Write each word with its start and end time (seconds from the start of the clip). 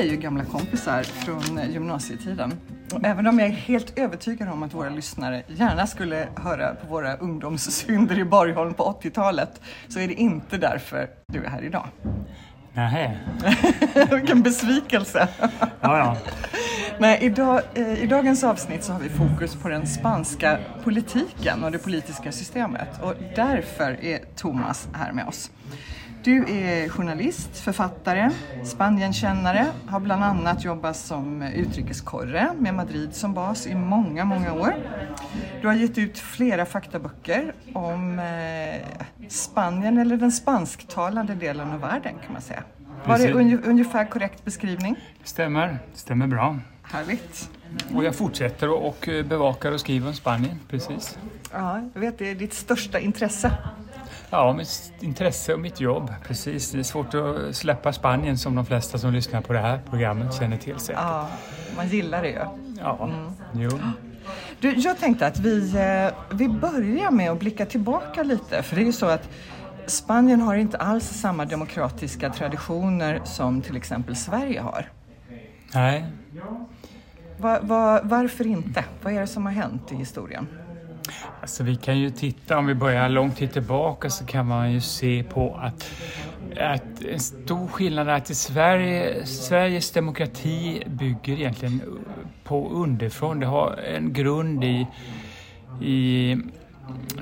är 0.00 0.04
ju 0.04 0.16
gamla 0.16 0.44
kompisar 0.44 1.02
från 1.02 1.72
gymnasietiden. 1.72 2.52
Och 2.92 3.04
även 3.04 3.26
om 3.26 3.38
jag 3.38 3.48
är 3.48 3.52
helt 3.52 3.98
övertygad 3.98 4.48
om 4.48 4.62
att 4.62 4.74
våra 4.74 4.88
lyssnare 4.88 5.42
gärna 5.46 5.86
skulle 5.86 6.28
höra 6.36 6.74
på 6.74 6.86
våra 6.86 7.16
ungdomssynder 7.16 8.18
i 8.18 8.24
Borgholm 8.24 8.74
på 8.74 8.98
80-talet 9.02 9.60
så 9.88 10.00
är 10.00 10.08
det 10.08 10.14
inte 10.14 10.58
därför 10.58 11.08
du 11.26 11.44
är 11.44 11.48
här 11.48 11.62
idag. 11.62 11.86
Nähä. 12.72 13.18
Vilken 14.10 14.42
besvikelse! 14.42 15.28
Ja, 15.60 15.98
ja. 15.98 16.16
Nej, 16.98 17.18
idag, 17.22 17.60
eh, 17.74 18.02
I 18.02 18.06
dagens 18.06 18.44
avsnitt 18.44 18.84
så 18.84 18.92
har 18.92 19.00
vi 19.00 19.08
fokus 19.08 19.56
på 19.56 19.68
den 19.68 19.86
spanska 19.86 20.58
politiken 20.84 21.64
och 21.64 21.72
det 21.72 21.78
politiska 21.78 22.32
systemet 22.32 23.02
och 23.02 23.14
därför 23.36 24.04
är 24.04 24.18
Thomas 24.36 24.88
här 24.92 25.12
med 25.12 25.26
oss. 25.26 25.50
Du 26.22 26.44
är 26.48 26.88
journalist, 26.88 27.56
författare, 27.56 28.30
Spanienkännare, 28.64 29.66
har 29.86 30.00
bland 30.00 30.24
annat 30.24 30.64
jobbat 30.64 30.96
som 30.96 31.42
utrikeskorre 31.42 32.50
med 32.58 32.74
Madrid 32.74 33.14
som 33.14 33.34
bas 33.34 33.66
i 33.66 33.74
många, 33.74 34.24
många 34.24 34.52
år. 34.52 34.74
Du 35.60 35.66
har 35.66 35.74
gett 35.74 35.98
ut 35.98 36.18
flera 36.18 36.66
faktaböcker 36.66 37.54
om 37.72 38.18
eh, 38.18 39.04
Spanien 39.28 39.98
eller 39.98 40.16
den 40.16 40.32
spansktalande 40.32 41.34
delen 41.34 41.70
av 41.70 41.80
världen 41.80 42.14
kan 42.24 42.32
man 42.32 42.42
säga. 42.42 42.62
Var 43.06 43.18
det 43.18 43.32
ungefär 43.68 44.04
korrekt 44.04 44.44
beskrivning? 44.44 44.96
Stämmer, 45.24 45.78
stämmer 45.94 46.26
bra. 46.26 46.58
Härligt. 46.82 47.50
Och 47.94 48.04
jag 48.04 48.14
fortsätter 48.14 48.70
och- 48.70 49.08
bevakar 49.24 49.72
och 49.72 49.80
skriver 49.80 50.08
om 50.08 50.14
Spanien, 50.14 50.58
precis. 50.68 51.18
Ja, 51.52 51.80
jag 51.94 52.00
vet 52.00 52.18
det 52.18 52.30
är 52.30 52.34
ditt 52.34 52.54
största 52.54 53.00
intresse. 53.00 53.52
Ja, 54.30 54.52
mitt 54.52 54.92
intresse 55.00 55.54
och 55.54 55.60
mitt 55.60 55.80
jobb, 55.80 56.12
precis. 56.26 56.70
Det 56.70 56.78
är 56.78 56.82
svårt 56.82 57.14
att 57.14 57.56
släppa 57.56 57.92
Spanien 57.92 58.38
som 58.38 58.54
de 58.54 58.66
flesta 58.66 58.98
som 58.98 59.12
lyssnar 59.12 59.40
på 59.40 59.52
det 59.52 59.58
här 59.58 59.80
programmet 59.90 60.34
känner 60.34 60.56
till 60.56 60.78
säkert. 60.78 61.02
Ja, 61.02 61.28
man 61.76 61.88
gillar 61.88 62.22
det 62.22 62.28
ju. 62.28 62.40
Ja, 62.80 63.10
jo. 63.52 63.70
Du, 64.60 64.74
jag 64.74 64.98
tänkte 64.98 65.26
att 65.26 65.38
vi, 65.38 65.76
eh, 65.76 66.36
vi 66.36 66.48
börjar 66.48 67.10
med 67.10 67.30
att 67.30 67.38
blicka 67.38 67.66
tillbaka 67.66 68.22
lite. 68.22 68.62
För 68.62 68.76
det 68.76 68.82
är 68.82 68.86
ju 68.86 68.92
så 68.92 69.06
att 69.06 69.28
Spanien 69.86 70.40
har 70.40 70.54
inte 70.54 70.76
alls 70.76 71.04
samma 71.08 71.44
demokratiska 71.44 72.30
traditioner 72.30 73.20
som 73.24 73.62
till 73.62 73.76
exempel 73.76 74.16
Sverige 74.16 74.60
har. 74.60 74.88
Nej, 75.74 76.04
Va, 77.38 77.58
va, 77.62 78.00
varför 78.02 78.46
inte? 78.46 78.84
Vad 79.02 79.12
är 79.12 79.20
det 79.20 79.26
som 79.26 79.46
har 79.46 79.52
hänt 79.52 79.92
i 79.92 79.94
historien? 79.94 80.46
Alltså 81.40 81.62
vi 81.62 81.76
kan 81.76 81.98
ju 81.98 82.10
titta, 82.10 82.58
om 82.58 82.66
vi 82.66 82.74
börjar 82.74 83.08
långt 83.08 83.36
tid 83.36 83.52
tillbaka 83.52 84.10
så 84.10 84.26
kan 84.26 84.46
man 84.46 84.72
ju 84.72 84.80
se 84.80 85.22
på 85.22 85.54
att, 85.56 85.90
att 86.56 87.04
en 87.04 87.20
stor 87.20 87.68
skillnad 87.68 88.08
är 88.08 88.12
att 88.12 88.30
i 88.30 88.34
Sverige, 88.34 89.26
Sveriges 89.26 89.90
demokrati 89.90 90.82
bygger 90.86 91.34
egentligen 91.34 91.82
på 92.44 92.70
underifrån. 92.70 93.40
Det 93.40 93.46
har 93.46 93.76
en 93.76 94.12
grund 94.12 94.64
i, 94.64 94.86
i 95.82 96.36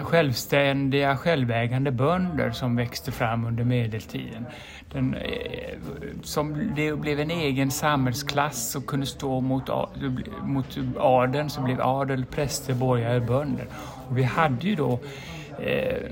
självständiga, 0.03 1.17
självägande 1.17 1.91
bönder 1.91 2.51
som 2.51 2.77
växte 2.77 3.13
fram 3.13 3.45
under 3.45 3.65
medeltiden. 3.65 4.47
Den, 4.93 5.15
eh, 5.15 5.79
som 6.23 6.73
det 6.77 6.93
blev 6.93 7.21
en 7.21 7.31
egen 7.31 7.71
samhällsklass 7.71 8.77
och 8.77 8.87
kunde 8.87 9.07
stå 9.07 9.41
mot, 9.41 9.71
mot 10.43 10.79
adeln 10.99 11.51
som 11.51 11.65
blev 11.65 11.81
adel, 11.81 12.25
präster, 12.25 12.75
borgare, 12.75 13.21
bönder. 13.21 13.67
Och 14.09 14.19
vi 14.19 14.23
hade 14.23 14.67
ju 14.67 14.75
då 14.75 14.99
eh, 15.59 16.11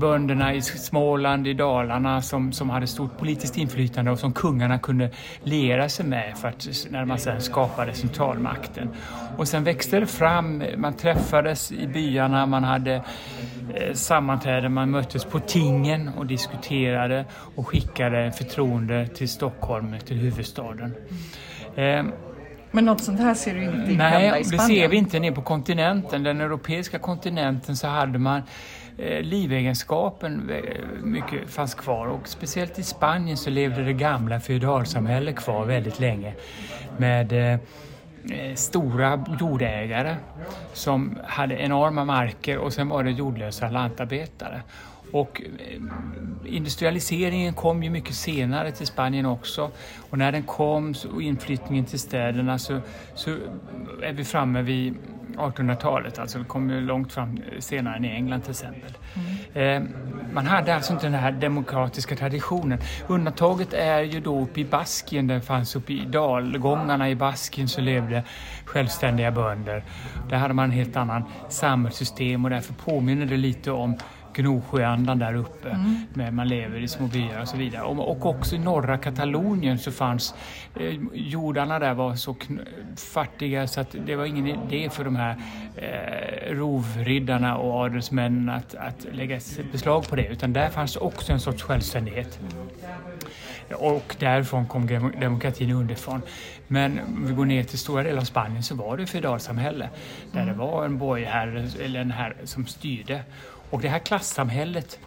bönderna 0.00 0.54
i 0.54 0.62
Småland, 0.62 1.46
i 1.46 1.54
Dalarna 1.54 2.22
som, 2.22 2.52
som 2.52 2.70
hade 2.70 2.86
stort 2.86 3.18
politiskt 3.18 3.56
inflytande 3.56 4.10
och 4.10 4.18
som 4.18 4.32
kungarna 4.32 4.78
kunde 4.78 5.10
liera 5.42 5.88
sig 5.88 6.06
med 6.06 6.38
för 6.38 6.48
att, 6.48 6.68
när 6.90 7.04
man 7.04 7.18
sedan 7.18 7.40
skapade 7.40 7.94
centralmakten. 7.94 8.88
Och 9.36 9.48
sen 9.48 9.64
växte 9.64 10.00
det 10.00 10.06
fram, 10.06 10.62
man 10.76 10.92
träffades 10.96 11.72
i 11.72 11.86
byarna, 11.86 12.46
man 12.46 12.64
hade 12.64 12.94
eh, 13.74 13.92
sammanträden, 13.94 14.72
man 14.72 14.90
möttes 14.90 15.24
på 15.24 15.38
tingen 15.40 16.08
och 16.18 16.26
diskuterade 16.26 17.24
och 17.54 17.68
skickade 17.68 18.32
förtroende 18.32 19.06
till 19.06 19.28
Stockholm, 19.28 19.94
till 20.06 20.16
huvudstaden. 20.16 20.94
Eh, 21.76 22.04
Men 22.72 22.84
något 22.84 23.00
sånt 23.00 23.20
här 23.20 23.34
ser 23.34 23.54
du 23.54 23.64
inte 23.64 23.76
hända 23.78 24.08
Nej, 24.08 24.26
i 24.26 24.38
det 24.38 24.44
Spanien? 24.44 24.66
ser 24.66 24.88
vi 24.88 24.96
inte 24.96 25.18
ner 25.18 25.32
på 25.32 25.42
kontinenten. 25.42 26.22
Den 26.22 26.40
europeiska 26.40 26.98
kontinenten 26.98 27.76
så 27.76 27.86
hade 27.86 28.18
man 28.18 28.42
Eh, 29.02 29.22
livegenskapen 29.22 30.50
eh, 30.50 31.02
mycket 31.02 31.50
fanns 31.50 31.74
kvar 31.74 32.06
och 32.06 32.28
speciellt 32.28 32.78
i 32.78 32.82
Spanien 32.82 33.36
så 33.36 33.50
levde 33.50 33.84
det 33.84 33.92
gamla 33.92 34.40
feodalsamhället 34.40 35.36
kvar 35.36 35.64
väldigt 35.64 36.00
länge 36.00 36.34
med 36.98 37.32
eh, 37.32 37.52
eh 37.52 38.54
stora 38.54 39.24
jordägare 39.40 40.16
som 40.72 41.18
hade 41.24 41.54
enorma 41.54 42.04
marker 42.04 42.58
och 42.58 42.72
sen 42.72 42.88
var 42.88 43.04
det 43.04 43.10
jordlösa 43.10 43.70
lantarbetare. 43.70 44.62
Och 45.12 45.42
eh, 45.42 45.80
industrialiseringen 46.44 47.54
kom 47.54 47.82
ju 47.82 47.90
mycket 47.90 48.14
senare 48.14 48.72
till 48.72 48.86
Spanien 48.86 49.26
också 49.26 49.70
och 50.10 50.18
när 50.18 50.32
den 50.32 50.42
kom 50.42 50.94
och 51.12 51.22
inflyttningen 51.22 51.84
till 51.84 51.98
städerna 51.98 52.58
så, 52.58 52.80
så 53.14 53.30
är 54.02 54.12
vi 54.12 54.24
framme 54.24 54.62
vid 54.62 54.94
1800-talet, 55.36 56.18
alltså 56.18 56.38
det 56.38 56.44
kom 56.44 56.70
ju 56.70 56.80
långt 56.80 57.12
fram 57.12 57.38
senare 57.58 57.96
än 57.96 58.04
i 58.04 58.08
England 58.08 58.40
till 58.40 58.50
exempel. 58.50 58.92
Eh, 59.54 59.82
man 60.32 60.46
hade 60.46 60.74
alltså 60.74 60.92
inte 60.92 61.06
den 61.06 61.14
här 61.14 61.32
demokratiska 61.32 62.16
traditionen. 62.16 62.78
Undantaget 63.06 63.72
är 63.72 64.00
ju 64.02 64.20
då 64.20 64.40
uppe 64.40 64.60
i 64.60 64.64
Baskien, 64.64 65.26
där 65.26 65.40
fanns 65.40 65.76
uppe 65.76 65.92
i 65.92 66.04
dalgångarna 66.06 67.10
i 67.10 67.14
Baskien 67.14 67.68
så 67.68 67.80
levde 67.80 68.24
självständiga 68.64 69.30
bönder. 69.30 69.84
Där 70.28 70.36
hade 70.36 70.54
man 70.54 70.64
en 70.64 70.70
helt 70.70 70.96
annan 70.96 71.24
samhällssystem 71.48 72.44
och 72.44 72.50
därför 72.50 72.74
påminner 72.74 73.26
det 73.26 73.36
lite 73.36 73.70
om 73.70 73.96
Gnosjöandan 74.34 75.18
där 75.18 75.34
uppe. 75.34 75.78
Med 76.14 76.34
man 76.34 76.48
lever 76.48 76.78
i 76.80 76.88
små 76.88 77.06
byar 77.06 77.40
och 77.42 77.48
så 77.48 77.56
vidare. 77.56 77.82
Och, 77.82 78.10
och 78.10 78.26
också 78.26 78.54
i 78.54 78.58
norra 78.58 78.98
Katalonien 78.98 79.78
så 79.78 79.92
fanns 79.92 80.34
eh, 80.80 80.94
jordarna 81.14 81.78
där 81.78 81.94
var 81.94 82.14
så 82.14 82.36
fattiga 82.96 83.66
så 83.66 83.80
att 83.80 83.96
det 84.06 84.16
var 84.16 84.24
ingen 84.24 84.46
idé 84.46 84.90
för 84.90 85.04
de 85.04 85.16
här 85.16 85.36
eh, 85.76 86.54
rovriddarna 86.54 87.56
och 87.56 87.74
adelsmännen 87.80 88.48
att, 88.48 88.74
att 88.74 89.06
lägga 89.12 89.40
beslag 89.72 90.08
på 90.08 90.16
det. 90.16 90.26
Utan 90.26 90.52
där 90.52 90.68
fanns 90.68 90.96
också 90.96 91.32
en 91.32 91.40
sorts 91.40 91.62
självständighet. 91.62 92.40
Och 93.74 94.16
därifrån 94.18 94.66
kom 94.66 94.86
dem- 94.86 95.12
demokratin 95.20 95.70
underifrån. 95.70 96.22
Men 96.66 97.00
om 97.06 97.26
vi 97.26 97.34
går 97.34 97.44
ner 97.44 97.62
till 97.62 97.78
stora 97.78 98.02
delar 98.02 98.20
av 98.20 98.24
Spanien 98.24 98.62
så 98.62 98.74
var 98.74 98.96
det 98.96 99.06
feodalsamhälle 99.06 99.88
där 100.32 100.46
det 100.46 100.52
var 100.52 100.84
en 100.84 100.98
borgherre 100.98 101.68
eller 101.84 102.00
en 102.00 102.10
herre 102.10 102.36
som 102.44 102.66
styrde. 102.66 103.22
Och 103.70 103.80
det 103.80 103.88
här 103.88 103.98
klassamhället 103.98 104.98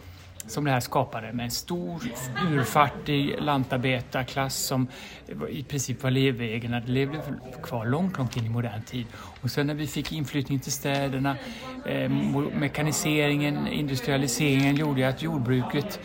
som 0.46 0.64
det 0.64 0.70
här 0.70 0.80
skapade 0.80 1.32
med 1.32 1.44
en 1.44 1.50
stor 1.50 2.02
urfattig 2.50 3.36
lantarbetarklass 3.38 4.56
som 4.56 4.88
i 5.50 5.62
princip 5.62 6.02
var 6.02 6.10
livegna. 6.10 6.80
Det 6.80 6.92
levde 6.92 7.20
kvar 7.62 7.86
långt, 7.86 8.18
långt 8.18 8.36
in 8.36 8.46
i 8.46 8.48
modern 8.48 8.82
tid. 8.82 9.06
Och 9.40 9.50
sen 9.50 9.66
när 9.66 9.74
vi 9.74 9.86
fick 9.86 10.12
inflyttning 10.12 10.60
till 10.60 10.72
städerna, 10.72 11.36
eh, 11.86 12.10
mekaniseringen, 12.54 13.66
industrialiseringen 13.66 14.76
gjorde 14.76 15.08
att 15.08 15.22
jordbruket, 15.22 16.00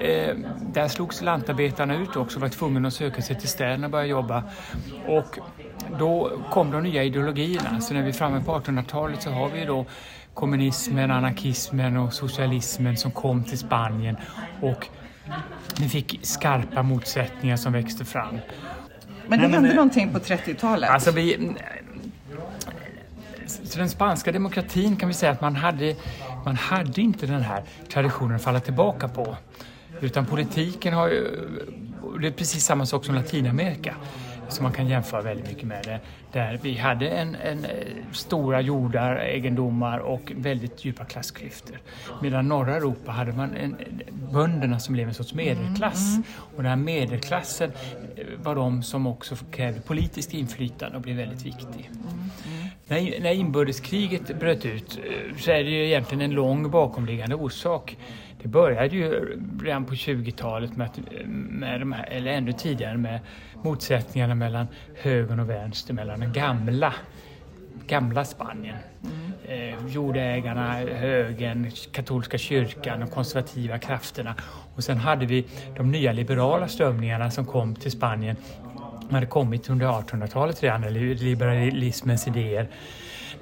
eh, 0.00 0.36
där 0.72 0.88
slogs 0.88 1.22
lantarbetarna 1.22 1.96
ut 1.96 2.16
också, 2.16 2.40
var 2.40 2.48
tvungna 2.48 2.88
att 2.88 2.94
söka 2.94 3.22
sig 3.22 3.40
till 3.40 3.48
städerna 3.48 3.86
och 3.86 3.90
börja 3.90 4.06
jobba. 4.06 4.44
Och 5.06 5.38
då 5.98 6.40
kom 6.50 6.70
de 6.70 6.82
nya 6.82 7.04
ideologierna. 7.04 7.80
Så 7.80 7.94
när 7.94 8.02
vi 8.02 8.08
är 8.08 8.12
framme 8.12 8.44
på 8.44 8.52
1800-talet 8.52 9.22
så 9.22 9.30
har 9.30 9.48
vi 9.48 9.64
då 9.64 9.86
kommunismen, 10.34 11.10
anarkismen 11.10 11.96
och 11.96 12.12
socialismen 12.12 12.96
som 12.96 13.10
kom 13.10 13.44
till 13.44 13.58
Spanien 13.58 14.16
och 14.60 14.88
vi 15.80 15.88
fick 15.88 16.20
skarpa 16.22 16.82
motsättningar 16.82 17.56
som 17.56 17.72
växte 17.72 18.04
fram. 18.04 18.28
Men 18.30 18.40
det 18.40 18.44
Nej, 19.28 19.38
men, 19.38 19.52
hände 19.52 19.68
eh, 19.68 19.74
någonting 19.74 20.12
på 20.12 20.18
30-talet? 20.18 20.90
Alltså 20.90 21.10
vi, 21.10 21.54
så 23.46 23.78
den 23.78 23.90
spanska 23.90 24.32
demokratin 24.32 24.96
kan 24.96 25.08
vi 25.08 25.14
säga 25.14 25.32
att 25.32 25.40
man 25.40 25.56
hade, 25.56 25.94
man 26.44 26.56
hade 26.56 27.00
inte 27.00 27.26
den 27.26 27.42
här 27.42 27.62
traditionen 27.88 28.36
att 28.36 28.42
falla 28.42 28.60
tillbaka 28.60 29.08
på. 29.08 29.36
Utan 30.00 30.26
politiken 30.26 30.94
har 30.94 31.08
ju, 31.08 31.48
det 32.20 32.26
är 32.26 32.32
precis 32.32 32.64
samma 32.64 32.86
sak 32.86 33.04
som 33.04 33.14
Latinamerika 33.14 33.94
som 34.54 34.62
man 34.62 34.72
kan 34.72 34.88
jämföra 34.88 35.22
väldigt 35.22 35.46
mycket 35.46 35.68
med 35.68 35.84
det. 35.84 36.00
Där 36.32 36.58
vi 36.62 36.76
hade 36.76 37.08
en, 37.08 37.34
en 37.34 37.64
eh, 37.64 37.70
stora 38.12 38.60
jordar, 38.60 39.16
egendomar 39.16 39.98
och 39.98 40.32
väldigt 40.36 40.84
djupa 40.84 41.04
klassklyftor. 41.04 41.78
Medan 42.22 42.48
norra 42.48 42.76
Europa 42.76 43.12
hade 43.12 43.32
man 43.32 43.56
en, 43.56 43.76
bönderna 44.32 44.78
som 44.78 44.94
blev 44.94 45.08
en 45.08 45.14
sorts 45.14 45.34
medelklass. 45.34 46.16
Och 46.36 46.62
den 46.62 46.66
här 46.66 46.76
medelklassen 46.76 47.72
eh, 48.16 48.24
var 48.42 48.54
de 48.54 48.82
som 48.82 49.06
också 49.06 49.36
krävde 49.50 49.80
politiskt 49.80 50.34
inflytande 50.34 50.96
och 50.96 51.02
blev 51.02 51.16
väldigt 51.16 51.46
viktig. 51.46 51.90
När, 52.86 53.20
när 53.20 53.32
inbördeskriget 53.32 54.40
bröt 54.40 54.64
ut 54.64 54.98
eh, 55.04 55.36
så 55.38 55.50
är 55.50 55.64
det 55.64 55.70
ju 55.70 55.86
egentligen 55.86 56.22
en 56.22 56.30
lång 56.30 56.70
bakomliggande 56.70 57.34
orsak. 57.34 57.96
Det 58.44 58.48
började 58.48 58.96
ju 58.96 59.38
redan 59.62 59.84
på 59.84 59.94
20-talet 59.94 60.76
med, 60.76 60.90
med 61.28 61.80
de 61.80 61.92
här, 61.92 62.08
eller 62.10 62.30
ännu 62.30 62.52
tidigare 62.52 62.96
med 62.96 63.20
motsättningarna 63.62 64.34
mellan 64.34 64.66
högern 65.02 65.40
och 65.40 65.50
vänster, 65.50 65.94
mellan 65.94 66.20
den 66.20 66.32
gamla, 66.32 66.94
gamla 67.86 68.24
Spanien. 68.24 68.76
Mm. 69.02 69.72
Eh, 69.72 69.86
jordägarna, 69.86 70.72
högern, 70.72 71.70
katolska 71.92 72.38
kyrkan, 72.38 73.00
de 73.00 73.08
konservativa 73.08 73.78
krafterna. 73.78 74.34
Och 74.74 74.84
sen 74.84 74.96
hade 74.96 75.26
vi 75.26 75.46
de 75.76 75.90
nya 75.90 76.12
liberala 76.12 76.68
strömningarna 76.68 77.30
som 77.30 77.46
kom 77.46 77.74
till 77.74 77.90
Spanien 77.90 78.36
de 79.08 79.14
hade 79.14 79.26
kommit 79.26 79.70
under 79.70 79.86
1800-talet 79.86 80.62
redan, 80.62 80.82
liberalismens 80.92 82.28
idéer 82.28 82.68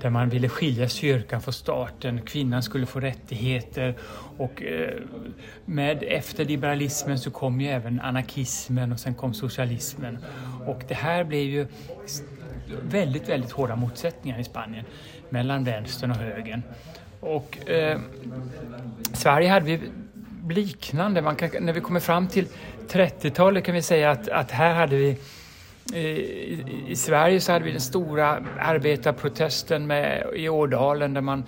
där 0.03 0.11
man 0.11 0.29
ville 0.29 0.49
skilja 0.49 0.89
kyrkan 0.89 1.43
från 1.43 1.55
staten, 1.55 2.21
kvinnan 2.21 2.63
skulle 2.63 2.87
få 2.87 3.01
rättigheter 3.01 3.95
och 4.39 4.63
eh, 4.63 4.95
med, 5.65 6.03
efter 6.03 6.45
liberalismen 6.45 7.19
så 7.19 7.31
kom 7.31 7.61
ju 7.61 7.69
även 7.69 8.01
anarkismen 8.01 8.93
och 8.93 9.01
sen 9.01 9.15
kom 9.15 9.35
socialismen. 9.35 10.19
Och 10.67 10.83
det 10.89 10.95
här 10.95 11.25
blev 11.25 11.43
ju 11.43 11.67
väldigt, 12.83 13.29
väldigt 13.29 13.51
hårda 13.51 13.77
motsättningar 13.77 14.39
i 14.39 14.45
Spanien 14.45 14.85
mellan 15.31 15.65
vänstern 15.65 16.11
och 16.11 16.17
högern. 16.17 16.63
Och 17.21 17.69
eh, 17.69 18.01
Sverige 19.13 19.49
hade 19.49 19.67
vi 19.67 19.81
liknande, 20.51 21.23
man 21.23 21.37
kan, 21.37 21.51
när 21.61 21.73
vi 21.73 21.81
kommer 21.81 22.01
fram 22.01 22.29
till 22.29 22.47
30-talet 22.89 23.65
kan 23.65 23.75
vi 23.75 23.83
säga 23.83 24.11
att, 24.11 24.29
att 24.29 24.51
här 24.51 24.75
hade 24.75 24.97
vi 24.97 25.19
i, 25.94 26.64
i, 26.88 26.96
Sverige 26.96 27.40
så 27.40 27.52
hade 27.52 27.64
vi 27.64 27.70
den 27.70 27.81
stora 27.81 28.44
arbetarprotesten 28.61 29.87
med, 29.87 30.26
i 30.34 30.49
Ådalen 30.49 31.14
där 31.14 31.20
man 31.20 31.44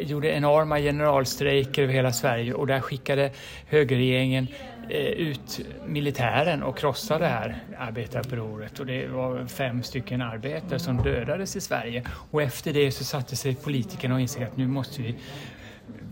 gjorde 0.00 0.28
enorma 0.28 0.78
generalstrejker 0.78 1.82
över 1.82 1.92
hela 1.92 2.12
Sverige 2.12 2.54
och 2.54 2.66
där 2.66 2.80
skickade 2.80 3.30
högerregeringen 3.66 4.48
eh, 4.88 5.06
ut 5.06 5.60
militären 5.86 6.62
och 6.62 6.78
krossade 6.78 7.24
det 7.24 7.30
här 7.30 7.58
arbetarupproret 7.78 8.80
och 8.80 8.86
det 8.86 9.06
var 9.06 9.46
fem 9.46 9.82
stycken 9.82 10.22
arbetare 10.22 10.78
som 10.78 11.02
dödades 11.02 11.56
i 11.56 11.60
Sverige 11.60 12.04
och 12.30 12.42
efter 12.42 12.72
det 12.72 12.90
så 12.90 13.04
satte 13.04 13.36
sig 13.36 13.54
politikerna 13.54 14.14
och 14.14 14.20
insåg 14.20 14.42
att 14.42 14.56
nu 14.56 14.66
måste 14.66 15.02
vi, 15.02 15.14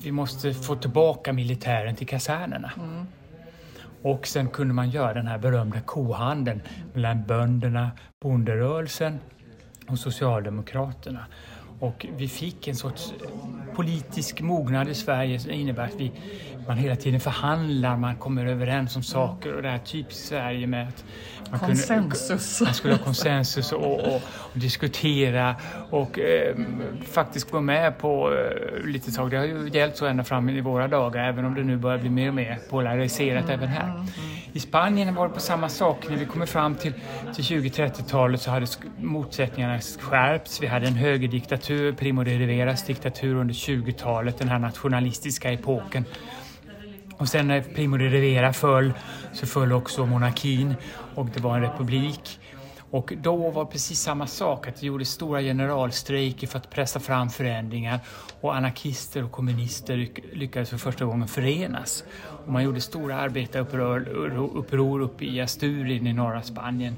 vi 0.03 0.13
måste 0.13 0.55
få 0.55 0.77
tillbaka 0.77 1.33
militären 1.33 1.97
till 1.97 2.07
kasernerna. 2.07 2.73
Mm. 2.77 3.07
Och 4.05 4.27
sen 4.27 4.49
kunde 4.49 4.75
man 4.75 4.91
göra 4.91 5.15
den 5.15 5.27
här 5.27 5.39
berömda 5.39 5.81
kohandeln 5.81 6.61
mellan 6.93 7.27
bönderna, 7.27 7.91
bonderörelsen 8.23 9.19
och 9.89 9.99
Socialdemokraterna. 9.99 11.27
Och 11.85 12.07
vi 12.17 12.29
fick 12.29 12.69
en 12.69 12.77
sorts 12.77 13.13
politisk 13.75 14.41
mognad 14.41 14.89
i 14.89 14.95
Sverige 14.95 15.39
som 15.39 15.51
innebär 15.51 15.85
att 15.85 15.95
vi, 15.95 16.13
man 16.67 16.77
hela 16.77 16.97
tiden 16.97 17.21
förhandlar, 17.21 17.97
man 17.97 18.17
kommer 18.17 18.47
överens 18.47 18.97
om 18.97 19.03
saker 19.03 19.55
och 19.55 19.63
det 19.63 19.69
här 19.69 19.79
typiskt 19.79 20.27
Sverige 20.27 20.67
med 20.67 20.89
att 20.89 21.05
man, 21.51 21.61
konsensus. 21.61 22.59
Kunde, 22.59 22.65
man 22.69 22.75
skulle 22.75 22.95
ha 22.95 23.05
konsensus 23.05 23.73
och, 23.73 24.01
och, 24.01 24.23
och 24.39 24.59
diskutera 24.59 25.57
och 25.91 26.19
eh, 26.19 26.57
faktiskt 27.13 27.51
gå 27.51 27.61
med 27.61 27.99
på 27.99 28.35
eh, 28.35 28.87
lite 28.87 29.11
saker. 29.13 29.31
Det 29.31 29.37
har 29.37 29.47
ju 29.47 29.71
gällt 29.73 29.97
så 29.97 30.07
ända 30.07 30.25
fram 30.25 30.49
i 30.49 30.61
våra 30.61 30.89
dagar 30.89 31.29
även 31.29 31.45
om 31.45 31.55
det 31.55 31.63
nu 31.63 31.77
börjar 31.77 31.99
bli 31.99 32.11
mer 32.11 32.29
och 32.29 32.35
mer 32.35 32.59
polariserat 32.71 33.45
mm, 33.45 33.55
även 33.55 33.69
här. 33.69 33.91
Mm. 33.91 34.07
I 34.57 34.61
Spanien 34.61 35.15
var 35.15 35.29
det 35.29 35.35
på 35.35 35.41
samma 35.41 35.69
sak. 35.69 36.07
När 36.09 36.17
vi 36.17 36.25
kommer 36.25 36.47
fram 36.47 36.75
till, 36.75 36.93
till 37.35 37.45
20-30-talet 37.45 38.41
så 38.41 38.51
hade 38.51 38.67
motsättningarna 39.01 39.81
skärpts. 39.81 40.63
Vi 40.63 40.67
hade 40.67 40.87
en 40.87 40.95
högerdiktatur, 40.95 41.74
Primo 41.93 42.25
de 42.25 42.39
Riveras 42.39 42.87
diktatur 42.87 43.35
under 43.35 43.55
20-talet, 43.55 44.39
den 44.39 44.49
här 44.49 44.59
nationalistiska 44.59 45.53
epoken. 45.53 46.05
Och 47.17 47.29
sen 47.29 47.49
när 47.49 47.63
Primo 47.63 47.97
de 47.97 48.09
Rivera 48.09 48.53
föll 48.53 48.93
så 49.33 49.47
föll 49.47 49.73
också 49.73 50.07
monarkin 50.07 50.75
och 51.15 51.27
det 51.27 51.41
var 51.41 51.57
en 51.57 51.63
republik. 51.63 52.41
Och 52.91 53.13
då 53.17 53.51
var 53.51 53.65
precis 53.65 54.01
samma 54.01 54.27
sak, 54.27 54.69
att 54.69 54.81
det 54.81 54.87
gjordes 54.87 55.09
stora 55.09 55.41
generalstrejker 55.41 56.47
för 56.47 56.59
att 56.59 56.71
pressa 56.71 57.01
fram 57.01 57.31
förändringar 57.31 58.01
och 58.41 58.57
anarkister 58.57 59.25
och 59.25 59.33
kommunister 59.33 60.09
lyckades 60.33 60.71
för 60.71 60.79
första 60.79 61.05
gången 61.05 61.29
förenas. 61.29 62.05
Och 62.47 62.53
man 62.53 62.65
gjorde 62.65 62.81
stora 62.81 63.17
arbetaruppror 63.17 65.01
uppe 65.01 65.25
i 65.25 65.41
Asturien 65.41 66.07
i 66.07 66.13
norra 66.13 66.43
Spanien. 66.43 66.97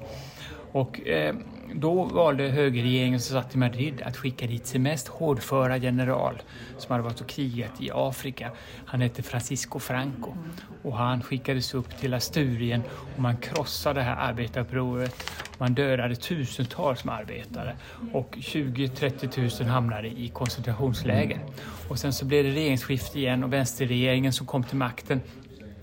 Och 0.72 1.06
eh, 1.06 1.34
då 1.74 2.04
valde 2.04 2.48
högerregeringen 2.48 3.20
som 3.20 3.42
satt 3.42 3.54
i 3.54 3.58
Madrid 3.58 4.02
att 4.02 4.16
skicka 4.16 4.46
dit 4.46 4.66
sin 4.66 4.82
mest 4.82 5.08
hårdföra 5.08 5.76
general 5.76 6.42
som 6.78 6.92
hade 6.92 7.04
varit 7.04 7.20
och 7.20 7.26
krigat 7.26 7.80
i 7.80 7.90
Afrika. 7.94 8.50
Han 8.86 9.00
hette 9.00 9.22
Francisco 9.22 9.78
Franco 9.78 10.34
och 10.82 10.96
han 10.96 11.22
skickades 11.22 11.74
upp 11.74 11.98
till 11.98 12.14
Asturien 12.14 12.82
och 13.14 13.20
man 13.22 13.36
krossade 13.36 14.00
det 14.00 14.04
här 14.04 14.16
arbetarupproret. 14.16 15.30
Man 15.58 15.74
dödade 15.74 16.16
tusentals 16.16 17.06
arbetare 17.06 17.76
och 18.12 18.36
20-30 18.36 19.60
000 19.62 19.70
hamnade 19.70 20.08
i 20.08 20.28
koncentrationsläger. 20.28 21.40
Och 21.88 21.98
sen 21.98 22.12
så 22.12 22.24
blev 22.24 22.44
det 22.44 22.50
regeringsskifte 22.50 23.18
igen 23.18 23.44
och 23.44 23.52
vänsterregeringen 23.52 24.32
som 24.32 24.46
kom 24.46 24.64
till 24.64 24.76
makten 24.76 25.20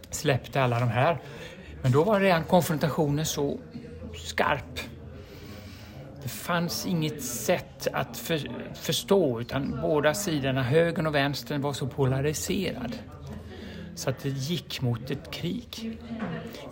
släppte 0.09 0.61
alla 0.61 0.79
de 0.79 0.89
här. 0.89 1.17
Men 1.81 1.91
då 1.91 2.03
var 2.03 2.19
redan 2.19 2.43
konfrontationen 2.43 3.25
så 3.25 3.59
skarp 4.15 4.79
det 6.23 6.29
fanns 6.29 6.85
inget 6.85 7.23
sätt 7.23 7.87
att 7.93 8.17
för, 8.17 8.41
förstå 8.73 9.41
utan 9.41 9.79
båda 9.81 10.13
sidorna, 10.13 10.63
högern 10.63 11.07
och 11.07 11.15
vänstern, 11.15 11.61
var 11.61 11.73
så 11.73 11.87
polariserad 11.87 12.95
så 13.95 14.09
att 14.09 14.23
det 14.23 14.29
gick 14.29 14.81
mot 14.81 15.11
ett 15.11 15.31
krig. 15.31 15.99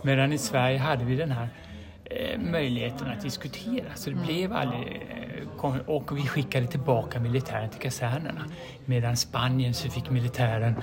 Medan 0.01 0.33
i 0.33 0.37
Sverige 0.37 0.77
hade 0.77 1.05
vi 1.05 1.15
den 1.15 1.31
här 1.31 1.49
eh, 2.05 2.39
möjligheten 2.39 3.07
att 3.07 3.21
diskutera 3.21 3.95
så 3.95 4.09
det 4.09 4.15
blev 4.15 4.53
aldrig 4.53 5.01
eh, 5.63 5.79
och 5.85 6.17
vi 6.17 6.21
skickade 6.21 6.67
tillbaka 6.67 7.19
militären 7.19 7.69
till 7.69 7.81
kasernerna. 7.81 8.45
Medan 8.85 9.17
Spanien 9.17 9.73
så 9.73 9.89
fick 9.89 10.09
militären 10.09 10.75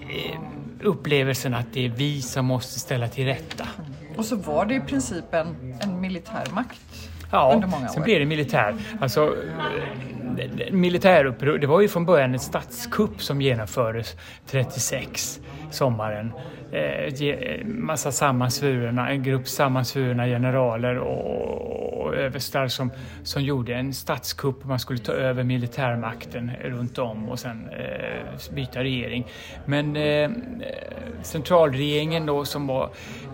eh, 0.00 0.40
upplevelsen 0.82 1.54
att 1.54 1.66
det 1.72 1.84
är 1.84 1.88
vi 1.88 2.22
som 2.22 2.46
måste 2.46 2.80
ställa 2.80 3.08
till 3.08 3.24
rätta. 3.24 3.68
Och 4.16 4.24
så 4.24 4.36
var 4.36 4.66
det 4.66 4.74
i 4.74 4.80
princip 4.80 5.34
en, 5.34 5.78
en 5.80 6.00
militärmakt 6.00 6.80
Ja, 7.30 7.52
under 7.54 7.68
många 7.68 7.84
år. 7.84 7.88
sen 7.88 8.02
blev 8.02 8.18
det 8.20 8.26
militär. 8.26 8.74
Alltså, 9.00 9.34
militäruppror, 10.70 11.58
det 11.58 11.66
var 11.66 11.80
ju 11.80 11.88
från 11.88 12.06
början 12.06 12.32
en 12.32 12.40
statskupp 12.40 13.22
som 13.22 13.40
genomfördes 13.40 14.16
36, 14.46 15.40
sommaren. 15.70 16.32
Eh, 16.72 17.28
eh, 17.28 17.66
massa 17.66 18.12
sammansvurna, 18.12 19.10
en 19.10 19.22
grupp 19.22 19.48
sammansvurna 19.48 20.26
generaler 20.26 20.98
och, 20.98 22.06
och 22.06 22.14
överstar 22.14 22.68
som, 22.68 22.90
som 23.22 23.42
gjorde 23.42 23.74
en 23.74 23.94
statskupp. 23.94 24.64
Man 24.64 24.78
skulle 24.78 24.98
ta 24.98 25.12
över 25.12 25.42
militärmakten 25.42 26.50
runt 26.64 26.98
om 26.98 27.28
och 27.28 27.38
sen 27.38 27.68
eh, 27.68 28.54
byta 28.54 28.82
regering. 28.82 29.26
Men 29.64 29.96
eh, 29.96 30.30
centralregeringen 31.22 32.26
då 32.26 32.44
som 32.44 32.66
var, 32.66 32.90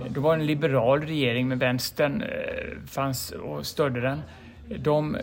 då 0.09 0.21
var 0.21 0.35
en 0.35 0.47
liberal 0.47 1.01
regering 1.01 1.49
med 1.49 1.59
vänstern 1.59 2.23
eh, 2.23 2.87
fanns 2.87 3.31
och 3.31 3.67
stödde 3.67 4.01
den. 4.01 4.23
De 4.79 5.17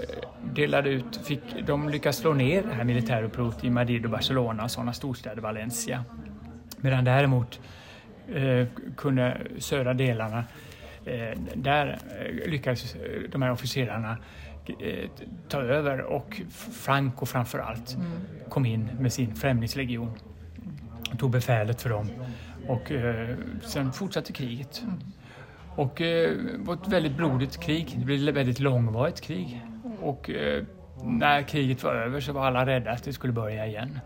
delade 0.43 0.89
ut, 0.89 1.19
fick, 1.23 1.41
de 1.67 1.89
lyckades 1.89 2.17
slå 2.17 2.33
ner 2.33 2.63
det 2.63 2.73
här 2.73 2.83
militärupproret 2.83 3.63
i 3.63 3.69
Madrid 3.69 4.05
och 4.05 4.11
Barcelona 4.11 4.63
och 4.63 4.71
sådana 4.71 4.93
storstäder, 4.93 5.41
Valencia. 5.41 6.05
Medan 6.77 7.03
däremot 7.03 7.59
eh, 8.33 8.67
kunde 8.97 9.37
södra 9.57 9.93
delarna, 9.93 10.43
eh, 11.05 11.39
där 11.55 11.99
eh, 12.19 12.49
lyckades 12.49 12.95
de 13.29 13.41
här 13.41 13.51
officerarna 13.51 14.17
eh, 14.79 15.09
ta 15.49 15.61
över 15.61 16.01
och 16.01 16.41
Franco 16.71 17.25
framför 17.25 17.59
allt 17.59 17.95
mm. 17.95 18.07
kom 18.49 18.65
in 18.65 18.89
med 18.99 19.13
sin 19.13 19.35
främlingslegion. 19.35 20.11
Tog 21.17 21.31
befälet 21.31 21.81
för 21.81 21.89
dem 21.89 22.09
och 22.67 22.91
eh, 22.91 23.35
sen 23.61 23.91
fortsatte 23.93 24.33
kriget. 24.33 24.81
Mm. 24.83 24.99
Och 25.79 26.01
eh, 26.01 26.31
det 26.37 26.57
var 26.57 26.73
ett 26.73 26.87
väldigt 26.87 27.17
blodigt 27.17 27.59
krig. 27.59 27.95
Det 27.97 28.05
blev 28.05 28.29
ett 28.29 28.35
väldigt 28.35 28.59
långvarigt 28.59 29.21
krig. 29.21 29.65
Och 30.01 30.29
eh, 30.29 30.63
när 31.03 31.41
kriget 31.41 31.83
var 31.83 31.95
över 31.95 32.19
så 32.19 32.33
var 32.33 32.47
alla 32.47 32.65
rädda 32.65 32.91
att 32.91 33.03
det 33.03 33.13
skulle 33.13 33.33
börja 33.33 33.67
igen. 33.67 33.99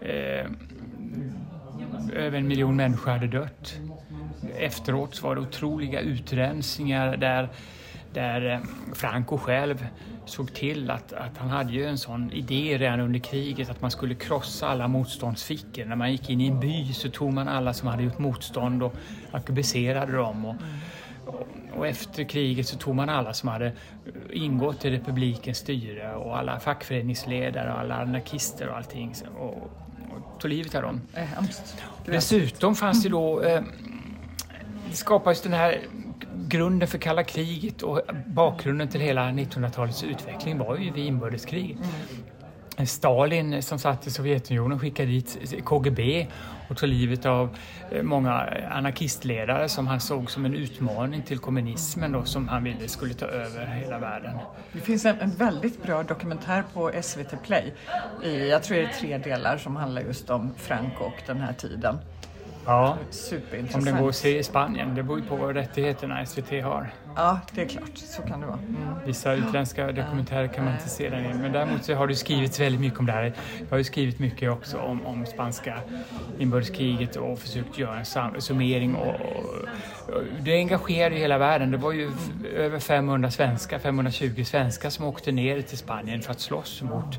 Eh, 0.00 0.46
över 2.14 2.38
en 2.38 2.48
miljon 2.48 2.76
människor 2.76 3.10
hade 3.10 3.26
dött. 3.26 3.78
Efteråt 4.58 5.22
var 5.22 5.34
det 5.34 5.40
otroliga 5.40 6.00
utrensningar 6.00 7.16
där, 7.16 7.48
där 8.12 8.52
eh, 8.52 8.58
Franco 8.94 9.38
själv 9.38 9.86
såg 10.24 10.54
till 10.54 10.90
att, 10.90 11.12
att 11.12 11.38
han 11.38 11.48
hade 11.48 11.72
ju 11.72 11.86
en 11.86 11.98
sån 11.98 12.32
idé 12.32 12.78
redan 12.78 13.00
under 13.00 13.20
kriget 13.20 13.70
att 13.70 13.80
man 13.80 13.90
skulle 13.90 14.14
krossa 14.14 14.68
alla 14.68 14.88
motståndsfickor. 14.88 15.84
När 15.84 15.96
man 15.96 16.12
gick 16.12 16.30
in 16.30 16.40
i 16.40 16.46
en 16.46 16.60
by 16.60 16.92
så 16.92 17.10
tog 17.10 17.32
man 17.32 17.48
alla 17.48 17.74
som 17.74 17.88
hade 17.88 18.02
gjort 18.02 18.18
motstånd 18.18 18.82
och 18.82 18.94
arkebuserade 19.32 20.12
dem. 20.12 20.44
Och, 20.44 20.56
och 21.76 21.86
efter 21.86 22.24
kriget 22.24 22.68
så 22.68 22.76
tog 22.76 22.94
man 22.94 23.08
alla 23.08 23.32
som 23.34 23.48
hade 23.48 23.72
ingått 24.32 24.84
i 24.84 24.90
republikens 24.90 25.58
styre 25.58 26.14
och 26.14 26.38
alla 26.38 26.60
fackföreningsledare 26.60 27.72
och 27.72 27.78
alla 27.78 27.94
anarkister 27.94 28.68
och 28.68 28.76
allting 28.76 29.14
och, 29.38 29.46
och 29.46 30.40
tog 30.40 30.50
livet 30.50 30.74
av 30.74 30.82
dem. 30.82 31.00
Hemskt. 31.12 31.82
Dessutom 32.06 32.74
fanns 32.74 33.02
det 33.02 33.08
då, 33.08 33.42
eh, 33.42 33.62
det 34.90 34.96
skapades 34.96 35.42
den 35.42 35.52
här 35.52 35.80
grunden 36.48 36.88
för 36.88 36.98
kalla 36.98 37.24
kriget 37.24 37.82
och 37.82 38.00
bakgrunden 38.26 38.88
till 38.88 39.00
hela 39.00 39.22
1900-talets 39.22 40.04
utveckling 40.04 40.58
var 40.58 40.76
ju 40.76 40.90
vid 40.90 41.04
inbördeskriget. 41.04 41.78
Stalin 42.86 43.62
som 43.62 43.78
satt 43.78 44.06
i 44.06 44.10
Sovjetunionen 44.10 44.78
skickade 44.78 45.08
dit 45.08 45.54
KGB 45.64 46.26
och 46.68 46.76
tog 46.76 46.88
livet 46.88 47.26
av 47.26 47.56
eh, 47.90 48.02
många 48.02 48.32
anarkistledare 48.70 49.68
som 49.68 49.86
han 49.86 50.00
såg 50.00 50.30
som 50.30 50.44
en 50.44 50.54
utmaning 50.54 51.22
till 51.22 51.38
kommunismen 51.38 52.12
då, 52.12 52.24
som 52.24 52.48
han 52.48 52.64
ville 52.64 52.88
skulle 52.88 53.14
ta 53.14 53.26
över 53.26 53.66
hela 53.66 53.98
världen. 53.98 54.36
Det 54.72 54.80
finns 54.80 55.04
en, 55.04 55.20
en 55.20 55.30
väldigt 55.30 55.82
bra 55.82 56.02
dokumentär 56.02 56.64
på 56.74 56.92
SVT 57.02 57.42
Play. 57.42 57.74
I, 58.24 58.48
jag 58.48 58.62
tror 58.62 58.76
det 58.76 58.82
är 58.82 58.92
tre 58.92 59.18
delar 59.18 59.56
som 59.56 59.76
handlar 59.76 60.02
just 60.02 60.30
om 60.30 60.54
Franco 60.56 61.04
och 61.04 61.22
den 61.26 61.40
här 61.40 61.52
tiden. 61.52 61.98
Ja, 62.66 62.98
Superintressant. 63.10 63.86
om 63.86 63.92
den 63.92 64.02
går 64.02 64.08
att 64.08 64.16
se 64.16 64.38
i 64.38 64.42
Spanien. 64.42 64.94
Det 64.94 65.02
beror 65.02 65.18
ju 65.18 65.24
på 65.24 65.36
vad 65.36 65.54
rättigheterna 65.54 66.26
SVT 66.26 66.50
har. 66.62 66.90
Ja, 67.16 67.40
det 67.54 67.62
är 67.62 67.68
klart. 67.68 67.90
Så 67.94 68.22
kan 68.22 68.40
det 68.40 68.46
vara. 68.46 68.58
Mm. 68.58 68.76
Vissa 69.06 69.32
utländska 69.32 69.92
dokumentärer 69.92 70.48
kan 70.48 70.64
man 70.64 70.72
inte 70.74 70.88
se 70.88 71.08
där 71.08 71.20
nere. 71.20 71.34
Men 71.34 71.52
däremot 71.52 71.84
så 71.84 71.94
har 71.94 72.06
det 72.06 72.14
skrivits 72.14 72.60
väldigt 72.60 72.80
mycket 72.80 72.98
om 72.98 73.06
det 73.06 73.12
här. 73.12 73.32
Jag 73.58 73.70
har 73.70 73.78
ju 73.78 73.84
skrivit 73.84 74.18
mycket 74.18 74.50
också 74.50 74.78
om, 74.78 75.06
om 75.06 75.26
spanska 75.26 75.80
inbördeskriget 76.38 77.16
och 77.16 77.38
försökt 77.38 77.78
göra 77.78 77.98
en 77.98 78.40
summering. 78.40 78.94
Och, 78.94 79.14
och, 79.14 80.14
och 80.14 80.22
det 80.40 80.52
engagerade 80.54 81.16
hela 81.16 81.38
världen. 81.38 81.70
Det 81.70 81.76
var 81.76 81.92
ju 81.92 82.10
över 82.56 82.78
500 82.78 83.30
svenskar, 83.30 83.78
520 83.78 84.44
svenskar 84.44 84.90
som 84.90 85.04
åkte 85.04 85.32
ner 85.32 85.62
till 85.62 85.78
Spanien 85.78 86.22
för 86.22 86.30
att 86.30 86.40
slåss 86.40 86.82
mot, 86.82 87.18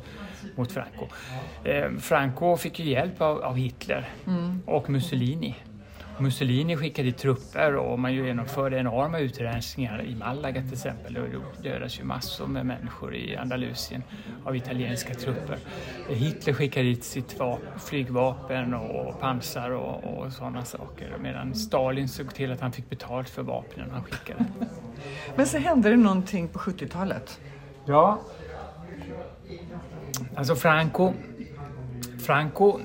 mot 0.56 0.72
Franco. 0.72 1.08
Eh, 1.64 1.92
Franco 2.00 2.58
fick 2.58 2.80
ju 2.80 2.86
hjälp 2.90 3.22
av, 3.22 3.44
av 3.44 3.56
Hitler 3.56 4.10
och 4.66 4.90
Mussolini. 4.90 5.56
Mussolini 6.20 6.78
skickade 6.78 7.12
trupper 7.12 7.76
och 7.76 8.00
man 8.00 8.14
genomförde 8.14 8.78
enorma 8.78 9.20
utrensningar 9.20 10.02
i 10.04 10.16
Malaga 10.16 10.62
till 10.62 10.74
exempel. 10.74 11.14
Det 11.14 11.70
dödas 11.70 12.00
ju 12.00 12.04
massor 12.04 12.48
med 12.48 12.66
människor 12.66 13.16
i 13.16 13.36
Andalusien 13.38 14.04
av 14.46 14.56
italienska 14.56 15.14
trupper. 15.14 15.58
Hitler 16.10 16.54
skickade 16.54 16.86
dit 16.86 17.04
sitt 17.04 17.40
va- 17.40 17.58
flygvapen 17.86 18.74
och 18.74 19.20
pansar 19.20 19.70
och, 19.72 20.04
och 20.18 20.34
sådana 20.34 20.66
saker 20.66 21.18
medan 21.20 21.56
Stalin 21.56 22.08
såg 22.08 22.34
till 22.36 22.52
att 22.52 22.62
han 22.62 22.72
fick 22.72 22.90
betalt 22.90 23.30
för 23.30 23.44
vapnen 23.44 23.90
han 23.92 24.04
skickade. 24.04 24.46
Men 25.36 25.46
så 25.48 25.58
hände 25.58 25.90
det 25.90 25.96
någonting 25.98 26.48
på 26.48 26.60
70-talet. 26.60 27.40
Ja. 27.86 28.20
Alltså, 30.22 30.38
alltså 30.38 30.56
Franco, 30.56 31.14
Franco 32.20 32.80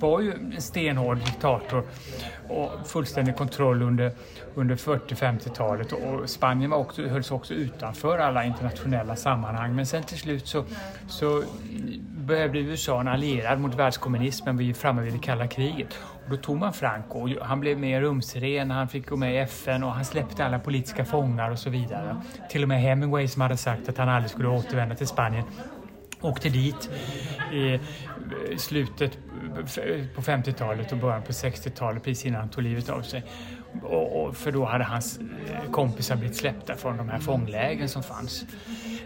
var 0.00 0.20
ju 0.20 0.32
en 0.32 0.62
stenhård 0.62 1.18
diktator 1.18 1.84
och 2.48 2.70
fullständig 2.86 3.36
kontroll 3.36 3.82
under, 3.82 4.12
under 4.54 4.76
40-50-talet 4.76 5.92
och 5.92 6.30
Spanien 6.30 6.70
var 6.70 6.78
också, 6.78 7.02
hölls 7.02 7.30
också 7.30 7.54
utanför 7.54 8.18
alla 8.18 8.44
internationella 8.44 9.16
sammanhang. 9.16 9.74
Men 9.74 9.86
sen 9.86 10.02
till 10.02 10.18
slut 10.18 10.46
så, 10.46 10.64
så 11.08 11.42
behövde 12.10 12.58
USA 12.58 13.00
en 13.00 13.08
allierad 13.08 13.60
mot 13.60 13.74
världskommunismen. 13.74 14.56
Vi 14.56 14.70
är 14.70 14.74
framme 14.74 15.02
vid 15.02 15.12
det 15.12 15.18
kalla 15.18 15.46
kriget. 15.46 15.98
Och 16.24 16.30
då 16.30 16.36
tog 16.36 16.56
man 16.56 16.72
Franco 16.72 17.18
och 17.18 17.46
han 17.46 17.60
blev 17.60 17.78
mer 17.78 18.00
rumsren, 18.00 18.70
han 18.70 18.88
fick 18.88 19.08
gå 19.08 19.16
med 19.16 19.34
i 19.34 19.38
FN 19.38 19.84
och 19.84 19.92
han 19.92 20.04
släppte 20.04 20.44
alla 20.44 20.58
politiska 20.58 21.04
fångar 21.04 21.50
och 21.50 21.58
så 21.58 21.70
vidare. 21.70 22.16
Till 22.50 22.62
och 22.62 22.68
med 22.68 22.80
Hemingway 22.80 23.28
som 23.28 23.42
hade 23.42 23.56
sagt 23.56 23.88
att 23.88 23.98
han 23.98 24.08
aldrig 24.08 24.30
skulle 24.30 24.48
återvända 24.48 24.94
till 24.94 25.06
Spanien 25.06 25.44
åkte 26.20 26.48
dit 26.48 26.90
i 27.52 27.74
eh, 27.74 27.80
slutet 28.56 29.18
på 30.14 30.22
50-talet 30.22 30.92
och 30.92 30.98
början 30.98 31.22
på 31.22 31.32
60-talet 31.32 32.02
precis 32.02 32.26
innan 32.26 32.40
han 32.40 32.48
tog 32.48 32.64
livet 32.64 32.88
av 32.88 33.02
sig. 33.02 33.24
Och, 33.82 34.22
och, 34.22 34.36
för 34.36 34.52
då 34.52 34.64
hade 34.64 34.84
hans 34.84 35.18
eh, 35.18 35.70
kompisar 35.70 36.16
blivit 36.16 36.36
släppta 36.36 36.74
från 36.74 36.96
de 36.96 37.08
här 37.08 37.18
fånglägren 37.18 37.88
som 37.88 38.02
fanns. 38.02 38.44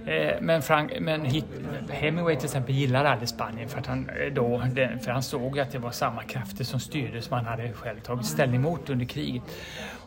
Eh, 0.06 0.34
men, 0.40 0.62
Frank, 0.62 0.92
men 1.00 1.42
Hemingway 1.90 2.36
till 2.36 2.44
exempel 2.44 2.74
gillade 2.74 3.08
aldrig 3.08 3.28
Spanien 3.28 3.68
för, 3.68 3.78
att 3.78 3.86
han, 3.86 4.10
då, 4.32 4.62
för 5.02 5.10
han 5.10 5.22
såg 5.22 5.58
att 5.58 5.72
det 5.72 5.78
var 5.78 5.90
samma 5.90 6.22
krafter 6.22 6.64
som 6.64 6.80
styrde 6.80 7.22
som 7.22 7.36
han 7.36 7.46
hade 7.46 7.72
själv 7.72 8.00
tagit 8.00 8.26
ställning 8.26 8.60
mot 8.60 8.90
under 8.90 9.06
kriget. 9.06 9.42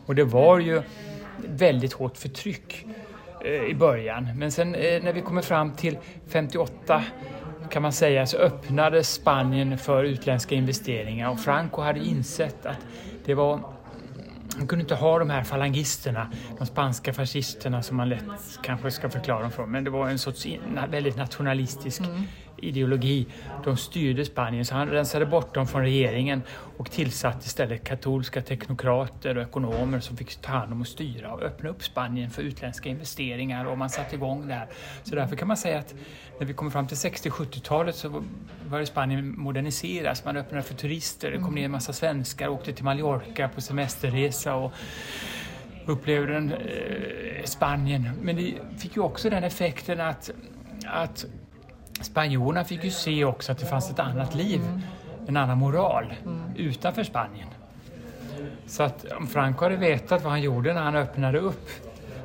Och 0.06 0.14
det 0.14 0.24
var 0.24 0.58
ju 0.58 0.82
väldigt 1.48 1.92
hårt 1.92 2.16
förtryck 2.16 2.86
Eh, 3.44 3.64
i 3.64 3.74
början. 3.74 4.28
Men 4.36 4.52
sen 4.52 4.74
eh, 4.74 5.02
när 5.02 5.12
vi 5.12 5.20
kommer 5.20 5.42
fram 5.42 5.72
till 5.72 5.98
58 6.28 7.02
kan 7.70 7.82
man 7.82 7.92
säga 7.92 8.26
så 8.26 8.36
öppnade 8.36 9.04
Spanien 9.04 9.78
för 9.78 10.04
utländska 10.04 10.54
investeringar. 10.54 11.30
Och 11.30 11.40
Franco 11.40 11.82
hade 11.82 12.00
insett 12.00 12.66
att 12.66 12.86
det 13.24 13.34
var 13.34 13.60
han 14.56 14.66
kunde 14.66 14.82
inte 14.82 14.94
ha 14.94 15.18
de 15.18 15.30
här 15.30 15.44
falangisterna, 15.44 16.30
de 16.58 16.66
spanska 16.66 17.12
fascisterna 17.12 17.82
som 17.82 17.96
man 17.96 18.08
lätt 18.08 18.22
kanske 18.62 18.90
ska 18.90 19.10
förklara 19.10 19.40
dem 19.40 19.50
för, 19.50 19.66
men 19.66 19.84
det 19.84 19.90
var 19.90 20.08
en 20.08 20.18
sorts 20.18 20.46
väldigt 20.90 21.16
nationalistisk 21.16 22.00
mm 22.00 22.22
ideologi. 22.68 23.26
De 23.64 23.76
styrde 23.76 24.24
Spanien 24.24 24.64
så 24.64 24.74
han 24.74 24.88
rensade 24.88 25.26
bort 25.26 25.54
dem 25.54 25.66
från 25.66 25.82
regeringen 25.82 26.42
och 26.76 26.90
tillsatte 26.90 27.46
istället 27.46 27.84
katolska 27.84 28.42
teknokrater 28.42 29.36
och 29.36 29.42
ekonomer 29.42 30.00
som 30.00 30.16
fick 30.16 30.36
ta 30.36 30.52
hand 30.52 30.72
om 30.72 30.80
och 30.80 30.86
styra 30.86 31.32
och 31.32 31.42
öppna 31.42 31.68
upp 31.68 31.82
Spanien 31.82 32.30
för 32.30 32.42
utländska 32.42 32.88
investeringar 32.88 33.64
och 33.64 33.78
man 33.78 33.90
satte 33.90 34.16
igång 34.16 34.48
där. 34.48 34.66
Så 35.02 35.14
därför 35.14 35.36
kan 35.36 35.48
man 35.48 35.56
säga 35.56 35.78
att 35.78 35.94
när 36.38 36.46
vi 36.46 36.54
kommer 36.54 36.70
fram 36.70 36.86
till 36.86 36.96
60-70-talet 36.96 37.94
så 37.94 38.22
började 38.68 38.86
Spanien 38.86 39.38
moderniseras. 39.38 40.24
Man 40.24 40.36
öppnade 40.36 40.62
för 40.62 40.74
turister, 40.74 41.30
det 41.30 41.38
kom 41.38 41.54
ner 41.54 41.64
en 41.64 41.70
massa 41.70 41.92
svenskar, 41.92 42.48
åkte 42.48 42.72
till 42.72 42.84
Mallorca 42.84 43.48
på 43.48 43.60
semesterresa 43.60 44.54
och 44.54 44.72
upplevde 45.86 46.32
den, 46.32 46.52
eh, 46.52 47.44
Spanien. 47.44 48.10
Men 48.22 48.36
det 48.36 48.54
fick 48.78 48.96
ju 48.96 49.02
också 49.02 49.30
den 49.30 49.44
effekten 49.44 50.00
att, 50.00 50.30
att 50.86 51.26
spanjorerna 52.00 52.64
fick 52.64 52.84
ju 52.84 52.90
se 52.90 53.24
också 53.24 53.52
att 53.52 53.58
det 53.58 53.66
fanns 53.66 53.90
ett 53.90 53.98
annat 53.98 54.34
liv, 54.34 54.60
mm. 54.60 54.80
en 55.26 55.36
annan 55.36 55.58
moral 55.58 56.14
mm. 56.24 56.42
utanför 56.56 57.04
Spanien. 57.04 57.48
Så 58.66 58.82
att 58.82 59.04
om 59.18 59.26
Franco 59.26 59.64
hade 59.64 59.76
vetat 59.76 60.22
vad 60.22 60.32
han 60.32 60.42
gjorde 60.42 60.74
när 60.74 60.82
han 60.82 60.96
öppnade 60.96 61.38
upp 61.38 61.70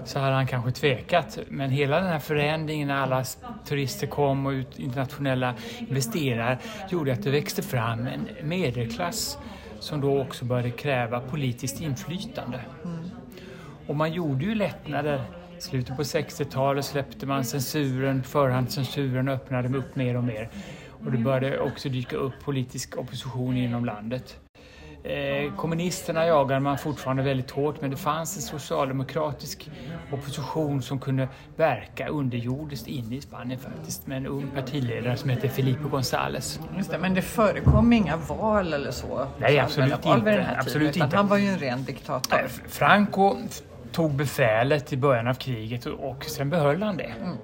så 0.06 0.20
hade 0.20 0.36
han 0.36 0.48
kanske 0.48 0.72
tvekat. 0.72 1.40
Men 1.48 1.70
hela 1.70 2.00
den 2.00 2.08
här 2.08 2.20
förändringen 2.20 2.88
när 2.88 2.96
alla 2.96 3.24
turister 3.66 4.08
kom 4.08 4.46
och 4.46 4.54
internationella 4.76 5.54
investerare 5.80 6.58
gjorde 6.90 7.14
att 7.14 7.24
det 7.24 7.30
växte 7.30 7.62
fram 7.62 8.08
en 8.08 8.28
medelklass 8.44 9.38
som 9.80 10.02
då 10.02 10.22
också 10.22 10.46
började 10.46 10.72
kräva 10.72 11.20
politiskt 11.20 11.82
inflytande. 11.82 12.60
Mm. 12.84 13.10
Och 13.88 13.96
man 13.96 14.14
gjorde 14.14 14.46
ju 14.46 14.56
lättnader 14.56 15.24
slutet 15.64 15.98
på 15.98 16.04
60-talet 16.04 16.86
släppte 16.86 17.26
man 17.26 17.46
censuren, 17.46 18.24
förhandscensuren 18.24 19.28
öppnade 19.28 19.78
upp 19.78 19.96
mer 19.96 20.18
och 20.18 20.24
mer. 20.24 20.50
Och 21.06 21.12
det 21.12 21.18
började 21.18 21.60
också 21.60 21.90
dyka 21.90 22.16
upp 22.16 22.34
politisk 22.44 22.98
opposition 22.98 23.58
inom 23.58 23.86
landet. 23.86 24.40
Eh, 25.04 25.54
kommunisterna 25.56 26.26
jagade 26.26 26.60
man 26.60 26.78
fortfarande 26.78 27.24
väldigt 27.24 27.52
hårt 27.52 27.82
men 27.82 27.90
det 27.90 27.98
fanns 27.98 28.36
en 28.36 28.42
socialdemokratisk 28.42 29.70
opposition 30.12 30.82
som 30.82 31.00
kunde 31.00 31.28
verka 31.56 32.08
underjordiskt 32.08 32.88
inne 32.88 33.16
i 33.16 33.22
Spanien 33.22 33.60
faktiskt 33.60 34.08
med 34.08 34.18
en 34.18 34.28
ung 34.28 34.52
partiledare 34.56 35.18
som 35.18 35.30
hette 35.30 35.50
Felipe 35.50 35.84
González. 35.84 36.60
Just 36.78 36.92
det, 36.92 36.98
men 36.98 37.14
det 37.14 37.22
förekom 37.22 37.94
inga 37.94 38.18
val 38.18 38.74
eller 38.74 38.92
så? 38.92 39.28
Nej, 39.38 39.60
absolut 39.60 40.06
inte. 40.06 40.16
Vid 40.16 40.34
den 40.34 40.46
här 40.46 40.60
absolut 40.60 40.94
tiden, 40.94 41.06
inte. 41.06 41.18
Han 41.18 41.28
var 41.28 41.38
ju 41.38 41.48
en 41.48 41.60
ren 41.60 41.84
diktator. 41.84 42.48
Franco 42.68 43.38
tog 43.92 44.12
befälet 44.12 44.94
i 44.94 44.98
början 44.98 45.28
av 45.28 45.34
kriget 45.34 45.86
och, 45.86 46.10
och 46.10 46.24
sen 46.26 46.50
behöll 46.50 46.84
han 46.84 46.98
det. 46.98 47.14
Mm. 47.22 47.38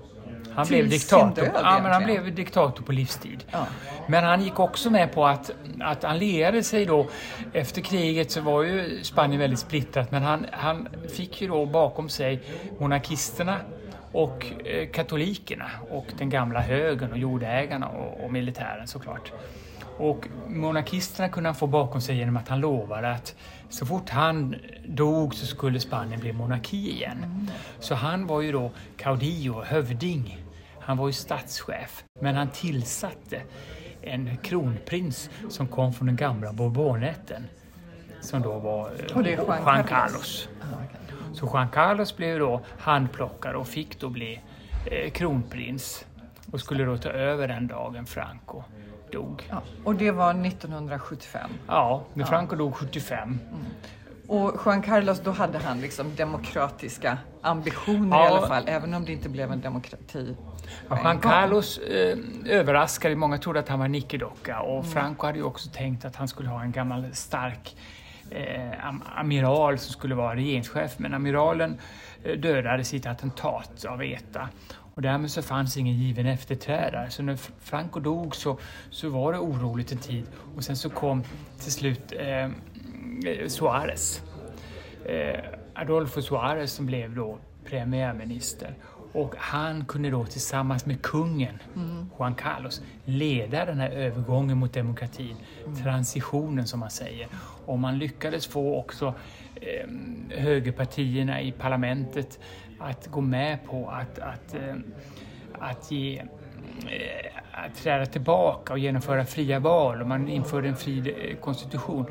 Han 0.56 0.68
blev, 0.68 0.90
diktator, 0.90 1.42
död, 1.42 1.52
ja, 1.54 1.80
men 1.84 1.92
han 1.92 2.04
blev 2.04 2.36
diktator 2.36 2.84
på 2.84 2.92
livstid. 2.92 3.44
Ja. 3.52 3.68
Men 4.08 4.24
han 4.24 4.42
gick 4.42 4.60
också 4.60 4.90
med 4.90 5.14
på 5.14 5.26
att, 5.26 5.52
att 5.80 6.04
han 6.04 6.18
lierade 6.18 6.64
sig 6.64 6.86
då. 6.86 7.08
Efter 7.54 7.82
kriget 7.82 8.32
så 8.32 8.42
var 8.42 8.64
ju 8.64 9.04
Spanien 9.04 9.40
väldigt 9.40 9.60
splittrat 9.60 10.12
men 10.12 10.24
han, 10.24 10.46
han 10.52 10.88
fick 11.16 11.42
ju 11.42 11.48
då 11.48 11.66
bakom 11.66 12.10
sig 12.10 12.42
monarkisterna 12.80 13.58
och 14.12 14.46
eh, 14.66 14.88
katolikerna 14.90 15.70
och 15.90 16.06
den 16.18 16.30
gamla 16.30 16.60
högern 16.60 17.12
och 17.12 17.18
jordägarna 17.18 17.88
och, 17.88 18.24
och 18.24 18.32
militären 18.32 18.88
såklart. 18.88 19.32
Och 19.98 20.28
monarkisterna 20.48 21.30
kunde 21.30 21.50
han 21.50 21.56
få 21.56 21.68
bakom 21.68 22.02
sig 22.02 22.18
genom 22.18 22.38
att 22.38 22.48
han 22.48 22.60
lovade 22.60 23.12
att 23.12 23.36
så 23.70 23.86
fort 23.86 24.10
han 24.10 24.56
dog 24.88 25.36
så 25.36 25.46
skulle 25.46 25.80
Spanien 25.80 26.20
bli 26.20 26.34
monarki 26.34 26.92
igen. 26.92 27.18
Mm. 27.18 27.48
Så 27.80 27.96
han 27.96 28.28
var 28.28 28.42
ju 28.42 28.52
då 28.52 28.72
caudillo, 28.98 29.64
hövding. 29.64 30.38
Han 30.80 30.98
var 30.98 31.08
ju 31.08 31.14
statschef. 31.14 32.04
Men 32.22 32.36
han 32.36 32.50
tillsatte 32.50 33.42
en 34.02 34.38
kronprins 34.38 35.30
som 35.50 35.68
kom 35.68 35.94
från 35.94 36.08
den 36.08 36.16
gamla 36.16 36.54
Bourbonätten. 36.54 37.48
Som 38.22 38.42
då 38.42 38.60
var 38.60 38.90
är 38.90 39.28
Juan, 39.28 39.46
Juan 39.48 39.84
Carlos. 39.84 39.88
Carlos. 39.90 40.48
Så 41.34 41.46
Juan 41.54 41.70
Carlos 41.70 42.18
blev 42.18 42.40
då 42.40 42.62
handplockad 42.80 43.56
och 43.56 43.68
fick 43.68 44.00
då 44.00 44.10
bli 44.10 44.42
eh, 44.86 45.12
kronprins. 45.12 46.06
och 46.52 46.60
skulle 46.60 46.84
då 46.84 46.98
ta 46.98 47.10
över 47.10 47.48
den 47.48 47.68
dagen 47.68 48.06
Franco 48.06 48.64
dog. 49.12 49.48
Ja, 49.50 49.62
och 49.84 49.96
det 49.96 50.12
var 50.12 50.46
1975? 50.46 51.50
Ja, 51.68 52.04
när 52.14 52.26
Franco 52.26 52.56
dog 52.56 52.76
75. 52.76 53.20
Mm. 53.30 53.40
Och 54.28 54.56
Juan 54.66 54.82
Carlos, 54.82 55.20
då 55.20 55.32
hade 55.32 55.58
han 55.58 55.82
liksom 55.82 56.16
demokratiska 56.16 57.18
ambitioner 57.42 58.18
ja. 58.18 58.26
i 58.26 58.28
alla 58.28 58.48
fall, 58.48 58.64
även 58.68 58.94
om 58.94 59.06
det 59.06 59.12
inte 59.12 59.30
blev 59.30 59.52
en 59.52 59.62
demokrati. 59.62 60.36
Ja, 60.90 61.00
Juan 61.04 61.20
Carlos 61.20 61.78
eh, 61.78 62.18
överraskade, 62.46 63.16
många 63.16 63.38
trodde 63.38 63.60
att 63.60 63.70
han 63.70 63.80
var 63.80 63.88
nickedocka 63.88 64.60
och 64.60 64.80
mm. 64.80 64.92
Franco 64.92 65.26
hade 65.26 65.38
ju 65.38 65.44
också 65.44 65.70
tänkt 65.70 66.06
att 66.06 66.16
han 66.16 66.28
skulle 66.28 66.50
ha 66.50 66.62
en 66.62 66.72
gammal 66.72 67.06
stark 67.14 67.76
eh, 68.30 68.88
amiral 69.16 69.80
som 69.80 69.94
skulle 69.94 70.16
vara 70.16 70.36
regeringschef. 70.36 70.92
Men 70.98 71.14
amiralen 71.14 71.80
eh, 72.24 72.38
dödades 72.38 72.94
i 72.94 72.98
ett 72.98 73.06
attentat 73.06 73.86
av 73.86 74.04
ETA. 74.04 74.50
Och 74.96 75.02
därmed 75.02 75.32
så 75.32 75.42
fanns 75.42 75.78
ingen 75.78 75.96
given 75.96 76.26
efterträdare. 76.26 77.10
Så 77.10 77.24
när 77.24 77.36
Franco 77.60 78.00
dog 78.00 78.36
så, 78.36 78.60
så 78.90 79.10
var 79.10 79.34
det 79.34 79.40
oroligt 79.40 79.92
en 79.92 79.98
tid. 79.98 80.26
Och 80.56 80.64
sen 80.64 80.76
så 80.76 80.90
kom 80.90 81.24
till 81.60 81.72
slut 81.72 82.14
eh, 82.20 82.50
Suarez. 83.48 84.22
Eh, 85.06 85.40
Adolfo 85.74 86.22
Suarez 86.22 86.72
som 86.72 86.86
blev 86.86 87.16
då 87.16 87.38
premiärminister. 87.66 88.76
Och 89.12 89.36
han 89.38 89.86
kunde 89.86 90.10
då 90.10 90.26
tillsammans 90.26 90.86
med 90.86 91.02
kungen, 91.02 91.60
mm. 91.76 92.10
Juan 92.20 92.36
Carlos, 92.36 92.82
leda 93.06 93.66
den 93.66 93.80
här 93.80 93.90
övergången 93.90 94.58
mot 94.58 94.74
demokratin, 94.74 95.36
mm. 95.66 95.76
transitionen 95.76 96.68
som 96.68 96.80
man 96.80 96.90
säger. 96.90 97.28
Och 97.66 97.80
man 97.80 97.98
lyckades 97.98 98.48
få 98.48 98.80
också 98.80 99.14
eh, 99.56 99.90
högerpartierna 100.30 101.42
i 101.42 101.52
parlamentet 101.52 102.40
att 102.80 103.08
gå 103.08 103.22
med 103.22 103.66
på 103.66 103.90
att, 103.90 104.20
att, 104.20 104.54
eh, 104.56 104.76
att 105.60 105.92
ge 105.92 106.18
eh, 106.18 107.66
att 107.66 107.76
träda 107.76 108.06
tillbaka 108.06 108.74
och 108.74 108.80
genomföra 108.80 109.26
fria 109.26 109.60
val 109.60 110.02
och 110.02 110.08
man 110.08 110.28
införde 110.28 110.68
en 110.68 110.76
fri 110.76 111.30
eh, 111.30 111.38
konstitution. 111.38 112.06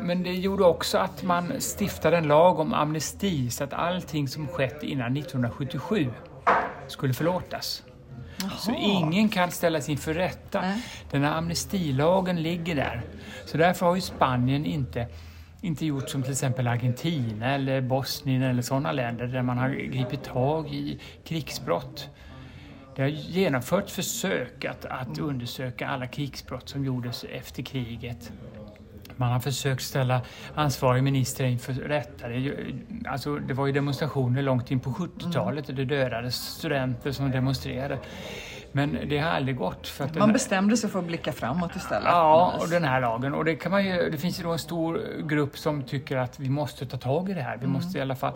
Men 0.00 0.22
det 0.22 0.32
gjorde 0.32 0.64
också 0.64 0.98
att 0.98 1.22
man 1.22 1.52
stiftade 1.58 2.16
en 2.16 2.28
lag 2.28 2.58
om 2.58 2.74
amnesti 2.74 3.50
så 3.50 3.64
att 3.64 3.72
allting 3.72 4.28
som 4.28 4.48
skett 4.48 4.82
innan 4.82 5.16
1977 5.16 6.10
skulle 6.88 7.14
förlåtas. 7.14 7.82
Jaha. 8.36 8.50
Så 8.58 8.74
ingen 8.78 9.28
kan 9.28 9.50
ställas 9.50 9.88
inför 9.88 10.14
rätta. 10.14 10.60
Nej. 10.60 10.82
Den 11.10 11.24
här 11.24 11.32
amnestilagen 11.32 12.42
ligger 12.42 12.74
där. 12.74 13.02
Så 13.46 13.56
därför 13.58 13.86
har 13.86 13.94
ju 13.94 14.00
Spanien 14.00 14.66
inte, 14.66 15.06
inte 15.62 15.86
gjort 15.86 16.10
som 16.10 16.22
till 16.22 16.32
exempel 16.32 16.66
Argentina 16.66 17.54
eller 17.54 17.80
Bosnien 17.80 18.42
eller 18.42 18.62
sådana 18.62 18.92
länder 18.92 19.26
där 19.26 19.42
man 19.42 19.58
har 19.58 19.68
gripit 19.68 20.24
tag 20.24 20.74
i 20.74 21.00
krigsbrott. 21.24 22.08
Det 22.96 23.02
har 23.02 23.08
genomförts 23.08 23.92
försök 23.92 24.64
att, 24.64 24.84
att 24.84 25.18
undersöka 25.18 25.88
alla 25.88 26.06
krigsbrott 26.06 26.68
som 26.68 26.84
gjordes 26.84 27.24
efter 27.24 27.62
kriget. 27.62 28.32
Man 29.16 29.32
har 29.32 29.40
försökt 29.40 29.82
ställa 29.82 30.20
ansvarig 30.54 31.02
minister 31.02 31.44
inför 31.44 31.72
rätta. 31.72 32.28
Det, 32.28 32.54
alltså, 33.06 33.36
det 33.36 33.54
var 33.54 33.66
ju 33.66 33.72
demonstrationer 33.72 34.42
långt 34.42 34.70
in 34.70 34.80
på 34.80 34.90
70-talet 34.90 35.68
och 35.68 35.74
det 35.74 35.84
dödades 35.84 36.34
studenter 36.36 37.12
som 37.12 37.30
demonstrerade. 37.30 37.98
Men 38.72 38.98
det 39.08 39.18
har 39.18 39.30
aldrig 39.30 39.56
gått. 39.56 39.88
För 39.88 40.04
att 40.04 40.14
man 40.14 40.32
bestämde 40.32 40.76
sig 40.76 40.90
för 40.90 40.98
att 40.98 41.04
blicka 41.04 41.32
framåt 41.32 41.76
istället. 41.76 42.08
Ja, 42.08 42.54
och 42.60 42.68
den 42.68 42.84
här 42.84 43.00
lagen. 43.00 43.34
Och 43.34 43.44
det, 43.44 43.56
kan 43.56 43.72
man 43.72 43.84
ju, 43.84 44.10
det 44.10 44.18
finns 44.18 44.40
ju 44.40 44.42
då 44.42 44.52
en 44.52 44.58
stor 44.58 45.00
grupp 45.22 45.58
som 45.58 45.82
tycker 45.82 46.16
att 46.16 46.40
vi 46.40 46.48
måste 46.48 46.86
ta 46.86 46.96
tag 46.96 47.30
i 47.30 47.34
det 47.34 47.42
här. 47.42 47.56
Vi 47.56 47.64
mm. 47.64 47.72
måste 47.72 47.98
i 47.98 48.00
alla 48.00 48.16
fall. 48.16 48.32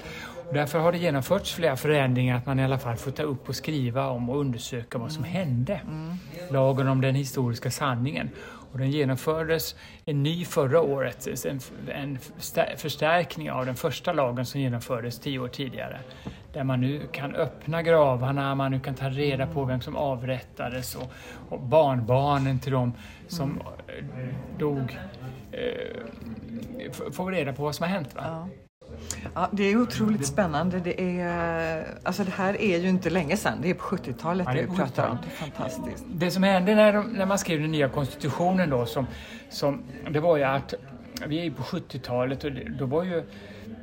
Och 0.49 0.55
därför 0.55 0.78
har 0.78 0.93
det 0.93 0.99
genomförts 0.99 1.55
flera 1.55 1.76
förändringar 1.76 2.37
att 2.37 2.47
man 2.47 2.59
i 2.59 2.64
alla 2.64 2.78
fall 2.78 2.97
får 2.97 3.11
ta 3.11 3.23
upp 3.23 3.49
och 3.49 3.57
skriva 3.57 4.09
om 4.09 4.31
och 4.31 4.40
undersöka 4.40 4.99
vad 4.99 5.12
som 5.12 5.25
mm. 5.25 5.37
hände. 5.37 5.81
Mm. 5.87 6.16
Lagen 6.50 6.88
om 6.88 7.00
den 7.00 7.14
historiska 7.14 7.70
sanningen. 7.70 8.31
Och 8.72 8.79
den 8.79 8.90
genomfördes 8.90 9.75
en 10.05 10.22
ny 10.22 10.44
förra 10.44 10.81
året, 10.81 11.29
en, 11.46 11.61
en 11.88 12.18
förstärkning 12.77 13.51
av 13.51 13.66
den 13.66 13.75
första 13.75 14.12
lagen 14.12 14.46
som 14.46 14.61
genomfördes 14.61 15.18
tio 15.18 15.38
år 15.38 15.49
tidigare. 15.49 16.01
Där 16.57 16.64
man 16.64 16.81
nu 16.81 17.09
kan 17.12 17.35
öppna 17.35 17.83
gravarna, 17.83 18.55
man 18.55 18.71
nu 18.71 18.81
kan 18.81 18.95
ta 18.95 19.09
reda 19.09 19.47
på 19.47 19.64
vem 19.64 19.81
som 19.81 19.97
avrättades 19.97 20.95
och, 20.95 21.12
och 21.49 21.61
barnbarnen 21.61 22.59
till 22.59 22.73
dem 22.73 22.92
som 23.29 23.51
mm. 23.51 24.35
dog. 24.59 24.99
Eh, 25.53 27.12
får 27.12 27.33
reda 27.33 27.53
på 27.53 27.62
vad 27.62 27.75
som 27.75 27.85
har 27.85 27.90
hänt. 27.90 28.14
Va? 28.14 28.49
Ja. 29.35 29.49
Det 29.53 29.62
är 29.62 29.77
otroligt 29.77 30.27
spännande. 30.27 30.81
Det, 30.81 31.21
är, 31.21 31.87
alltså 32.03 32.25
det 32.25 32.33
här 32.33 32.61
är 32.61 32.79
ju 32.79 32.88
inte 32.88 33.11
länge 33.11 33.37
sedan, 33.37 33.59
det 33.62 33.71
är 33.71 33.75
på 33.75 33.97
70-talet 33.97 34.49
ja, 34.51 34.61
vi 34.71 34.77
pratar 34.77 35.09
om. 35.09 35.19
Det 35.23 35.45
är 35.45 35.51
fantastiskt. 35.51 36.05
Det 36.09 36.31
som 36.31 36.42
hände 36.42 36.75
när, 36.75 37.03
när 37.03 37.27
man 37.27 37.38
skrev 37.38 37.61
den 37.61 37.71
nya 37.71 37.88
konstitutionen 37.88 38.71
då, 38.71 38.87
som, 38.87 39.07
som, 39.51 39.83
det 40.11 40.21
var 40.21 40.37
ju 40.37 40.42
att 40.42 40.75
vi 41.27 41.47
är 41.47 41.51
på 41.51 41.62
70-talet 41.62 42.45
och 42.45 42.53
då 42.53 42.87
var 42.87 43.05
ju 43.05 43.23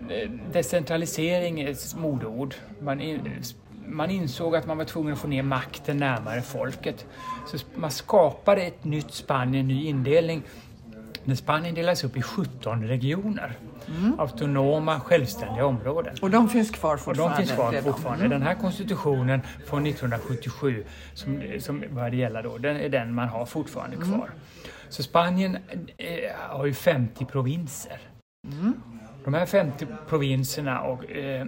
eh, 0.10 0.30
decentralisering 0.52 1.62
ett 1.62 1.96
modeord. 1.96 2.56
Man, 2.82 3.02
in, 3.02 3.44
man 3.88 4.10
insåg 4.10 4.56
att 4.56 4.68
man 4.68 4.78
var 4.78 4.86
tvungen 4.86 5.14
att 5.14 5.20
få 5.20 5.28
ner 5.28 5.44
makten 5.44 5.98
närmare 5.98 6.42
folket. 6.42 7.06
Så 7.48 7.58
man 7.76 7.92
skapade 7.92 8.62
ett 8.62 8.84
nytt 8.84 9.14
Spanien, 9.14 9.56
en 9.56 9.68
ny 9.68 9.86
indelning. 9.86 10.44
När 11.24 11.36
Spanien 11.36 11.76
delades 11.76 12.04
upp 12.04 12.18
i 12.18 12.22
17 12.22 12.84
regioner. 12.84 13.58
Mm. 13.88 14.20
Autonoma, 14.20 15.00
självständiga 15.00 15.66
områden. 15.66 16.16
Och 16.22 16.30
de 16.30 16.50
finns 16.50 16.72
kvar 16.72 16.98
fortfarande? 16.98 17.24
Och 17.24 17.30
de 17.30 17.38
finns 17.38 17.52
kvar 17.52 17.92
fortfarande. 17.92 18.26
Mm. 18.26 18.40
Den 18.40 18.48
här 18.48 18.56
konstitutionen 18.56 19.42
från 19.66 19.86
1977 19.86 20.84
som, 21.14 21.42
som 21.60 21.84
började 21.92 22.16
gälla 22.16 22.42
då, 22.42 22.58
den 22.58 22.78
är 22.78 22.90
den 22.90 23.14
man 23.14 23.28
har 23.28 23.46
fortfarande 23.46 23.96
mm. 23.96 24.08
kvar. 24.10 24.30
Så 24.90 25.04
Spanien 25.04 25.58
eh, 25.98 26.08
har 26.36 26.66
ju 26.66 26.74
50 26.74 27.26
provinser. 27.26 28.00
Mm. 29.24 29.34
De 29.34 29.38
här 29.40 29.46
50 29.46 29.88
provinserna 30.10 30.82
och, 30.82 31.12
eh, 31.12 31.48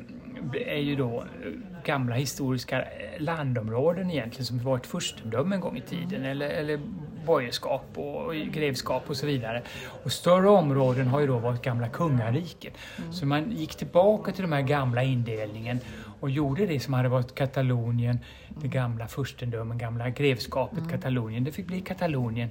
är 0.53 0.79
ju 0.79 0.95
då 0.95 1.23
gamla 1.85 2.15
historiska 2.15 2.85
landområden 3.19 4.11
egentligen 4.11 4.45
som 4.45 4.63
var 4.63 4.77
ett 4.77 4.87
furstendöme 4.87 5.55
en 5.55 5.61
gång 5.61 5.77
i 5.77 5.81
tiden 5.81 6.25
eller, 6.25 6.49
eller 6.49 6.79
borgerskap 7.25 7.97
och 7.97 8.35
grevskap 8.35 9.09
och 9.09 9.17
så 9.17 9.25
vidare. 9.25 9.61
Och 10.03 10.11
större 10.11 10.49
områden 10.49 11.07
har 11.07 11.19
ju 11.19 11.27
då 11.27 11.37
varit 11.37 11.61
gamla 11.61 11.87
kungariken. 11.87 12.71
Mm. 12.97 13.13
Så 13.13 13.25
man 13.25 13.51
gick 13.51 13.75
tillbaka 13.75 14.31
till 14.31 14.41
de 14.41 14.51
här 14.51 14.61
gamla 14.61 15.03
indelningen 15.03 15.79
och 16.19 16.29
gjorde 16.29 16.65
det 16.65 16.79
som 16.79 16.93
hade 16.93 17.09
varit 17.09 17.35
Katalonien, 17.35 18.19
det 18.61 18.67
gamla 18.67 19.07
furstendömen, 19.07 19.77
gamla 19.77 20.09
grevskapet 20.09 20.77
mm. 20.77 20.89
Katalonien. 20.89 21.43
Det 21.43 21.51
fick 21.51 21.67
bli 21.67 21.81
Katalonien. 21.81 22.49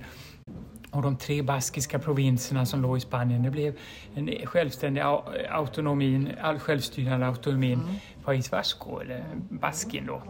Och 0.91 1.03
de 1.03 1.17
tre 1.17 1.43
baskiska 1.43 1.99
provinserna 1.99 2.67
som 2.67 2.83
låg 2.83 2.97
i 2.97 3.01
Spanien, 3.01 3.43
det 3.43 3.51
blev 3.51 3.79
en 4.15 4.47
självständig 4.47 5.03
autonomin, 5.51 6.33
självstyrande 6.59 7.27
autonomin, 7.27 7.81
mm. 7.81 7.95
País 8.25 8.53
Vasco, 8.53 9.01
eller 9.01 9.25
Baskien 9.51 10.07
då 10.07 10.23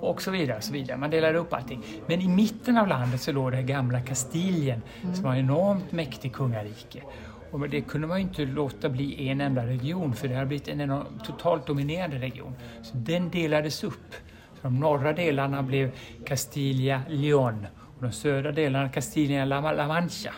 och 0.00 0.22
så 0.22 0.30
vidare. 0.30 0.56
Och 0.56 0.64
så 0.64 0.72
vidare. 0.72 0.98
Man 0.98 1.10
delar 1.10 1.34
upp 1.34 1.52
allting. 1.52 1.82
Men 2.06 2.20
i 2.20 2.28
mitten 2.28 2.78
av 2.78 2.88
landet 2.88 3.20
så 3.20 3.32
låg 3.32 3.52
det 3.52 3.62
gamla 3.62 4.00
Kastilien 4.00 4.82
mm. 5.02 5.14
som 5.14 5.24
var 5.24 5.32
en 5.32 5.38
enormt 5.38 5.92
mäktig 5.92 6.32
kungarike. 6.32 7.02
Och 7.50 7.68
det 7.68 7.80
kunde 7.80 8.06
man 8.06 8.18
ju 8.18 8.22
inte 8.22 8.44
låta 8.44 8.88
bli 8.88 9.28
en 9.28 9.40
enda 9.40 9.66
region 9.66 10.14
för 10.14 10.28
det 10.28 10.34
hade 10.34 10.46
blivit 10.46 10.68
en 10.68 10.80
enorm, 10.80 11.06
totalt 11.24 11.66
dominerande 11.66 12.18
region. 12.18 12.54
Så 12.82 12.96
den 12.96 13.30
delades 13.30 13.84
upp. 13.84 14.14
Så 14.54 14.62
de 14.62 14.80
norra 14.80 15.12
delarna 15.12 15.62
blev 15.62 15.90
Castilla, 16.26 17.00
León 17.08 17.66
och 17.96 18.02
de 18.02 18.12
södra 18.12 18.52
delarna 18.52 18.88
Castilla, 18.88 19.44
La 19.44 19.88
Mancha. 19.88 20.34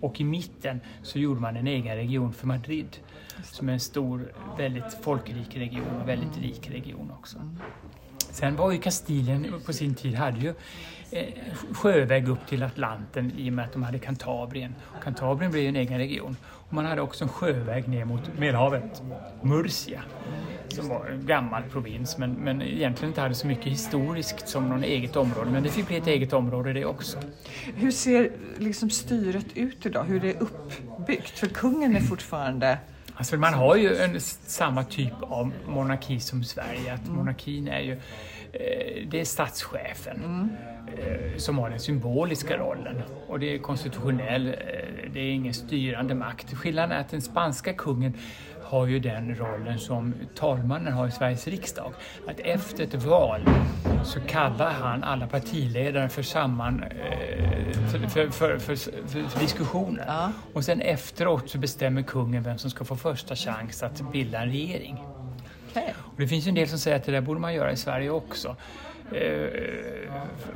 Och 0.00 0.20
i 0.20 0.24
mitten 0.24 0.80
så 1.02 1.18
gjorde 1.18 1.40
man 1.40 1.56
en 1.56 1.66
egen 1.66 1.96
region 1.96 2.32
för 2.32 2.46
Madrid 2.46 2.96
som 3.42 3.68
är 3.68 3.72
en 3.72 3.80
stor, 3.80 4.32
väldigt 4.58 4.94
folkrik 5.02 5.56
region 5.56 6.00
och 6.02 6.08
väldigt 6.08 6.38
rik 6.38 6.70
region 6.70 7.10
också. 7.10 7.38
Sen 8.36 8.56
var 8.56 8.72
ju 8.72 8.78
Kastilien 8.78 9.54
på 9.66 9.72
sin 9.72 9.94
tid 9.94 10.14
hade 10.14 10.40
ju 10.40 10.54
eh, 11.10 11.34
sjöväg 11.72 12.28
upp 12.28 12.46
till 12.48 12.62
Atlanten 12.62 13.32
i 13.36 13.48
och 13.48 13.52
med 13.52 13.64
att 13.64 13.72
de 13.72 13.82
hade 13.82 13.98
Kantabrien. 13.98 14.74
Kantabrien 15.02 15.50
blev 15.50 15.62
ju 15.62 15.68
en 15.68 15.76
egen 15.76 15.98
region. 15.98 16.36
Och 16.44 16.72
man 16.72 16.84
hade 16.84 17.00
också 17.00 17.24
en 17.24 17.28
sjöväg 17.28 17.88
ner 17.88 18.04
mot 18.04 18.38
Medelhavet, 18.38 19.02
Murcia, 19.42 20.02
som 20.68 20.88
var 20.88 21.06
en 21.06 21.26
gammal 21.26 21.62
provins 21.62 22.18
men, 22.18 22.32
men 22.32 22.62
egentligen 22.62 23.10
inte 23.10 23.20
hade 23.20 23.34
så 23.34 23.46
mycket 23.46 23.66
historiskt 23.66 24.48
som 24.48 24.68
något 24.68 24.84
eget 24.84 25.16
område. 25.16 25.50
Men 25.50 25.62
det 25.62 25.68
fick 25.68 25.86
bli 25.86 25.96
ett 25.96 26.06
eget 26.06 26.32
område 26.32 26.72
det 26.72 26.84
också. 26.84 27.18
Hur 27.74 27.90
ser 27.90 28.30
liksom 28.58 28.90
styret 28.90 29.46
ut 29.54 29.86
idag? 29.86 30.04
Hur 30.04 30.16
är 30.16 30.20
det 30.20 30.40
uppbyggt? 30.40 31.38
För 31.38 31.46
kungen 31.46 31.96
är 31.96 32.00
fortfarande 32.00 32.78
Alltså 33.16 33.36
man 33.36 33.54
har 33.54 33.76
ju 33.76 33.96
en, 33.96 34.20
samma 34.20 34.84
typ 34.84 35.12
av 35.20 35.52
monarki 35.66 36.20
som 36.20 36.44
Sverige. 36.44 36.94
Att 36.94 37.04
mm. 37.04 37.16
Monarkin 37.16 37.68
är 37.68 37.80
ju 37.80 37.92
eh, 38.52 39.08
det 39.08 39.20
är 39.20 39.24
statschefen 39.24 40.24
mm. 40.24 40.50
eh, 40.98 41.36
som 41.36 41.58
har 41.58 41.70
den 41.70 41.80
symboliska 41.80 42.56
rollen 42.56 43.02
och 43.28 43.40
det 43.40 43.54
är 43.54 43.58
konstitutionell, 43.58 44.46
eh, 44.46 44.54
det 45.12 45.20
är 45.20 45.30
ingen 45.30 45.54
styrande 45.54 46.14
makt. 46.14 46.54
Skillnaden 46.54 46.92
är 46.92 47.00
att 47.00 47.08
den 47.08 47.22
spanska 47.22 47.72
kungen 47.72 48.14
har 48.66 48.86
ju 48.86 48.98
den 48.98 49.34
rollen 49.34 49.78
som 49.78 50.14
talmannen 50.34 50.92
har 50.92 51.08
i 51.08 51.10
Sveriges 51.10 51.46
riksdag. 51.46 51.92
Att 52.26 52.40
efter 52.40 52.84
ett 52.84 52.94
val 52.94 53.40
så 54.04 54.20
kallar 54.20 54.70
han 54.70 55.04
alla 55.04 55.26
partiledare 55.26 56.08
för 56.08 56.22
samman 56.22 56.82
eh, 56.82 57.72
för, 57.90 57.98
för, 58.08 58.58
för, 58.58 58.58
för, 58.58 59.40
diskussioner. 59.40 60.04
Ja. 60.06 60.32
Och 60.52 60.64
sen 60.64 60.80
efteråt 60.80 61.50
så 61.50 61.58
bestämmer 61.58 62.02
kungen 62.02 62.42
vem 62.42 62.58
som 62.58 62.70
ska 62.70 62.84
få 62.84 62.96
första 62.96 63.36
chans 63.36 63.82
att 63.82 64.12
bilda 64.12 64.42
en 64.42 64.48
regering. 64.48 65.04
Okej. 65.70 65.94
Och 65.98 66.20
det 66.20 66.28
finns 66.28 66.46
ju 66.46 66.48
en 66.48 66.54
del 66.54 66.68
som 66.68 66.78
säger 66.78 66.96
att 66.96 67.04
det 67.04 67.12
där 67.12 67.20
borde 67.20 67.40
man 67.40 67.54
göra 67.54 67.72
i 67.72 67.76
Sverige 67.76 68.10
också. 68.10 68.56
Eh, 69.12 69.48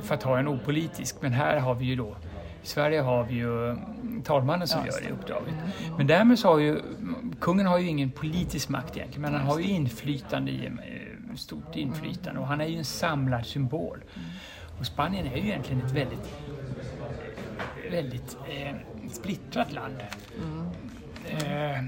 för 0.01 0.15
att 0.15 0.23
ha 0.23 0.39
en 0.39 0.47
opolitisk. 0.47 1.15
Men 1.19 1.31
här 1.33 1.59
har 1.59 1.75
vi 1.75 1.85
ju 1.85 1.95
då 1.95 2.15
i 2.63 2.67
Sverige 2.67 3.01
har 3.01 3.23
vi 3.23 3.33
ju 3.33 3.69
mm, 3.69 4.21
talmannen 4.23 4.67
som 4.67 4.79
Ja, 4.85 4.91
gör 4.93 5.01
det 5.07 5.11
uppdraget. 5.13 5.53
Men 5.97 6.07
därmed 6.07 6.39
så 6.39 6.47
har 6.47 6.59
ju 6.59 6.81
kungen 7.39 7.65
har 7.65 7.77
ju 7.77 7.87
ingen 7.87 8.11
politisk 8.11 8.69
makt 8.69 8.97
egentligen, 8.97 9.21
men 9.21 9.33
han 9.33 9.47
har 9.47 9.59
ju 9.59 9.65
inflytande 9.65 10.51
i, 10.51 10.65
eh, 10.65 11.35
stort 11.35 11.75
inflytande 11.75 12.39
och 12.39 12.47
han 12.47 12.61
är 12.61 12.65
ju 12.65 12.77
en 12.77 12.85
samlad 12.85 13.45
symbol. 13.45 14.03
Och 14.79 14.85
Spanien 14.85 15.27
är 15.27 15.37
ju 15.37 15.43
egentligen 15.43 15.81
ett 15.85 15.91
väldigt, 15.91 16.33
väldigt 17.91 18.37
eh, 18.49 18.75
splittrat 19.11 19.71
land. 19.73 19.95
Eh, 21.29 21.83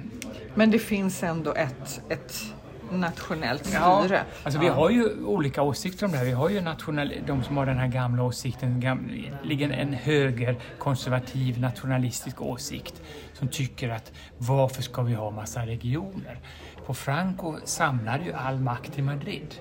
Men 0.56 0.72
det 0.72 0.80
finns 0.80 1.24
ändå 1.24 1.54
ett, 1.54 2.02
ett 2.10 2.54
nationellt 2.99 3.69
Ja, 3.73 3.99
styre. 4.03 4.23
alltså 4.43 4.60
vi 4.60 4.67
har 4.67 4.89
ju 4.89 5.23
olika 5.25 5.62
åsikter 5.62 6.06
om 6.06 6.12
det 6.12 6.17
här. 6.17 6.25
Vi 6.25 6.32
har 6.32 6.49
ju 6.49 6.62
national, 6.62 7.13
de 7.27 7.43
som 7.43 7.58
har 7.58 7.65
den 7.65 7.77
här 7.77 7.88
gamla 7.88 8.23
åsikten, 8.23 8.79
gam, 8.79 9.12
ligger 9.43 9.69
en 9.69 9.93
höger 9.93 10.56
konservativ 10.79 11.60
nationalistisk 11.60 12.41
åsikt 12.41 13.01
som 13.34 13.47
tycker 13.47 13.89
att 13.89 14.12
varför 14.38 14.82
ska 14.82 15.01
vi 15.01 15.13
ha 15.13 15.32
massa 15.32 15.65
regioner? 15.65 16.39
På 16.86 16.93
Franco 16.93 17.56
samlade 17.63 18.23
ju 18.23 18.34
all 18.34 18.60
makt 18.60 18.99
i 18.99 19.01
Madrid. 19.01 19.56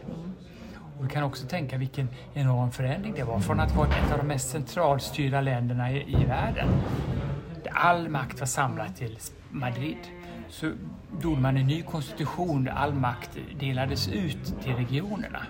Och 0.99 1.05
vi 1.05 1.09
kan 1.09 1.23
också 1.23 1.47
tänka 1.47 1.77
vilken 1.77 2.09
enorm 2.35 2.71
förändring 2.73 3.15
det 3.17 3.25
var 3.25 3.41
från 3.41 3.61
att 3.61 3.75
vara 3.75 3.89
ett 3.89 4.13
av 4.13 4.19
de 4.19 4.27
mest 4.27 4.51
centralstyrda 4.51 5.41
länderna 5.41 5.93
i, 5.93 6.23
i 6.23 6.25
världen 6.25 6.69
all 7.75 8.09
makt 8.09 8.41
var 8.41 8.47
samlad 8.47 8.97
till 8.97 9.19
Madrid 9.51 9.97
så 10.53 10.73
gjorde 11.23 11.41
man 11.41 11.57
en 11.57 11.67
ny 11.67 11.83
konstitution 11.83 12.65
där 12.65 12.73
all 12.73 12.95
makt 12.95 13.39
delades 13.61 14.09
ut 14.09 14.63
till 14.63 14.75
regionerna. 14.75 15.47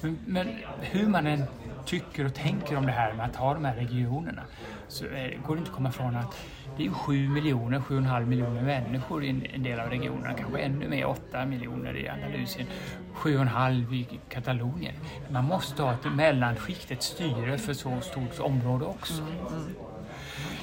Men, 0.00 0.18
men 0.26 0.48
hur 0.80 1.08
man 1.08 1.26
än 1.26 1.44
tycker 1.84 2.24
och 2.24 2.34
tänker 2.34 2.76
om 2.76 2.86
det 2.86 2.92
här 2.92 3.12
med 3.14 3.26
att 3.26 3.36
ha 3.36 3.54
de 3.54 3.64
här 3.64 3.76
regionerna 3.76 4.42
så 4.88 5.04
eh, 5.04 5.40
går 5.46 5.54
det 5.54 5.58
inte 5.58 5.70
att 5.70 5.76
komma 5.76 5.88
ifrån 5.88 6.16
att 6.16 6.36
det 6.76 6.86
är 6.86 6.90
7 6.90 7.28
miljoner, 7.28 7.78
7,5 7.78 8.26
miljoner 8.26 8.62
människor 8.62 9.24
i 9.24 9.48
en, 9.54 9.62
del 9.62 9.80
av 9.80 9.88
regionerna, 9.88 10.34
kanske 10.34 10.58
ännu 10.58 10.88
mer, 10.88 11.06
8 11.06 11.46
miljoner 11.46 11.96
i 11.96 12.08
Andalusien, 12.08 12.66
7,5 13.14 13.94
i 13.94 14.08
Katalonien. 14.28 14.94
Man 15.30 15.44
måste 15.44 15.82
ha 15.82 15.92
ett 15.92 16.14
mellanskikt, 16.14 16.90
ett 16.90 17.02
styre 17.02 17.58
för 17.58 17.74
så 17.74 18.00
stort 18.00 18.40
område 18.40 18.84
också. 18.84 19.22
Mm, 19.22 19.46
mm. 19.46 19.91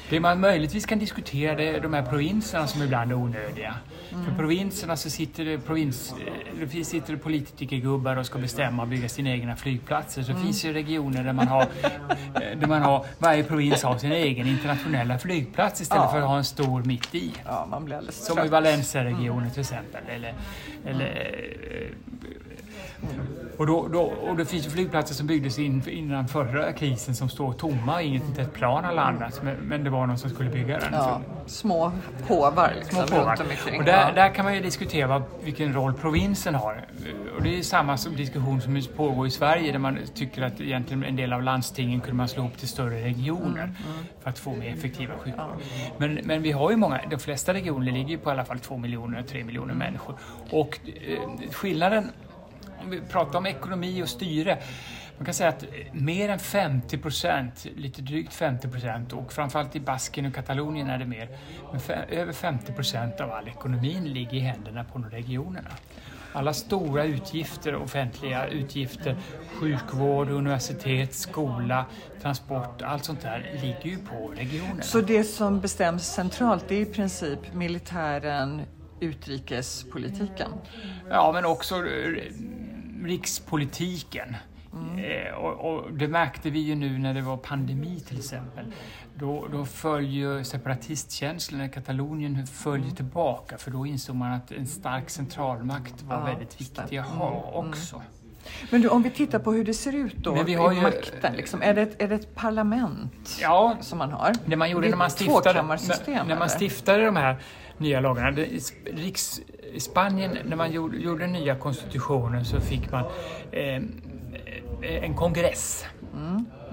Det 0.09 0.19
man 0.19 0.39
möjligtvis 0.39 0.85
kan 0.85 0.99
diskutera 0.99 1.55
det 1.55 1.69
är 1.69 1.81
de 1.81 1.93
här 1.93 2.01
provinserna 2.05 2.67
som 2.67 2.83
ibland 2.83 3.11
är 3.11 3.15
onödiga. 3.15 3.75
För 4.09 4.35
provinserna 4.37 4.97
så 4.97 5.09
sitter 5.09 5.45
det, 5.45 5.57
provins, 5.57 6.13
eh, 6.27 6.67
det 6.73 6.83
sitter 6.85 7.13
det 7.13 7.19
politikergubbar 7.19 8.15
och 8.17 8.25
ska 8.25 8.39
bestämma 8.39 8.81
och 8.83 8.87
bygga 8.89 9.09
sina 9.09 9.29
egna 9.29 9.55
flygplatser. 9.55 10.23
Så 10.23 10.31
det 10.31 10.37
finns 10.39 10.65
ju 10.65 10.73
regioner 10.73 11.23
där 11.23 11.33
man 11.33 11.47
har, 11.47 11.61
eh, 11.61 12.59
där 12.59 12.67
man 12.67 12.81
har, 12.81 13.05
varje 13.19 13.43
provins 13.43 13.83
har 13.83 13.97
sin 13.97 14.11
egen 14.11 14.47
internationella 14.47 15.19
flygplats 15.19 15.81
istället 15.81 16.03
Ja. 16.05 16.11
för 16.11 16.19
att 16.21 16.27
ha 16.27 16.37
en 16.37 16.43
stor 16.43 16.83
mitt 16.83 17.15
i. 17.15 17.31
Ja, 17.45 17.67
man 17.71 17.85
blir 17.85 17.95
alldeles 17.95 18.25
Som 18.25 18.37
i 18.37 18.41
trött. 18.41 18.51
Valencia-regionen 18.51 19.51
till 19.51 19.61
exempel. 19.61 20.01
Eller, 20.09 20.33
eller, 20.85 21.05
eh, 21.05 22.18
och, 23.57 23.67
då, 23.67 23.87
då, 23.87 24.01
och 24.01 24.37
det 24.37 24.45
finns 24.45 24.65
ju 24.65 24.69
flygplatser 24.69 25.15
som 25.15 25.27
byggdes 25.27 25.59
in, 25.59 25.83
innan 25.89 26.27
förra 26.27 26.73
krisen 26.73 27.15
som 27.15 27.29
står 27.29 27.53
tomma 27.53 28.01
inget, 28.01 28.23
inte 28.23 28.41
ett 28.41 28.53
plan 28.53 28.83
har 28.83 28.93
landat. 28.93 29.41
Men, 29.43 29.55
men 29.55 29.83
det 29.83 29.89
var 29.89 30.07
någon 30.07 30.17
som 30.17 30.29
skulle 30.29 30.49
bygga 30.49 30.79
den. 30.79 30.93
Ja, 30.93 31.21
små 31.45 31.91
påvar 32.27 32.73
liksom, 32.75 33.07
Små 33.07 33.17
påvar. 33.17 33.37
Och 33.77 33.83
där, 33.83 34.13
där 34.13 34.33
kan 34.35 34.45
man 34.45 34.55
ju 34.55 34.61
diskutera 34.61 35.07
vad, 35.07 35.23
vilken 35.43 35.73
roll 35.73 35.93
provinsen 35.93 36.55
har. 36.55 36.85
Och 37.37 37.43
det 37.43 37.59
är 37.59 37.63
samma 37.63 37.97
som 37.97 38.15
diskussion 38.15 38.61
som 38.61 38.81
pågår 38.95 39.27
i 39.27 39.31
Sverige 39.31 39.71
där 39.71 39.79
man 39.79 39.97
tycker 40.15 40.41
att 40.41 40.61
egentligen 40.61 41.03
en 41.03 41.15
del 41.15 41.33
av 41.33 41.43
landstingen 41.43 41.99
kunde 41.99 42.15
man 42.15 42.27
slå 42.27 42.43
ihop 42.43 42.57
till 42.57 42.67
större 42.67 43.03
regioner 43.03 43.59
Mm, 43.59 44.05
för 44.23 44.29
att 44.29 44.39
få 44.39 44.55
mer 44.55 44.73
effektiva 44.73 45.13
sjukvård. 45.17 45.61
Men, 45.97 46.19
men 46.23 46.41
vi 46.41 46.51
har 46.51 46.71
ju 46.71 46.77
många, 46.77 46.99
de 47.09 47.19
flesta 47.19 47.53
regioner 47.53 47.91
ligger 47.91 48.09
ju 48.09 48.17
på 48.17 48.29
i 48.29 48.33
alla 48.33 48.45
fall 48.45 48.59
två 48.59 48.77
miljoner, 48.77 49.23
tre 49.23 49.43
miljoner 49.43 49.73
människor. 49.73 50.15
Och 50.49 50.79
eh, 51.07 51.51
skillnaden, 51.51 52.11
om 52.81 52.89
vi 52.89 53.01
pratar 53.01 53.39
om 53.39 53.45
ekonomi 53.45 54.03
och 54.03 54.09
styre, 54.09 54.57
man 55.19 55.25
kan 55.25 55.33
säga 55.33 55.49
att 55.49 55.65
mer 55.91 56.29
än 56.29 56.39
50 56.39 56.97
procent, 56.97 57.65
lite 57.75 58.01
drygt 58.01 58.33
50 58.33 58.67
procent 58.67 59.13
och 59.13 59.33
framförallt 59.33 59.75
i 59.75 59.79
Baskien 59.79 60.25
och 60.25 60.33
Katalonien 60.33 60.89
är 60.89 60.97
det 60.97 61.05
mer, 61.05 61.29
men 61.71 61.81
över 62.09 62.33
50 62.33 62.73
procent 62.73 63.21
av 63.21 63.31
all 63.31 63.47
ekonomin 63.47 64.13
ligger 64.13 64.33
i 64.33 64.39
händerna 64.39 64.83
på 64.83 64.99
de 64.99 65.09
regionerna. 65.09 65.69
Alla 66.33 66.53
stora 66.53 67.03
utgifter, 67.03 67.75
offentliga 67.75 68.47
utgifter, 68.47 69.17
sjukvård, 69.59 70.29
universitet, 70.29 71.13
skola, 71.13 71.85
transport, 72.21 72.81
allt 72.81 73.05
sånt 73.05 73.21
där 73.21 73.51
ligger 73.61 73.97
ju 73.97 73.97
på 73.97 74.33
regionerna. 74.35 74.81
Så 74.81 75.01
det 75.01 75.23
som 75.23 75.59
bestäms 75.59 76.07
centralt 76.07 76.65
det 76.67 76.75
är 76.75 76.81
i 76.81 76.85
princip 76.85 77.53
militären, 77.53 78.61
utrikespolitiken? 78.99 80.51
Ja, 81.09 81.31
men 81.33 81.45
också 81.45 81.75
eh, 81.75 82.23
rikspolitiken. 83.05 84.35
Eh, 84.97 85.33
och, 85.33 85.73
och 85.73 85.93
det 85.93 86.07
märkte 86.07 86.49
vi 86.49 86.59
ju 86.59 86.75
nu 86.75 86.97
när 86.97 87.13
det 87.13 87.21
var 87.21 87.37
pandemi 87.37 87.99
till 87.99 88.17
exempel. 88.19 88.65
Då, 89.15 89.47
då 89.51 89.65
föll 89.65 90.05
ju 90.05 90.43
separatistkänslorna 90.43 91.65
i 91.65 91.69
Katalonien 91.69 92.47
föll 92.47 92.83
ju 92.83 92.91
tillbaka 92.91 93.57
för 93.57 93.71
då 93.71 93.85
insåg 93.85 94.15
man 94.15 94.31
att 94.31 94.51
en 94.51 94.67
stark 94.67 95.09
centralmakt 95.09 96.01
var 96.01 96.15
Ja, 96.15 96.23
väldigt 96.23 96.61
viktig 96.61 96.97
att 96.97 97.07
ha 97.07 97.51
också. 97.53 98.01
Men 98.71 98.81
du, 98.81 98.87
om 98.89 99.03
vi 99.03 99.09
tittar 99.09 99.39
på 99.39 99.51
hur 99.53 99.63
det 99.65 99.73
ser 99.73 99.95
ut 99.95 100.15
då, 100.17 100.47
i 100.47 100.51
ju- 100.51 100.81
makten, 100.81 101.33
liksom, 101.35 101.61
är, 101.61 101.73
det 101.73 101.81
ett, 101.81 102.01
är 102.01 102.07
det 102.07 102.15
ett 102.15 102.35
parlament 102.35 103.37
Ja, 103.41 103.77
som 103.81 103.97
man 103.97 104.11
har? 104.11 104.33
Det 104.45 104.55
man 104.55 104.69
gjorde 104.69 104.85
Det 104.87 104.89
är 104.89 104.91
när 104.91 104.97
man 104.97 105.09
stiftade, 105.09 105.61
när, 105.61 106.23
när 106.25 106.39
man 106.39 106.49
stiftade 106.49 107.05
de 107.05 107.15
här 107.15 107.37
nya 107.79 107.99
lagarna. 107.99 108.31
Riks, 108.85 109.41
I 109.73 109.79
Spanien, 109.79 110.37
när 110.45 110.55
man 110.55 110.71
gjorde, 110.71 110.97
gjorde 110.97 111.23
den 111.23 111.31
nya 111.31 111.55
konstitutionen 111.55 112.45
så 112.45 112.61
fick 112.61 112.91
man 112.91 113.05
eh, 113.51 113.83
en 114.81 115.13
kongress. 115.13 115.85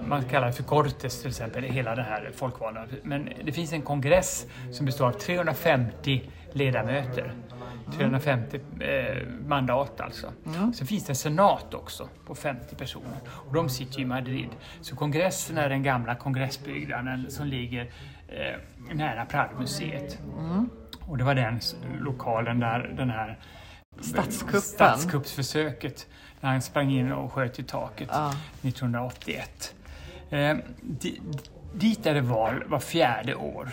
Man 0.07 0.25
kallar 0.25 0.47
det 0.47 0.53
för 0.53 0.63
Cortes 0.63 1.21
till 1.21 1.29
exempel, 1.29 1.63
hela 1.63 1.95
det 1.95 2.03
här 2.03 2.31
folkvalda. 2.35 2.87
Men 3.03 3.29
det 3.45 3.53
finns 3.53 3.73
en 3.73 3.83
kongress 3.83 4.47
som 4.73 4.87
består 4.87 5.07
av 5.07 5.13
350 5.13 6.31
ledamöter. 6.53 7.33
350 7.97 8.61
eh, 8.81 9.29
mandat 9.47 10.01
alltså. 10.01 10.33
Sen 10.75 10.87
finns 10.87 11.05
det 11.05 11.11
en 11.11 11.17
senat 11.17 11.75
också 11.75 12.09
på 12.27 12.35
50 12.35 12.75
personer. 12.77 13.19
Och 13.29 13.55
de 13.55 13.69
sitter 13.69 13.99
ju 13.99 14.03
i 14.03 14.07
Madrid. 14.07 14.49
Så 14.81 14.97
kongressen 14.97 15.59
är 15.59 15.69
den 15.69 15.83
gamla 15.83 16.15
kongressbyggnaden 16.15 17.31
som 17.31 17.47
ligger 17.47 17.91
eh, 18.29 18.95
nära 18.95 19.25
Prado-museet. 19.27 20.19
Och 21.09 21.19
det 21.19 21.25
var 21.25 21.35
den 21.35 21.61
lokalen 22.01 22.61
där 22.61 22.95
den 22.97 23.11
här 23.11 23.39
Statskuppen. 24.01 24.61
statskuppsförsöket 24.61 26.07
när 26.41 26.51
han 26.51 26.63
sprang 26.63 26.91
in 26.91 27.13
och 27.13 27.33
sköt 27.33 27.59
i 27.59 27.63
taket 27.63 28.09
Ja. 28.13 28.33
1981. 28.63 29.75
Eh, 30.31 30.57
di, 30.83 31.21
dit 31.75 32.07
är 32.07 32.15
det 32.15 32.21
val 32.21 32.65
var 32.67 32.79
fjärde 32.79 33.35
år. 33.35 33.71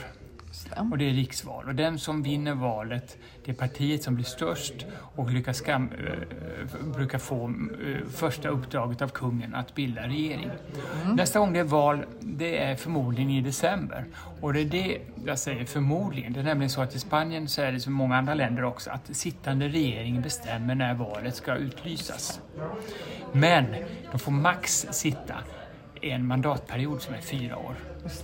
Och 0.91 0.97
det 0.97 1.09
är 1.09 1.13
riksval. 1.13 1.67
Och 1.67 1.75
den 1.75 1.99
som 1.99 2.23
vinner 2.23 2.53
valet, 2.53 3.17
det 3.45 3.51
är 3.51 3.55
partiet 3.55 4.03
som 4.03 4.15
blir 4.15 4.25
störst 4.25 4.85
och 5.15 5.31
lyckas 5.31 5.57
skam, 5.57 5.89
eh, 6.07 6.91
brukar 6.95 7.19
få 7.19 7.45
eh, 7.47 8.07
första 8.09 8.49
uppdraget 8.49 9.01
av 9.01 9.07
kungen 9.07 9.55
att 9.55 9.75
bilda 9.75 10.07
regering. 10.07 10.49
Nästa 11.15 11.39
gång 11.39 11.53
det 11.53 11.59
är 11.59 11.63
val, 11.63 12.05
det 12.19 12.63
är 12.63 12.75
förmodligen 12.75 13.29
i 13.29 13.41
december. 13.41 14.05
Och 14.41 14.53
det 14.53 14.61
är 14.61 14.65
det 14.65 14.97
jag 15.25 15.39
säger 15.39 15.65
förmodligen. 15.65 16.33
Det 16.33 16.39
är 16.39 16.43
nämligen 16.43 16.69
så 16.69 16.81
att 16.81 16.95
i 16.95 16.99
Spanien 16.99 17.47
så 17.47 17.61
är 17.61 17.71
det 17.71 17.79
som 17.79 17.93
i 17.93 17.95
många 17.95 18.17
andra 18.17 18.33
länder 18.33 18.63
också 18.63 18.89
att 18.89 19.15
sittande 19.15 19.67
regering 19.67 20.21
bestämmer 20.21 20.75
när 20.75 20.93
valet 20.93 21.35
ska 21.35 21.55
utlysas. 21.55 22.41
Men 23.31 23.65
de 24.11 24.19
får 24.19 24.31
max 24.31 24.87
sitta 24.91 25.35
en 26.01 26.27
mandatperiod 26.27 27.01
som 27.01 27.13
är 27.13 27.21
fyra 27.21 27.57
år. 27.57 27.75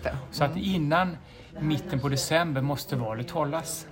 Det. 0.04 0.18
Så 0.32 0.44
att 0.44 0.58
innan 0.58 1.18
mitten 1.62 2.00
på 2.00 2.10
december 2.10 2.62
måste 2.62 2.96
valet 2.96 3.32
hållas. 3.32 3.88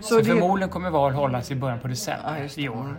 Så, 0.00 0.08
Så 0.08 0.18
det- 0.18 0.24
förmodligen 0.24 0.70
kommer 0.70 0.90
val 0.90 1.12
hållas 1.12 1.50
i 1.50 1.54
början 1.54 1.80
på 1.80 1.86
Ja, 1.86 1.90
december 1.90 2.40
det. 2.56 2.62
i 2.62 2.68
år. 2.68 2.96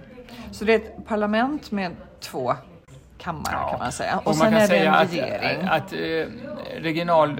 Så 0.51 0.65
det 0.65 0.73
är 0.73 0.79
ett 0.79 1.05
parlament 1.07 1.71
med 1.71 1.91
två 2.19 2.53
kammare 3.23 3.53
Ja. 3.55 3.69
kan 3.69 3.79
man 3.79 3.91
säga. 3.91 4.17
Och, 4.17 4.27
Och 4.27 4.35
sen 4.35 4.43
man 4.45 4.51
kan 4.51 4.57
är 4.57 4.61
det 4.61 4.67
säga 4.67 4.89
en 4.95 5.05
att, 5.05 5.13
regering. 5.13 5.67
att, 5.67 5.93
eh, 5.93 6.79
regional, 6.81 7.39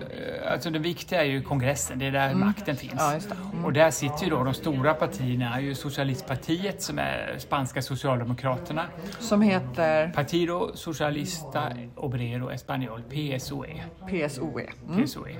alltså 0.52 0.70
det 0.70 0.80
viktiga 0.80 1.22
är 1.22 1.26
ju 1.26 1.42
kongressen, 1.42 2.00
det 2.00 2.06
är 2.06 2.12
där 2.12 2.34
makten 2.36 2.76
finns. 2.76 2.94
Ja, 2.98 3.12
det. 3.30 3.36
Mm. 3.54 3.66
Och 3.66 3.74
där 3.74 3.92
sitter 3.92 4.24
ju 4.24 4.30
då 4.30 4.44
de 4.44 4.54
stora 4.54 4.94
partierna, 4.94 5.62
ju 5.62 5.76
Socialistpartiet 5.76 6.82
som 6.82 7.00
är 7.00 7.36
spanska 7.38 7.82
Socialdemokraterna, 7.82 8.86
Som 9.20 9.42
heter 9.42 10.08
Partido 10.16 10.72
Socialista 10.76 11.64
Obrero 11.96 12.52
Español, 12.52 13.02
PSOE. 13.10 13.84
PSOE. 14.10 14.68
Mm. 14.90 15.04
PSOE. 15.04 15.36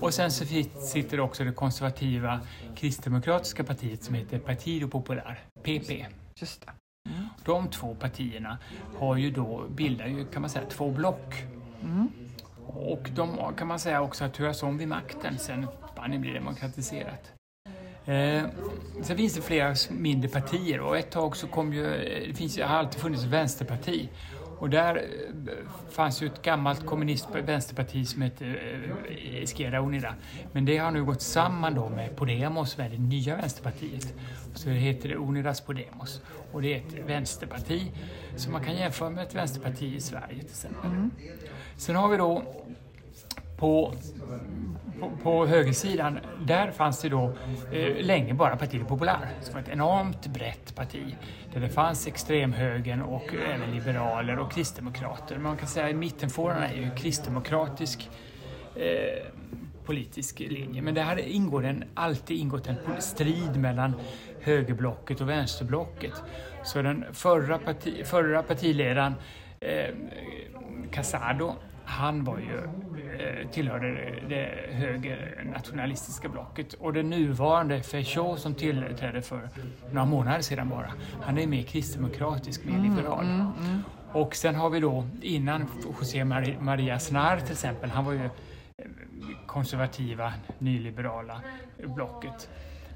Och 0.00 0.14
sen 0.14 0.30
så 0.32 0.44
sitter 0.80 1.20
också 1.20 1.44
det 1.44 1.52
konservativa 1.52 2.40
kristdemokratiska 2.76 3.64
partiet 3.64 4.02
som 4.04 4.14
heter 4.14 4.38
Partido 4.38 4.88
Popular, 4.88 5.38
PP. 5.62 6.06
Just 6.40 6.66
det. 6.66 6.72
De 7.44 7.70
två 7.70 7.94
partierna 7.94 8.58
har 8.98 9.16
ju 9.16 9.30
då, 9.30 9.64
bildar 9.68 10.06
ju 10.06 10.26
kan 10.26 10.42
man 10.42 10.50
säga 10.50 10.64
två 10.68 10.90
block. 10.90 11.34
Och 12.66 13.10
de 13.14 13.54
kan 13.56 13.66
man 13.66 13.78
säga 13.78 14.02
också 14.02 14.24
har 14.24 14.28
turats 14.28 14.62
om 14.62 14.78
vid 14.78 14.88
makten 14.88 15.38
sen 15.38 15.66
Spanien 15.92 16.20
blev 16.20 16.34
demokratiserat. 16.34 17.32
Eh, 18.04 18.42
sen 19.02 19.16
finns 19.16 19.34
det 19.34 19.42
flera 19.42 19.74
mindre 19.90 20.28
partier 20.28 20.80
och 20.80 20.98
ett 20.98 21.10
tag 21.10 21.36
så 21.36 21.46
kom 21.46 21.72
ju, 21.72 21.86
eh, 21.94 22.28
det 22.28 22.34
finns, 22.34 22.58
har 22.58 22.64
alltid 22.76 23.00
funnits 23.00 23.24
ett 23.24 23.30
vänsterparti. 23.30 24.08
Och 24.58 24.70
där 24.70 24.96
eh, 24.96 25.90
fanns 25.90 26.22
ju 26.22 26.26
ett 26.26 26.42
gammalt 26.42 26.86
kommunist 26.86 27.28
vänsterparti 27.44 28.06
som 28.06 28.22
hette 28.22 28.46
eh, 28.46 29.42
Izquierda 29.42 29.78
Unida. 29.78 30.14
Men 30.52 30.64
det 30.64 30.78
har 30.78 30.90
nu 30.90 31.04
gått 31.04 31.22
samman 31.22 31.74
då 31.74 31.88
med 31.88 32.16
Podemos, 32.16 32.78
är 32.78 32.88
det 32.88 32.98
nya 32.98 33.36
vänsterpartiet. 33.36 34.14
Så 34.54 34.68
det 34.68 34.74
heter 34.74 35.08
det 35.08 35.14
Unidas 35.14 35.60
Podemos. 35.60 36.22
Och 36.52 36.62
det 36.62 36.74
är 36.74 36.78
ett 36.78 37.08
vänsterparti 37.08 37.92
som 38.36 38.52
man 38.52 38.64
kan 38.64 38.74
jämföra 38.74 39.10
med 39.10 39.24
ett 39.24 39.34
vänsterparti 39.34 39.94
i 39.94 40.00
Sverige 40.00 40.38
till 40.38 40.50
exempel. 40.50 40.90
Sen 41.76 41.96
har 41.96 42.08
vi 42.08 42.16
då 42.16 42.42
på, 43.58 43.94
på, 45.00 45.10
på 45.22 45.46
högersidan, 45.46 46.18
där 46.46 46.70
fanns 46.70 47.00
det 47.00 47.08
då 47.08 47.32
eh, 47.72 48.04
länge 48.04 48.34
bara 48.34 48.56
Partiet 48.56 48.88
Popular, 48.88 49.28
som 49.40 49.54
var 49.54 49.60
ett 49.60 49.68
enormt 49.68 50.26
brett 50.26 50.74
parti. 50.74 51.16
Där 51.52 51.60
det 51.60 51.68
fanns 51.68 52.06
extremhögern 52.06 53.02
och 53.02 53.34
även 53.54 53.70
liberaler 53.70 54.38
och 54.38 54.52
kristdemokrater. 54.52 55.38
Man 55.38 55.56
kan 55.56 55.68
säga 55.68 55.88
att 55.88 55.94
mittenfåran 55.94 56.62
är 56.62 56.74
ju 56.74 56.90
kristdemokratisk 56.96 58.10
eh, 58.76 59.26
politisk 59.84 60.38
linje. 60.38 60.82
Men 60.82 60.94
det 60.94 61.02
har 61.02 61.18
ingår 61.18 61.64
en, 61.64 61.84
alltid 61.94 62.36
ingått 62.36 62.66
en 62.66 62.76
strid 62.98 63.56
mellan 63.56 63.94
högerblocket 64.40 65.20
och 65.20 65.28
vänsterblocket. 65.28 66.12
Så 66.64 66.82
den 66.82 67.04
förra, 67.12 67.58
parti, 67.58 68.06
förra 68.06 68.42
partiledaren 68.42 69.14
eh, 69.60 69.94
Casado, 70.90 71.54
han 71.88 72.24
var 72.24 72.38
ju, 72.38 72.56
eh, 73.18 73.48
tillhörde 73.50 74.14
det, 74.28 74.50
högernationalistiska 74.72 76.28
blocket. 76.28 76.72
Och 76.74 76.92
den 76.92 77.10
nuvarande 77.10 77.82
Feijóo 77.82 78.36
som 78.36 78.54
tillträdde 78.54 79.22
för 79.22 79.48
några 79.92 80.04
månader 80.06 80.40
sedan 80.40 80.68
bara, 80.68 80.92
han 81.22 81.38
är 81.38 81.46
mer 81.46 81.62
kristdemokratisk, 81.62 82.64
mer 82.64 82.78
liberal. 82.78 83.26
Och 84.12 84.34
sen 84.34 84.54
har 84.54 84.70
vi 84.70 84.80
då, 84.80 85.06
innan 85.22 85.66
José 85.84 86.24
Mari- 86.24 86.60
Maria 86.60 86.94
Aznar 86.94 87.40
till 87.40 87.52
exempel, 87.52 87.90
han 87.90 88.04
var 88.04 88.12
ju 88.12 88.28
konservativa, 89.46 90.32
nyliberala 90.58 91.40
blocket. 91.84 92.48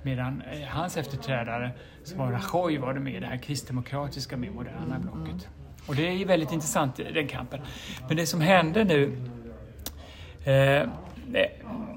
Medan 0.02 0.42
eh, 0.52 0.68
hans 0.68 0.96
efterträdare, 0.96 1.70
som 2.04 2.18
var 2.18 2.32
Rajoy, 2.32 2.78
var 2.78 2.94
det 2.94 3.00
med 3.00 3.14
i 3.14 3.20
det 3.20 3.26
här 3.26 3.36
kristdemokratiska, 3.36 4.36
mer 4.36 4.50
moderna 4.50 4.98
blocket. 4.98 5.48
Och 5.86 5.94
det 5.94 6.08
är 6.08 6.12
ju 6.12 6.24
väldigt 6.24 6.52
intressant, 6.52 6.96
den 6.96 7.28
kampen. 7.28 7.60
Men 8.08 8.16
det 8.16 8.26
som 8.26 8.40
hände 8.40 8.84
nu, 8.84 9.16
eh, 10.44 10.88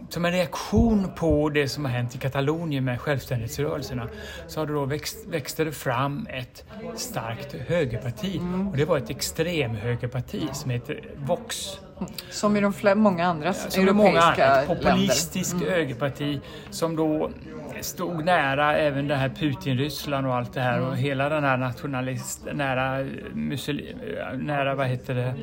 som 0.10 0.26
en 0.26 0.32
reaktion 0.32 1.08
på 1.16 1.50
det 1.50 1.68
som 1.70 1.86
har 1.86 1.92
hänt 1.92 2.16
i 2.16 2.18
Katalonien 2.18 2.84
med 2.84 3.02
självständighetsrörelserna, 3.02 4.08
så 4.48 4.60
har 4.60 4.68
det 4.68 4.74
då 4.74 4.86
växt, 4.86 5.28
växte 5.28 5.64
det 5.64 5.72
fram 5.72 6.28
ett 6.30 6.66
starkt 6.96 7.54
högerparti. 7.68 8.42
Och 8.72 8.78
det 8.78 8.86
var 8.86 8.98
ett 8.98 9.10
extremhögerparti 9.10 10.50
som 10.54 10.72
heter 10.72 11.00
Vox. 11.16 11.80
Som 12.30 12.58
i 12.58 12.62
de 12.62 12.74
fler, 12.74 12.96
många 12.96 13.26
andra 13.26 13.54
Som 13.54 13.84
europeiska 13.84 13.94
många, 13.94 14.34
ett 14.34 14.38
länder. 14.38 14.64
Mm. 14.64 14.78
populistiskt 14.78 15.62
högerparti 15.62 16.40
som 16.70 16.96
då 16.96 17.32
stod 17.82 18.26
nära 18.26 18.78
även 18.78 19.08
det 19.08 19.16
här 19.16 19.30
Putin-Ryssland 19.30 20.28
och 20.28 20.36
allt 20.36 20.54
det 20.54 20.62
här 20.62 20.78
Mm. 20.78 20.90
och 20.90 20.98
hela 20.98 21.30
den 21.30 21.44
här 21.44 21.58
nationalist, 21.58 22.48
nära, 22.54 23.06
muslim, 23.34 23.98
nära 24.34 24.76
vad 24.76 24.88
heter 24.88 25.16
det, 25.16 25.34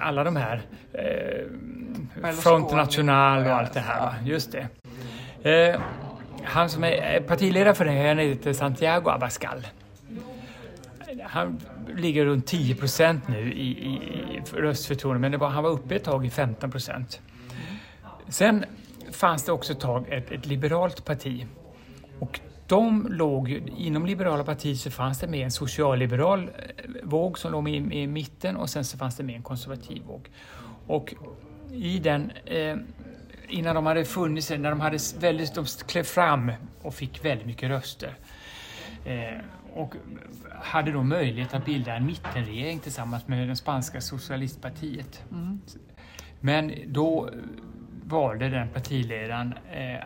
alla 0.00 0.24
de 0.24 0.36
här 0.36 0.62
eh, 0.92 2.32
Front 2.32 2.72
National 2.72 3.46
och 3.46 3.52
allt 3.52 3.72
det 3.72 3.80
här. 3.80 4.00
Va? 4.00 4.14
Just 4.24 4.52
det. 4.52 4.68
Eh, 5.50 5.80
han 6.44 6.70
som 6.70 6.84
är 6.84 7.20
partiledare 7.20 7.74
för 7.74 7.84
det, 7.84 8.08
han 8.08 8.18
heter 8.18 8.52
Santiago 8.52 9.10
Abascal. 9.10 9.66
Han 11.22 11.60
ligger 11.96 12.24
runt 12.24 12.46
10 12.46 12.74
procent 12.74 13.28
nu 13.28 13.52
i, 13.52 13.68
i, 13.68 13.92
i 14.36 14.42
röstförtroende, 14.56 15.28
men 15.28 15.40
var, 15.40 15.48
han 15.48 15.62
var 15.62 15.70
uppe 15.70 15.96
ett 15.96 16.04
tag 16.04 16.26
i 16.26 16.30
15 16.30 16.70
procent. 16.70 17.20
Sen 18.28 18.64
fanns 19.12 19.44
det 19.44 19.52
också 19.52 19.72
ett 19.72 19.80
tag 19.80 20.08
ett, 20.08 20.30
ett 20.30 20.46
liberalt 20.46 21.04
parti. 21.04 21.46
Och 22.18 22.40
de 22.66 23.06
låg 23.10 23.50
inom 23.76 24.06
liberala 24.06 24.44
partiet 24.44 24.78
så 24.78 24.90
fanns 24.90 25.20
det 25.20 25.26
med 25.26 25.44
en 25.44 25.50
socialliberal 25.50 26.42
eh, 26.42 26.48
våg 27.02 27.38
som 27.38 27.52
låg 27.52 27.68
i, 27.68 27.76
i 27.76 28.06
mitten 28.06 28.56
och 28.56 28.70
sen 28.70 28.84
så 28.84 28.98
fanns 28.98 29.16
det 29.16 29.22
med 29.22 29.36
en 29.36 29.42
konservativ 29.42 30.02
våg. 30.02 30.30
Och 30.86 31.14
i 31.72 31.98
den, 31.98 32.30
eh, 32.44 32.76
innan 33.48 33.74
de 33.74 33.86
hade 33.86 34.04
funnits, 34.04 34.50
när 34.50 34.70
de 34.70 34.80
hade 34.80 34.98
väldigt, 35.18 35.54
de 35.54 35.64
klev 35.86 36.02
fram 36.02 36.52
och 36.82 36.94
fick 36.94 37.24
väldigt 37.24 37.46
mycket 37.46 37.68
röster. 37.68 38.14
Eh, 39.04 39.40
och 39.74 39.94
hade 40.62 40.92
då 40.92 41.02
möjlighet 41.02 41.54
att 41.54 41.64
bilda 41.64 41.94
en 41.94 42.06
mittenregering 42.06 42.78
tillsammans 42.78 43.28
med 43.28 43.48
det 43.48 43.56
spanska 43.56 44.00
socialistpartiet. 44.00 45.22
Men 46.40 46.72
då 46.86 47.30
valde 48.06 48.48
den 48.48 48.68
partiledaren, 48.68 49.54
eh, 49.72 49.96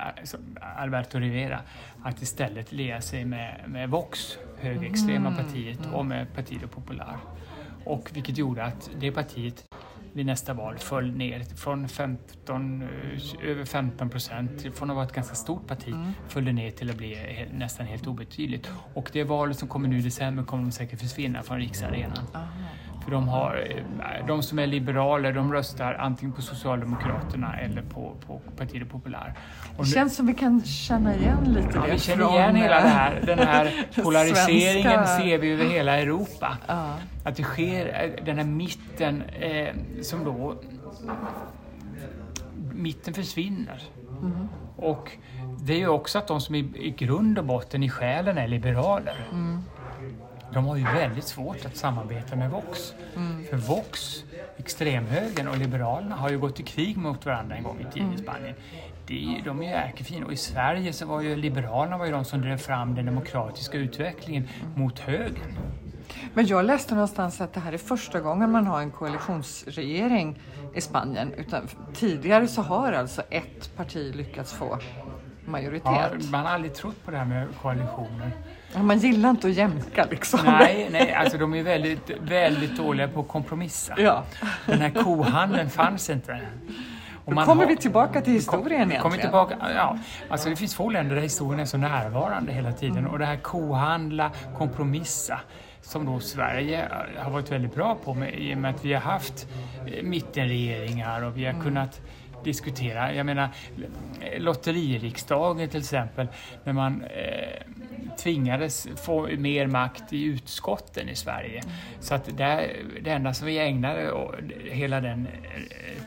Alberto 0.76 1.18
Rivera, 1.18 1.60
att 2.02 2.22
istället 2.22 2.72
lea 2.72 3.00
sig 3.00 3.24
med, 3.24 3.64
med 3.66 3.90
Vox, 3.90 4.38
högerextrema 4.60 5.36
partiet, 5.36 5.78
och 5.92 6.06
med 6.06 6.34
Partido 6.34 6.68
Popular. 6.68 7.16
Och 7.84 8.10
vilket 8.14 8.38
gjorde 8.38 8.64
att 8.64 8.90
det 9.00 9.12
partiet 9.12 9.64
vid 10.12 10.26
nästa 10.26 10.54
val 10.54 10.78
föll 10.78 11.10
ner 11.10 11.40
från 11.56 11.88
15, 11.88 12.82
eh, 12.82 13.50
över 13.50 13.64
15 13.64 14.10
procent, 14.10 14.66
från 14.74 14.90
att 14.90 14.96
vara 14.96 15.06
ett 15.06 15.12
ganska 15.12 15.34
stort 15.34 15.66
parti, 15.66 15.94
föll 16.28 16.44
det 16.44 16.52
ner 16.52 16.70
till 16.70 16.90
att 16.90 16.96
bli 16.96 17.46
nästan 17.52 17.86
helt 17.86 18.06
obetydligt. 18.06 18.70
Och 18.94 19.10
det 19.12 19.24
valet 19.24 19.58
som 19.58 19.68
kommer 19.68 19.88
nu 19.88 19.98
i 19.98 20.02
december 20.02 20.42
kommer 20.42 20.62
de 20.62 20.72
säkert 20.72 21.00
försvinna 21.00 21.42
från 21.42 21.58
riksarenan. 21.58 22.26
För 23.08 23.14
de, 23.14 23.28
har, 23.28 23.66
eh, 24.20 24.26
de 24.26 24.42
som 24.42 24.58
är 24.58 24.66
liberaler, 24.66 25.32
de 25.32 25.52
röstar 25.52 25.94
antingen 25.94 26.32
på 26.34 26.42
Socialdemokraterna 26.42 27.56
eller 27.58 27.82
på, 27.82 28.14
på 28.26 28.40
Partido 28.56 28.86
Popular. 28.86 29.34
Och 29.76 29.84
Det 29.84 29.90
känns 29.90 30.16
som 30.16 30.26
vi 30.26 30.34
kan 30.34 30.62
känna 30.64 31.14
igen 31.16 31.44
lite 31.44 31.70
Ja, 31.74 31.80
det 31.86 31.92
vi 31.92 31.98
känner 31.98 32.24
från, 32.24 32.34
igen 32.34 32.56
hela 32.56 32.74
det 32.80 32.88
här, 32.88 33.22
den 33.26 33.38
här 33.38 33.86
polariseringen 34.02 34.92
svenska- 34.92 35.18
ser 35.18 35.38
vi 35.38 35.52
över 35.52 35.64
hela 35.64 35.98
Europa. 35.98 36.58
Ja. 36.66 36.94
Att 37.24 37.36
det 37.36 37.42
sker 37.42 37.86
eh, 38.18 38.24
den 38.24 38.36
här 38.36 38.44
mitten 38.44 39.22
eh, 39.22 39.74
som 40.02 40.24
då 40.24 40.54
mitten 42.72 43.14
försvinner. 43.14 43.82
Mm. 44.22 44.48
Och 44.76 45.12
det 45.60 45.72
är 45.72 45.78
ju 45.78 45.88
också 45.88 46.18
att 46.18 46.26
de 46.28 46.40
som 46.40 46.54
i, 46.54 46.58
i 46.74 46.90
grund 46.90 47.38
och 47.38 47.44
botten 47.44 47.82
i 47.82 47.90
själen 47.90 48.38
är 48.38 48.48
liberaler. 48.48 49.16
Mm. 49.32 49.62
De 50.52 50.66
har 50.66 50.76
ju 50.76 50.84
väldigt 50.84 51.24
svårt 51.24 51.64
att 51.66 51.76
samarbeta 51.76 52.36
med 52.36 52.50
Vox. 52.50 52.94
Mm. 53.16 53.44
För 53.50 53.56
Vox, 53.56 54.24
extremhögern 54.56 55.48
och 55.48 55.58
Liberalerna 55.58 56.16
har 56.16 56.30
ju 56.30 56.38
gått 56.38 56.60
i 56.60 56.62
krig 56.62 56.96
mot 56.96 57.26
varandra 57.26 57.56
en 57.56 57.62
gång 57.62 57.80
i 57.80 57.92
tiden 57.92 58.08
Mm. 58.08 58.14
i 58.14 58.18
Spanien. 58.22 58.54
Det 59.06 59.42
de 59.44 59.62
är 59.62 59.66
ju 59.66 59.72
ärkefina 59.72 60.26
och 60.26 60.32
i 60.32 60.36
Sverige 60.36 60.92
så 60.92 61.06
var 61.06 61.20
ju 61.20 61.36
Liberalerna 61.36 61.98
var 61.98 62.06
ju 62.06 62.12
de 62.12 62.24
som 62.24 62.40
drev 62.40 62.56
fram 62.56 62.94
den 62.94 63.06
demokratiska 63.06 63.78
utvecklingen 63.78 64.48
Mm. 64.62 64.80
mot 64.80 64.98
högern. 64.98 65.58
Men 66.34 66.46
jag 66.46 66.64
läste 66.64 66.94
någonstans 66.94 67.40
att 67.40 67.52
det 67.52 67.60
här 67.60 67.72
är 67.72 67.78
första 67.78 68.20
gången 68.20 68.52
man 68.52 68.66
har 68.66 68.80
en 68.80 68.90
koalitionsregering 68.90 70.40
i 70.74 70.80
Spanien. 70.80 71.32
Utan 71.32 71.68
tidigare 71.94 72.48
så 72.48 72.62
har 72.62 72.92
alltså 72.92 73.22
ett 73.30 73.76
parti 73.76 74.14
lyckats 74.14 74.52
få 74.52 74.78
majoritet. 75.46 75.82
Ja, 75.84 76.08
man 76.32 76.44
har 76.46 76.52
aldrig 76.52 76.74
trott 76.74 77.04
på 77.04 77.10
det 77.10 77.16
här 77.16 77.24
med 77.24 77.46
koalitioner. 77.62 78.30
Ja, 78.74 78.82
Man 78.82 78.98
gillar 78.98 79.30
inte 79.30 79.46
att 79.48 79.54
jämka 79.54 80.06
liksom. 80.10 80.40
Nej, 80.44 80.88
nej, 80.92 81.12
alltså 81.14 81.38
de 81.38 81.54
är 81.54 81.62
väldigt, 81.62 82.10
väldigt 82.20 82.76
dåliga 82.76 83.08
på 83.08 83.20
att 83.20 83.28
kompromissa. 83.28 83.94
Ja. 83.98 84.24
Den 84.66 84.80
här 84.80 84.90
kohandeln 84.90 85.70
fanns 85.70 86.10
inte. 86.10 86.40
Och 87.24 87.34
Då 87.34 87.40
kommer 87.42 87.62
har- 87.62 87.68
vi 87.70 87.76
tillbaka 87.76 88.20
till 88.20 88.24
kom- 88.24 88.34
historien 88.34 88.78
kommer 88.78 88.84
egentligen. 88.94 89.20
tillbaka, 89.20 89.56
ja, 89.76 89.98
alltså 90.30 90.48
det 90.50 90.56
finns 90.56 90.74
få 90.74 90.90
länder 90.90 91.14
där 91.14 91.22
historien 91.22 91.60
är 91.60 91.64
så 91.64 91.76
närvarande 91.76 92.52
hela 92.52 92.72
tiden. 92.72 92.98
Mm. 92.98 93.10
Och 93.10 93.18
det 93.18 93.26
här 93.26 93.36
kohandla, 93.36 94.30
kompromissa, 94.58 95.40
som 95.82 96.06
då 96.06 96.20
Sverige 96.20 96.88
har 97.18 97.30
varit 97.30 97.52
väldigt 97.52 97.74
bra 97.74 97.96
på 98.04 98.14
med, 98.14 98.34
i 98.38 98.54
och 98.54 98.58
med 98.58 98.70
att 98.74 98.84
vi 98.84 98.92
har 98.94 99.00
haft 99.00 99.46
eh, 99.86 100.02
mittenregeringar 100.02 101.22
och 101.22 101.36
vi 101.36 101.44
Mm. 101.44 101.56
har 101.56 101.62
kunnat 101.64 102.00
diskutera. 102.44 103.14
Jag 103.14 103.26
menar, 103.26 103.48
lotteririksdagen 104.38 105.68
till 105.68 105.80
exempel, 105.80 106.28
när 106.64 106.72
man 106.72 107.02
eh, 107.04 107.62
tvingades 108.18 108.88
få 108.96 109.28
mer 109.36 109.66
makt 109.66 110.12
i 110.12 110.24
utskotten 110.24 111.08
i 111.08 111.16
Sverige. 111.16 111.62
Så 112.00 112.14
att 112.14 112.36
det, 112.36 112.76
det 113.02 113.10
enda 113.10 113.34
som 113.34 113.46
vi 113.46 113.58
ägnade 113.58 114.12
hela 114.70 115.00
den 115.00 115.26
eh, 115.26 116.02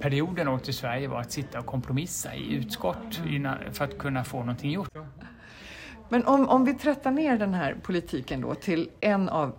perioden 0.00 0.48
åt 0.48 0.68
i 0.68 0.72
Sverige 0.72 1.08
var 1.08 1.20
att 1.20 1.32
sitta 1.32 1.58
och 1.58 1.66
kompromissa 1.66 2.34
i 2.34 2.54
utskott 2.54 3.20
innan, 3.28 3.56
för 3.72 3.84
att 3.84 3.98
kunna 3.98 4.24
få 4.24 4.38
någonting 4.38 4.70
gjort. 4.70 4.88
Men 6.08 6.26
om, 6.26 6.48
om 6.48 6.64
vi 6.64 6.74
trättar 6.74 7.10
ner 7.10 7.38
den 7.38 7.54
här 7.54 7.76
politiken 7.82 8.40
då 8.40 8.54
till 8.54 8.90
en 9.00 9.28
av 9.28 9.54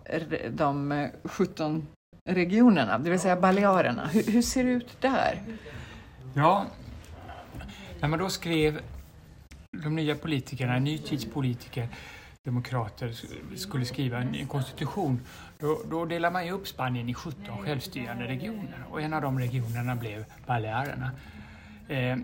de 0.50 1.08
17 1.24 1.88
regionerna, 2.26 2.98
det 2.98 3.10
vill 3.10 3.20
säga 3.20 3.36
Balearerna. 3.36 4.08
Hur, 4.08 4.24
hur 4.24 4.42
ser 4.42 4.64
det 4.64 4.70
ut 4.70 5.02
där? 5.02 5.42
Ja, 6.34 6.66
när 8.00 8.08
man 8.08 8.20
då 8.20 8.30
skrev 8.30 8.80
de 9.72 9.96
nya 9.96 10.16
politikerna, 10.16 10.80
ny 10.80 10.98
tids 10.98 11.26
politiker, 11.26 11.88
demokrater, 12.44 13.14
skulle 13.56 13.86
skriva 13.86 14.18
en 14.18 14.48
konstitution, 14.48 15.20
då, 15.60 15.82
då 15.90 16.06
delar 16.06 16.32
man 16.32 16.46
ju 16.46 16.52
upp 16.52 16.68
Spanien 16.68 17.10
i 17.10 17.14
17 17.14 17.58
självstyrande 17.66 18.28
regioner 18.28 18.84
och 18.90 19.02
en 19.02 19.14
av 19.14 19.22
de 19.22 19.40
regionerna 19.40 19.96
blev 19.96 20.26
Balearerna. 20.48 21.12
Eh, 21.92 22.18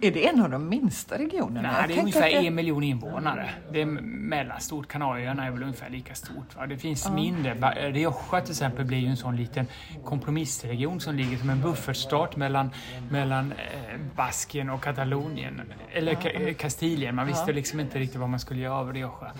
är 0.00 0.10
det 0.10 0.28
en 0.28 0.40
av 0.40 0.50
de 0.50 0.68
minsta 0.68 1.18
regionerna? 1.18 1.72
Nej, 1.72 1.84
det 1.88 1.94
är 1.94 2.00
ungefär 2.00 2.20
det... 2.20 2.46
en 2.46 2.54
miljon 2.54 2.82
invånare. 2.82 3.50
Det 3.72 3.82
är 3.82 3.86
mellanstort. 3.86 4.88
Kanarieöarna 4.88 5.46
är 5.46 5.50
väl 5.50 5.62
ungefär 5.62 5.90
lika 5.90 6.14
stort. 6.14 6.56
Va? 6.56 6.66
Det 6.66 6.78
finns 6.78 7.06
uh. 7.06 7.14
mindre. 7.14 7.54
Rioja 7.90 8.40
till 8.40 8.50
exempel 8.50 8.84
blir 8.84 8.98
ju 8.98 9.06
en 9.06 9.16
sån 9.16 9.36
liten 9.36 9.66
kompromissregion 10.04 11.00
som 11.00 11.14
ligger 11.14 11.36
som 11.36 11.50
en 11.50 11.60
buffertstat 11.60 12.36
mellan, 12.36 12.70
mellan 13.10 13.52
eh, 13.52 14.00
Baskien 14.16 14.70
och 14.70 14.82
Katalonien. 14.82 15.62
Eller 15.92 16.12
uh. 16.12 16.54
Kastilien. 16.54 17.14
Man 17.14 17.26
visste 17.26 17.50
uh. 17.50 17.54
liksom 17.54 17.80
inte 17.80 17.98
riktigt 17.98 18.20
vad 18.20 18.28
man 18.28 18.40
skulle 18.40 18.60
göra 18.60 18.74
av 18.74 18.92
Rioja. 18.92 19.32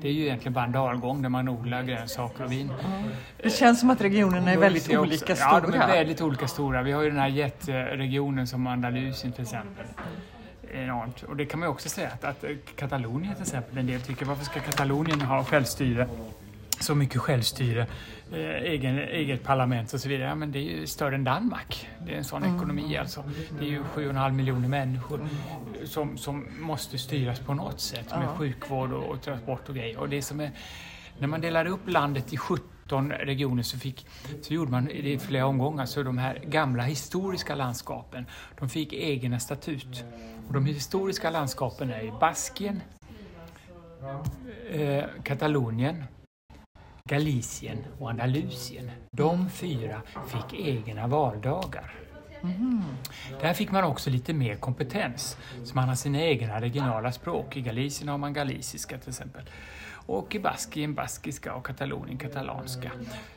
Det 0.00 0.08
är 0.08 0.12
ju 0.12 0.22
egentligen 0.22 0.52
bara 0.52 0.64
en 0.64 0.72
dalgång 0.72 1.22
där 1.22 1.28
man 1.28 1.48
odlar 1.48 1.82
grönsaker 1.82 2.44
och 2.44 2.52
vin. 2.52 2.72
Det 3.42 3.50
känns 3.50 3.80
som 3.80 3.90
att 3.90 4.00
regionerna 4.00 4.52
är 4.52 4.58
väldigt 4.58 4.96
olika 4.96 5.36
stora. 5.36 5.50
Ja, 5.50 5.60
de 5.60 5.74
är 5.74 5.88
väldigt 5.88 6.20
olika 6.20 6.48
stora. 6.48 6.82
Vi 6.82 6.92
har 6.92 7.02
ju 7.02 7.10
den 7.10 7.18
här 7.18 7.28
jätteregionen 7.28 8.46
som 8.46 8.66
Andalusien 8.66 9.23
till 9.32 9.42
exempel 9.42 9.86
enormt. 10.72 11.22
Och 11.22 11.36
det 11.36 11.46
kan 11.46 11.60
man 11.60 11.68
ju 11.68 11.70
också 11.70 11.88
säga 11.88 12.10
att, 12.10 12.24
att 12.24 12.44
Katalonien 12.76 13.34
till 13.34 13.42
exempel, 13.42 13.78
en 13.78 13.86
del 13.86 14.00
tycker 14.00 14.26
varför 14.26 14.44
ska 14.44 14.60
Katalonien 14.60 15.20
ha 15.20 15.44
självstyre? 15.44 16.08
Så 16.80 16.94
mycket 16.94 17.20
självstyre, 17.20 17.86
eh, 18.32 18.38
egen, 18.38 18.98
eget 18.98 19.42
parlament 19.42 19.92
och 19.92 20.00
så 20.00 20.08
vidare. 20.08 20.28
Ja, 20.28 20.34
men 20.34 20.52
det 20.52 20.58
är 20.58 20.62
ju 20.62 20.86
större 20.86 21.14
än 21.14 21.24
Danmark. 21.24 21.88
Det 22.06 22.12
är 22.12 22.16
en 22.16 22.24
sån 22.24 22.42
mm. 22.42 22.56
ekonomi 22.56 22.96
alltså. 22.96 23.24
Det 23.58 23.64
är 23.64 23.68
ju 23.68 23.82
7,5 23.82 24.32
miljoner 24.32 24.68
människor 24.68 25.28
som, 25.84 26.18
som 26.18 26.46
måste 26.60 26.98
styras 26.98 27.40
på 27.40 27.54
något 27.54 27.80
sätt 27.80 28.10
med 28.10 28.28
sjukvård 28.28 28.92
och, 28.92 29.04
och 29.04 29.22
transport 29.22 29.68
och 29.68 29.74
grejer. 29.74 29.98
Och 29.98 30.08
det 30.08 30.22
som 30.22 30.40
är, 30.40 30.50
när 31.18 31.28
man 31.28 31.40
delar 31.40 31.66
upp 31.66 31.88
landet 31.88 32.32
i 32.32 32.36
70 32.36 32.73
17 32.84 33.12
regioner 33.12 33.62
så, 33.62 33.78
fick, 33.78 34.06
så 34.42 34.54
gjorde 34.54 34.70
man 34.70 34.90
i 34.90 35.18
flera 35.18 35.46
omgångar. 35.46 35.86
Så 35.86 36.02
de 36.02 36.18
här 36.18 36.38
gamla 36.46 36.82
historiska 36.82 37.54
landskapen, 37.54 38.26
de 38.58 38.68
fick 38.68 38.92
egna 38.92 39.40
statut. 39.40 40.04
Och 40.48 40.54
de 40.54 40.66
historiska 40.66 41.30
landskapen 41.30 41.90
är 41.90 42.20
Baskien, 42.20 42.82
eh, 44.70 45.04
Katalonien, 45.22 46.04
Galicien 47.08 47.78
och 47.98 48.10
Andalusien. 48.10 48.90
De 49.16 49.50
fyra 49.50 50.02
fick 50.28 50.60
egna 50.60 51.06
valdagar. 51.06 51.94
Mm. 52.42 52.82
Där 53.40 53.54
fick 53.54 53.70
man 53.70 53.84
också 53.84 54.10
lite 54.10 54.32
mer 54.32 54.56
kompetens, 54.56 55.36
så 55.64 55.74
man 55.74 55.88
har 55.88 55.94
sina 55.94 56.20
egna 56.20 56.60
regionala 56.60 57.12
språk. 57.12 57.56
I 57.56 57.60
Galicien 57.60 58.08
har 58.08 58.18
man 58.18 58.32
galiciska 58.32 58.98
till 58.98 59.08
exempel 59.08 59.42
och 60.06 60.34
i 60.34 60.38
Baskien 60.38 60.94
baskiska 60.94 61.54
och 61.54 61.66
Katalonien 61.66 62.18
katalanska. 62.18 62.90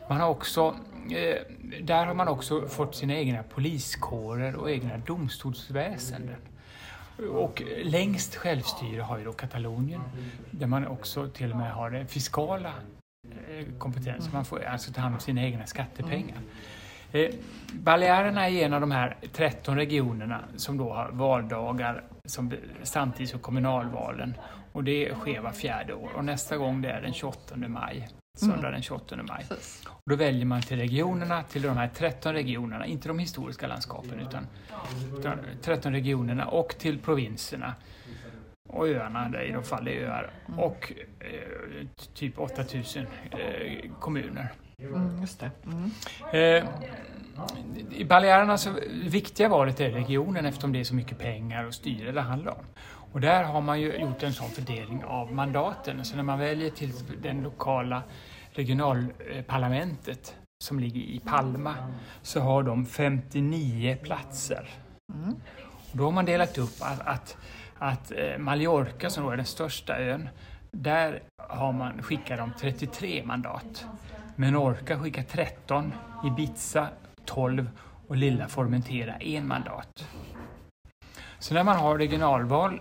Man 0.09 0.19
har 0.21 0.29
också, 0.29 0.75
eh, 1.09 1.37
där 1.81 2.05
har 2.05 2.13
man 2.13 2.27
också 2.27 2.67
fått 2.67 2.95
sina 2.95 3.13
egna 3.13 3.43
poliskårer 3.43 4.55
och 4.55 4.71
egna 4.71 4.97
domstolsväsenden. 4.97 6.41
Och 7.31 7.63
längst 7.83 8.35
självstyre 8.35 9.01
har 9.01 9.17
ju 9.17 9.23
då 9.23 9.33
Katalonien, 9.33 10.01
där 10.51 10.67
man 10.67 10.87
också 10.87 11.27
till 11.27 11.51
och 11.51 11.57
med 11.57 11.71
har 11.71 11.89
den 11.89 12.07
fiskala 12.07 12.73
eh, 13.49 13.65
kompetensen. 13.77 14.33
Man 14.33 14.45
får 14.45 14.63
alltså 14.63 14.93
ta 14.93 15.01
hand 15.01 15.15
om 15.15 15.21
sina 15.21 15.43
egna 15.43 15.65
skattepengar. 15.65 16.37
Eh, 17.11 17.29
Balearerna 17.73 18.49
är 18.49 18.65
en 18.65 18.73
av 18.73 18.81
de 18.81 18.91
här 18.91 19.15
13 19.33 19.75
regionerna 19.75 20.39
som 20.55 20.77
då 20.77 20.93
har 20.93 21.09
valdagar 21.11 22.03
som, 22.25 22.53
samtidigt 22.83 23.29
som 23.29 23.39
kommunalvalen. 23.39 24.33
Och 24.77 24.83
det 24.83 25.13
sker 25.19 25.41
var 25.41 25.51
fjärde 25.51 25.93
år 25.93 26.11
och 26.15 26.25
nästa 26.25 26.57
gång 26.57 26.81
det 26.81 26.89
är 26.89 27.01
den 27.01 27.13
28 27.13 27.55
maj. 27.55 28.07
Söndag 28.37 28.57
mm. 28.57 28.71
den 28.71 28.81
28 28.81 29.15
maj. 29.15 29.45
Och 29.87 30.09
då 30.09 30.15
väljer 30.15 30.45
man 30.45 30.61
till 30.61 30.77
regionerna, 30.77 31.43
till 31.43 31.61
de 31.61 31.77
här 31.77 31.87
13 31.87 32.33
regionerna, 32.33 32.85
inte 32.85 33.07
de 33.07 33.19
historiska 33.19 33.67
landskapen 33.67 34.19
utan, 34.19 34.47
utan 35.19 35.39
13 35.61 35.91
regionerna 35.91 36.45
och 36.45 36.75
till 36.77 36.99
provinserna 36.99 37.75
och 38.69 38.87
öarna, 38.87 39.29
där 39.29 39.41
i 39.41 39.51
de 39.51 39.63
fall 39.63 39.85
det 39.85 39.99
är 39.99 40.07
öar, 40.07 40.29
mm. 40.47 40.59
och 40.59 40.93
eh, 41.19 41.87
typ 42.13 42.39
8000 42.39 43.07
eh, 43.31 43.91
kommuner. 43.99 44.53
Mm, 44.79 45.21
just 45.21 45.39
det. 45.39 45.51
Mm. 45.65 45.91
Eh, 46.31 46.69
I 47.91 48.05
Balearerna 48.05 48.57
så 48.57 48.69
viktiga 49.03 49.49
valet 49.49 49.79
är 49.79 49.89
regionen 49.89 50.45
eftersom 50.45 50.73
det 50.73 50.79
är 50.79 50.83
så 50.83 50.95
mycket 50.95 51.17
pengar 51.17 51.65
och 51.65 51.73
styre 51.73 52.11
det 52.11 52.21
handlar 52.21 52.51
om. 52.51 52.65
Och 53.11 53.21
där 53.21 53.43
har 53.43 53.61
man 53.61 53.81
ju 53.81 53.97
gjort 53.97 54.23
en 54.23 54.33
sån 54.33 54.49
fördelning 54.49 55.03
av 55.03 55.33
mandaten. 55.33 56.05
Så 56.05 56.15
när 56.15 56.23
man 56.23 56.39
väljer 56.39 56.69
till 56.69 56.91
den 57.21 57.41
lokala 57.41 58.03
regionalparlamentet 58.51 60.35
som 60.63 60.79
ligger 60.79 61.01
i 61.01 61.21
Palma 61.25 61.75
så 62.21 62.39
har 62.39 62.63
de 62.63 62.85
59 62.85 63.97
platser. 64.03 64.69
Mm. 65.13 65.35
Och 65.91 65.97
då 65.97 66.03
har 66.03 66.11
man 66.11 66.25
delat 66.25 66.57
upp 66.57 66.75
att, 66.81 67.07
att, 67.07 67.37
att 67.77 68.11
eh, 68.11 68.37
Mallorca, 68.37 69.09
som 69.09 69.23
då 69.23 69.29
är 69.29 69.37
den 69.37 69.45
största 69.45 69.97
ön, 69.99 70.29
där 70.71 71.23
har 71.37 71.71
man, 71.71 72.03
skickar 72.03 72.37
de 72.37 72.51
33 72.59 73.23
mandat. 73.25 73.85
Menorca 74.35 74.99
skickar 74.99 75.23
13, 75.23 75.93
Ibiza 76.25 76.87
12 77.25 77.69
och 78.07 78.17
lilla 78.17 78.47
Formentera 78.47 79.13
en 79.13 79.47
mandat. 79.47 80.07
Så 81.39 81.53
när 81.53 81.63
man 81.63 81.77
har 81.77 81.97
regionalval 81.97 82.79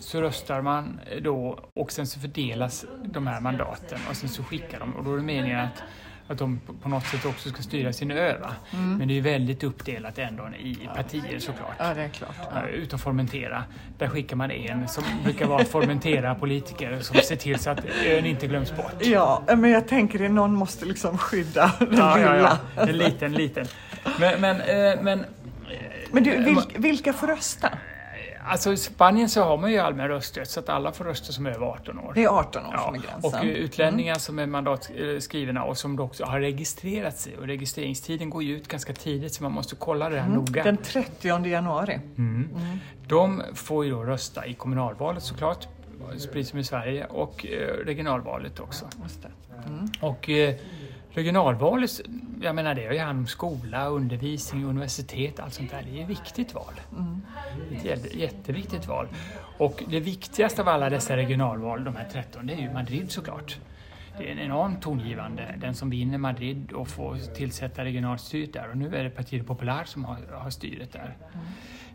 så 0.00 0.20
röstar 0.20 0.62
man 0.62 1.00
då 1.22 1.58
och 1.74 1.92
sen 1.92 2.06
så 2.06 2.20
fördelas 2.20 2.84
de 3.04 3.26
här 3.26 3.40
mandaten 3.40 3.98
och 4.10 4.16
sen 4.16 4.28
så 4.28 4.42
skickar 4.42 4.80
de 4.80 4.96
och 4.96 5.04
då 5.04 5.12
är 5.12 5.16
det 5.16 5.22
meningen 5.22 5.60
att 5.60 5.82
att 6.28 6.38
de 6.38 6.60
på 6.82 6.88
något 6.88 7.06
sätt 7.06 7.24
också 7.24 7.48
ska 7.48 7.62
styra 7.62 7.92
sin 7.92 8.10
ö. 8.10 8.34
Mm. 8.72 8.98
Men 8.98 9.08
det 9.08 9.18
är 9.18 9.22
väldigt 9.22 9.64
uppdelat 9.64 10.18
ändå 10.18 10.48
i 10.58 10.88
partier 10.96 11.38
såklart. 11.38 11.74
Ja, 11.78 11.94
det 11.94 12.02
är 12.02 12.08
klart. 12.08 12.36
Ja. 12.54 12.68
Utom 12.68 12.98
Formentera, 12.98 13.64
där 13.98 14.08
skickar 14.08 14.36
man 14.36 14.50
en 14.50 14.88
som 14.88 15.04
brukar 15.24 15.46
vara 15.46 15.64
Formentera-politiker 15.64 17.00
som 17.00 17.16
ser 17.16 17.36
till 17.36 17.58
så 17.58 17.70
att 17.70 17.84
ön 18.06 18.26
inte 18.26 18.46
glöms 18.46 18.76
bort. 18.76 18.94
Ja, 19.00 19.42
men 19.46 19.70
jag 19.70 19.88
tänker 19.88 20.24
att 20.24 20.30
någon 20.30 20.54
måste 20.54 20.84
liksom 20.84 21.18
skydda 21.18 21.72
den 21.78 21.88
ja, 21.96 22.16
lilla. 22.16 22.36
Ja, 22.36 22.58
ja. 22.76 22.82
En 22.82 22.98
liten, 22.98 23.32
liten. 23.32 23.66
Men, 24.20 24.40
men, 24.40 24.60
eh, 24.60 25.02
men, 25.02 25.24
men 26.10 26.22
du, 26.22 26.44
vil, 26.44 26.58
vilka 26.76 27.12
får 27.12 27.26
rösta? 27.26 27.68
Alltså 28.48 28.72
i 28.72 28.76
Spanien 28.76 29.28
så 29.28 29.42
har 29.42 29.56
man 29.56 29.72
ju 29.72 29.78
allmän 29.78 30.08
rösträtt 30.08 30.50
så 30.50 30.60
att 30.60 30.68
alla 30.68 30.92
får 30.92 31.04
rösta 31.04 31.32
som 31.32 31.46
är 31.46 31.50
över 31.50 31.66
18 31.66 31.98
år. 31.98 32.12
Det 32.14 32.24
är 32.24 32.28
18 32.28 32.66
år 32.66 32.72
ja. 32.72 32.84
som 32.84 32.94
är 32.94 32.98
gränsen. 32.98 33.40
Och 33.40 33.46
eh, 33.46 33.50
utlänningar 33.50 34.12
mm. 34.12 34.20
som 34.20 34.38
är 34.38 34.46
mandatskrivna 34.46 35.64
och 35.64 35.78
som 35.78 36.00
också 36.00 36.24
har 36.24 36.40
registrerat 36.40 37.18
sig 37.18 37.36
och 37.36 37.46
registreringstiden 37.46 38.30
går 38.30 38.42
ju 38.42 38.56
ut 38.56 38.68
ganska 38.68 38.92
tidigt 38.92 39.34
så 39.34 39.42
man 39.42 39.52
måste 39.52 39.76
kolla 39.76 40.08
det 40.08 40.20
här 40.20 40.26
mm. 40.26 40.38
noga. 40.38 40.64
Den 40.64 40.76
30 40.76 41.46
januari. 41.46 41.94
Mm. 41.94 42.48
mm. 42.54 42.78
De 43.06 43.42
får 43.54 43.84
ju 43.84 43.90
då 43.90 44.04
rösta 44.04 44.46
i 44.46 44.54
kommunalvalet 44.54 45.22
såklart, 45.22 45.68
precis 46.32 46.48
som 46.48 46.58
i 46.58 46.64
Sverige, 46.64 47.04
och 47.04 47.46
eh, 47.46 47.84
regionalvalet 47.84 48.60
också. 48.60 48.84
Mm. 49.66 49.88
Och 50.00 50.30
eh, 50.30 50.54
regionalvalet, 51.16 52.00
jag 52.40 52.54
menar 52.54 52.74
det 52.74 52.86
har 52.86 52.92
ju 52.92 52.98
hand 52.98 53.18
om 53.18 53.26
skola, 53.26 53.88
undervisning, 53.88 54.64
universitet, 54.64 55.40
allt 55.40 55.54
sånt 55.54 55.70
där. 55.70 55.82
Det 55.90 55.98
är 55.98 56.02
ett 56.02 56.10
viktigt 56.10 56.54
val. 56.54 56.80
Mm. 56.92 57.20
Ett 57.84 58.14
jätteviktigt 58.14 58.86
val. 58.86 59.08
Och 59.58 59.82
det 59.88 60.00
viktigaste 60.00 60.62
av 60.62 60.68
alla 60.68 60.90
dessa 60.90 61.16
regionalval, 61.16 61.84
de 61.84 61.96
här 61.96 62.08
13, 62.12 62.46
det 62.46 62.52
är 62.52 62.58
ju 62.58 62.72
Madrid 62.72 63.10
såklart. 63.10 63.58
Det 64.18 64.28
är 64.28 64.32
en 64.32 64.38
enormt 64.38 64.82
tongivande. 64.82 65.54
Den 65.58 65.74
som 65.74 65.90
vinner 65.90 66.18
Madrid 66.18 66.72
och 66.72 66.88
får 66.88 67.34
tillsätta 67.34 67.84
regionalstyret 67.84 68.52
där. 68.52 68.70
Och 68.70 68.76
nu 68.76 68.96
är 68.96 69.04
det 69.04 69.10
Partido 69.10 69.44
Popular 69.44 69.84
som 69.84 70.04
har, 70.04 70.16
har 70.32 70.50
styret 70.50 70.92
där. 70.92 71.16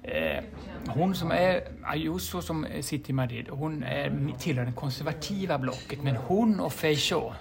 Mm. 0.04 0.44
Hon 0.88 1.16
som 1.16 1.32
är, 1.32 1.62
Ayuso 1.84 2.42
som 2.42 2.68
sitter 2.82 3.10
i 3.10 3.14
Madrid, 3.14 3.48
hon 3.50 3.84
är, 3.84 4.34
tillhör 4.40 4.66
det 4.66 4.72
konservativa 4.72 5.58
blocket. 5.58 6.04
Men 6.04 6.16
hon 6.16 6.60
och 6.60 6.74
Feijóo 6.74 7.34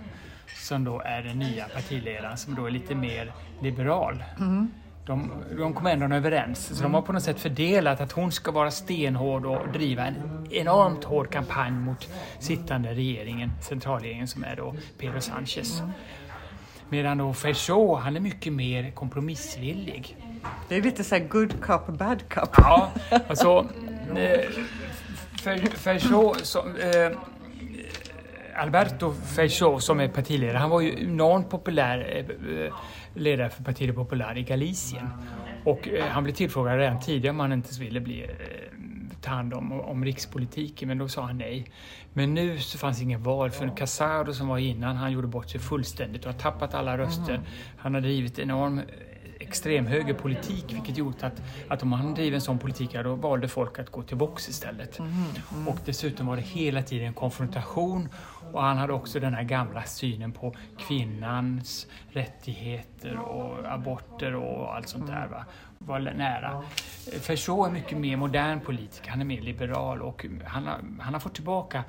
som 0.56 0.84
då 0.84 1.00
är 1.04 1.22
den 1.22 1.38
nya 1.38 1.68
partiledaren 1.68 2.36
som 2.36 2.54
då 2.54 2.66
är 2.66 2.70
lite 2.70 2.94
mer 2.94 3.32
liberal. 3.60 4.24
Mm. 4.38 4.70
de, 5.06 5.30
de 5.56 5.74
kom 5.74 5.86
ändå 5.86 6.16
överens. 6.16 6.76
Så 6.76 6.82
de 6.82 6.94
har 6.94 7.02
på 7.02 7.12
något 7.12 7.22
sätt 7.22 7.40
fördelat 7.40 8.00
att 8.00 8.12
hon 8.12 8.32
ska 8.32 8.50
vara 8.50 8.70
stenhård 8.70 9.46
och 9.46 9.68
driva 9.72 10.06
en 10.06 10.14
enormt 10.50 11.04
hård 11.04 11.30
kampanj 11.30 11.70
mot 11.70 12.08
sittande 12.38 12.94
regeringen, 12.94 13.52
centralregeringen 13.60 14.28
som 14.28 14.44
är 14.44 14.56
då 14.56 14.74
Pedro 14.98 15.20
Sanchez. 15.20 15.82
Medan 16.88 17.18
då 17.18 17.32
Feijóo, 17.34 17.94
han 17.94 18.16
är 18.16 18.20
mycket 18.20 18.52
mer 18.52 18.90
kompromissvillig. 18.90 20.16
Det 20.68 20.76
är 20.76 20.82
lite 20.82 21.04
så 21.04 21.14
här 21.14 21.24
good 21.24 21.60
cop, 21.60 21.86
bad 21.86 22.22
cop. 22.34 22.50
Ja, 22.56 22.90
alltså 23.28 23.66
eh, 24.16 24.40
Feijóo 25.74 26.34
som, 26.34 26.76
eh, 26.76 27.18
Alberto 28.60 29.12
Feijóo 29.12 29.80
som 29.80 30.00
är 30.00 30.08
partiledare, 30.08 30.58
han 30.58 30.70
var 30.70 30.80
ju 30.80 31.02
enormt 31.02 31.50
populär 31.50 32.26
eh, 32.28 32.74
ledare 33.14 33.50
för 33.50 33.64
Partiet 33.64 33.94
Popular 33.94 34.38
i 34.38 34.42
Galicien. 34.42 35.08
Och 35.64 35.88
eh, 35.88 36.04
han 36.04 36.24
blev 36.24 36.34
tillfrågad 36.34 36.78
redan 36.78 37.00
tidigare 37.00 37.30
om 37.34 37.40
han 37.40 37.52
inte 37.52 37.80
ville 37.80 38.00
bli, 38.00 38.22
eh, 38.22 38.28
ta 39.20 39.30
hand 39.30 39.54
om, 39.54 39.80
om 39.80 40.04
rikspolitiken, 40.04 40.88
men 40.88 40.98
då 40.98 41.08
sa 41.08 41.22
han 41.22 41.38
nej. 41.38 41.66
Men 42.12 42.34
nu 42.34 42.58
så 42.58 42.78
fanns 42.78 43.02
ingen 43.02 43.22
val 43.22 43.50
för 43.50 43.76
Casado 43.76 44.32
som 44.32 44.48
var 44.48 44.58
innan, 44.58 44.96
han 44.96 45.12
gjorde 45.12 45.26
bort 45.26 45.50
sig 45.50 45.60
fullständigt 45.60 46.26
och 46.26 46.32
har 46.32 46.38
tappat 46.38 46.74
alla 46.74 46.98
röster. 46.98 47.34
Mm. 47.34 47.46
Han 47.76 47.94
har 47.94 48.00
drivit 48.00 48.38
enorm 48.38 48.80
extremhögerpolitik 49.40 50.64
vilket 50.72 50.98
gjort 50.98 51.22
att, 51.22 51.42
att 51.68 51.82
om 51.82 51.92
han 51.92 52.14
driver 52.14 52.34
en 52.34 52.40
sån 52.40 52.58
politik 52.58 52.96
då 53.04 53.14
valde 53.14 53.48
folk 53.48 53.78
att 53.78 53.90
gå 53.90 54.02
till 54.02 54.16
box 54.16 54.48
istället. 54.48 54.98
Mm, 54.98 55.12
mm. 55.52 55.68
Och 55.68 55.78
dessutom 55.84 56.26
var 56.26 56.36
det 56.36 56.42
hela 56.42 56.82
tiden 56.82 57.06
en 57.06 57.14
konfrontation 57.14 58.08
och 58.52 58.62
han 58.62 58.76
hade 58.76 58.92
också 58.92 59.20
den 59.20 59.34
här 59.34 59.42
gamla 59.42 59.82
synen 59.82 60.32
på 60.32 60.54
kvinnans 60.78 61.86
rättigheter 62.10 63.16
och 63.16 63.72
aborter 63.72 64.34
och 64.34 64.74
allt 64.74 64.88
sånt 64.88 65.06
där. 65.06 65.26
Va? 65.26 65.44
Var 65.78 66.00
nära. 66.00 66.62
För 67.20 67.36
är 67.66 67.70
mycket 67.70 67.98
mer 67.98 68.16
modern 68.16 68.60
politiker, 68.60 69.10
han 69.10 69.20
är 69.20 69.24
mer 69.24 69.40
liberal 69.40 70.02
och 70.02 70.26
han 70.44 70.66
har, 70.66 70.78
han 71.00 71.12
har 71.12 71.20
fått 71.20 71.34
tillbaka 71.34 71.84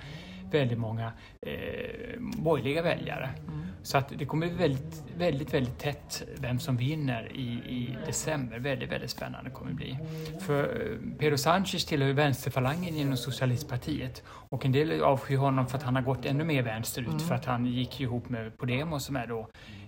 väldigt 0.51 0.79
många 0.79 1.11
eh, 1.41 2.19
borgerliga 2.19 2.81
väljare. 2.81 3.29
Mm. 3.47 3.61
Så 3.83 3.97
att 3.97 4.13
det 4.17 4.25
kommer 4.25 4.47
väldigt, 4.47 5.03
väldigt, 5.17 5.53
väldigt 5.53 5.79
tätt 5.79 6.23
vem 6.39 6.59
som 6.59 6.77
vinner 6.77 7.31
i, 7.35 7.47
i 7.49 7.97
december. 8.05 8.59
Väldigt, 8.59 8.91
väldigt 8.91 9.09
spännande 9.09 9.49
kommer 9.49 9.71
det 9.71 9.75
bli. 9.75 9.97
För 10.39 10.63
eh, 10.63 11.17
Pedro 11.19 11.37
Sanchez 11.37 11.85
tillhör 11.85 12.07
ju 12.07 12.13
vänsterfalangen 12.13 12.95
inom 12.95 13.17
socialistpartiet 13.17 14.23
och 14.27 14.65
en 14.65 14.71
del 14.71 15.01
avskyr 15.01 15.37
honom 15.37 15.67
för 15.67 15.77
att 15.77 15.83
han 15.83 15.95
har 15.95 16.03
gått 16.03 16.25
ännu 16.25 16.43
mer 16.43 16.61
vänsterut 16.61 17.07
mm. 17.07 17.19
för 17.19 17.35
att 17.35 17.45
han 17.45 17.65
gick 17.65 18.01
ihop 18.01 18.29
med 18.29 18.57
Podemos 18.57 19.05
som 19.05 19.15
är 19.15 19.27
då 19.27 19.47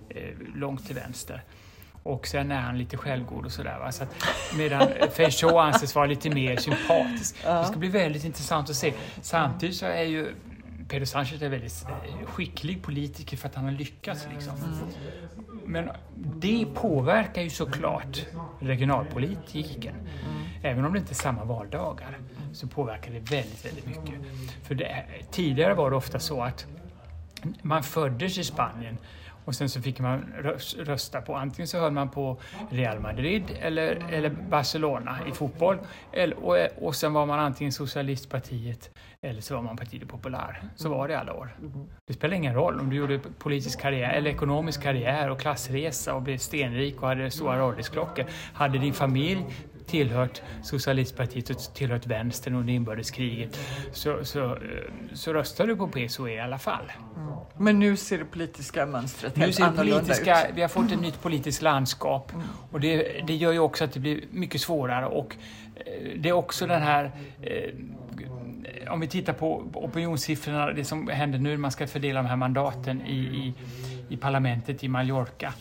eh, 0.10 0.38
långt 0.56 0.86
till 0.86 0.96
vänster. 0.96 1.44
Och 2.04 2.28
sen 2.28 2.52
är 2.52 2.62
han 2.62 2.78
lite 2.78 2.98
självgod 2.98 3.46
och 3.46 3.52
sådär. 3.52 3.80
Va? 3.80 3.92
Så 3.92 4.04
att, 4.04 4.16
medan 4.58 4.88
Feijóo 5.12 5.58
anses 5.58 5.96
vara 5.96 6.06
lite 6.06 6.30
mer 6.30 6.58
sympatisk. 6.58 7.44
Det 7.44 7.66
ska 7.66 7.76
bli 7.76 7.90
väldigt 7.90 8.24
intressant 8.24 8.70
att 8.70 8.76
se. 8.76 8.94
Samtidigt 9.22 9.76
så 9.76 9.86
är 9.86 10.04
ju 10.04 10.28
Pedro 10.94 11.06
Sanchez 11.06 11.42
är 11.42 11.50
väldigt 11.50 11.86
eh, 11.90 12.26
skicklig 12.26 12.84
politiker 12.84 13.38
för 13.38 13.50
att 13.50 13.56
han 13.56 13.64
har 13.66 13.72
lyckats. 13.72 14.28
Liksom. 14.34 14.54
Men 15.66 15.90
det 16.16 16.66
påverkar 16.74 17.42
ju 17.42 17.50
såklart 17.50 18.26
regionalpolitiken. 18.60 19.96
Även 20.62 20.86
om 20.86 20.94
det 20.94 21.00
inte 21.00 21.12
är 21.12 21.16
samma 21.16 21.44
valdagar 21.44 22.18
så 22.52 22.68
påverkar 22.68 23.12
det 23.12 23.20
väldigt, 23.20 23.66
väldigt 23.66 23.86
mycket. 23.86 24.14
För 24.64 24.76
det, 24.76 25.06
tidigare 25.32 25.74
var 25.74 25.90
det 25.90 25.96
ofta 25.96 26.20
så 26.20 26.42
att 26.42 26.66
man 27.62 27.84
föddes 27.84 28.38
i 28.38 28.44
Spanien 28.44 28.98
och 29.46 29.56
sen 29.56 29.70
så 29.70 29.82
fick 29.82 30.00
man 30.00 30.34
rösta 30.78 31.22
på, 31.22 31.36
antingen 31.36 31.68
så 31.68 31.80
höll 31.80 31.92
man 31.92 32.10
på 32.10 32.38
Real 32.70 33.00
Madrid 33.00 33.44
eller, 33.62 34.06
eller 34.12 34.30
Barcelona 34.30 35.18
i 35.28 35.32
fotboll. 35.32 35.78
Eller, 36.12 36.38
och, 36.38 36.58
och 36.82 36.96
sen 36.96 37.14
var 37.14 37.26
man 37.26 37.40
antingen 37.40 37.74
Socialistpartiet 37.74 38.90
eller 39.22 39.42
så 39.42 39.56
var 39.56 39.62
man 39.62 39.78
Partiet 39.78 40.08
Popular. 40.08 40.64
Så 40.76 40.90
var 40.90 41.08
det 41.08 41.20
alla 41.20 41.34
år. 41.34 41.56
Det 42.08 42.14
spelar 42.14 42.36
ingen 42.36 42.54
roll 42.54 42.80
om 42.80 42.90
du 42.90 42.96
gjorde 42.96 43.20
politisk 43.20 43.82
karriär 43.82 44.14
eller 44.14 44.32
ekonomisk 44.32 44.82
karriär 44.84 45.30
och 45.30 45.40
klassresa 45.40 46.14
och 46.14 46.22
blev 46.22 46.38
stenrik 46.38 47.02
och 47.02 47.08
hade 47.08 47.32
stora 47.32 47.60
radisklockor. 47.60 48.26
Hade 48.54 48.78
din 48.80 48.94
familj 48.94 49.46
tillhört 49.88 50.42
socialistpartiet 50.64 51.50
och 51.50 51.58
tillhört 51.74 52.06
vänstern 52.06 52.56
under 52.56 52.74
inbördeskriget 52.74 53.60
så, 53.92 54.26
så, 54.26 54.58
så 55.14 55.34
röstade 55.34 55.70
du 55.70 55.76
på 55.76 55.88
PSOE 55.88 56.32
i 56.32 56.40
alla 56.40 56.60
fall. 56.60 56.92
Mm. 57.18 57.34
Men 57.58 57.80
nu 57.80 57.98
ser 57.98 58.18
det 58.18 58.26
politiska 58.26 58.86
mönstret 58.86 59.38
helt 59.38 59.60
nu 59.60 59.66
annorlunda 59.66 60.00
politiska, 60.00 60.48
ut. 60.48 60.56
Vi 60.56 60.62
har 60.62 60.70
fått 60.70 60.92
ett 60.92 61.02
nytt 61.02 61.22
politiskt 61.22 61.62
landskap 61.62 62.34
mm. 62.34 62.46
och 62.72 62.80
det, 62.80 63.22
det 63.28 63.36
gör 63.36 63.52
ju 63.52 63.60
också 63.60 63.84
att 63.84 63.92
det 63.92 64.00
blir 64.00 64.24
mycket 64.32 64.62
svårare 64.62 65.06
och 65.06 65.36
eh, 65.76 66.20
det 66.20 66.30
är 66.30 66.34
också 66.34 66.68
den 66.68 66.82
här 66.82 67.12
eh, 67.42 67.70
om 68.90 69.00
vi 69.00 69.08
tittar 69.08 69.34
på 69.34 69.72
opinionssiffrorna, 69.74 70.72
det 70.72 70.86
som 70.86 71.08
händer 71.08 71.40
nu, 71.40 71.58
man 71.58 71.72
ska 71.72 71.88
fördela 71.88 72.22
de 72.22 72.30
här 72.30 72.36
mandaten 72.36 73.02
i, 73.02 73.18
i, 73.18 73.54
i 74.10 74.18
parlamentet 74.18 74.84
i 74.84 74.88
Mallorca 74.88 75.54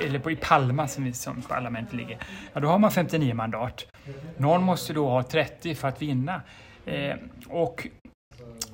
eller 0.00 0.18
på, 0.18 0.30
i 0.30 0.36
Palma 0.36 0.88
som, 0.88 1.12
som 1.12 1.42
parlamentet 1.42 1.94
ligger, 1.94 2.18
ja, 2.52 2.60
då 2.60 2.68
har 2.68 2.78
man 2.78 2.90
59 2.90 3.34
mandat. 3.34 3.86
Någon 4.36 4.62
måste 4.62 4.92
då 4.92 5.08
ha 5.08 5.22
30 5.22 5.74
för 5.74 5.88
att 5.88 6.02
vinna. 6.02 6.42
Eh, 6.86 7.16
och 7.48 7.88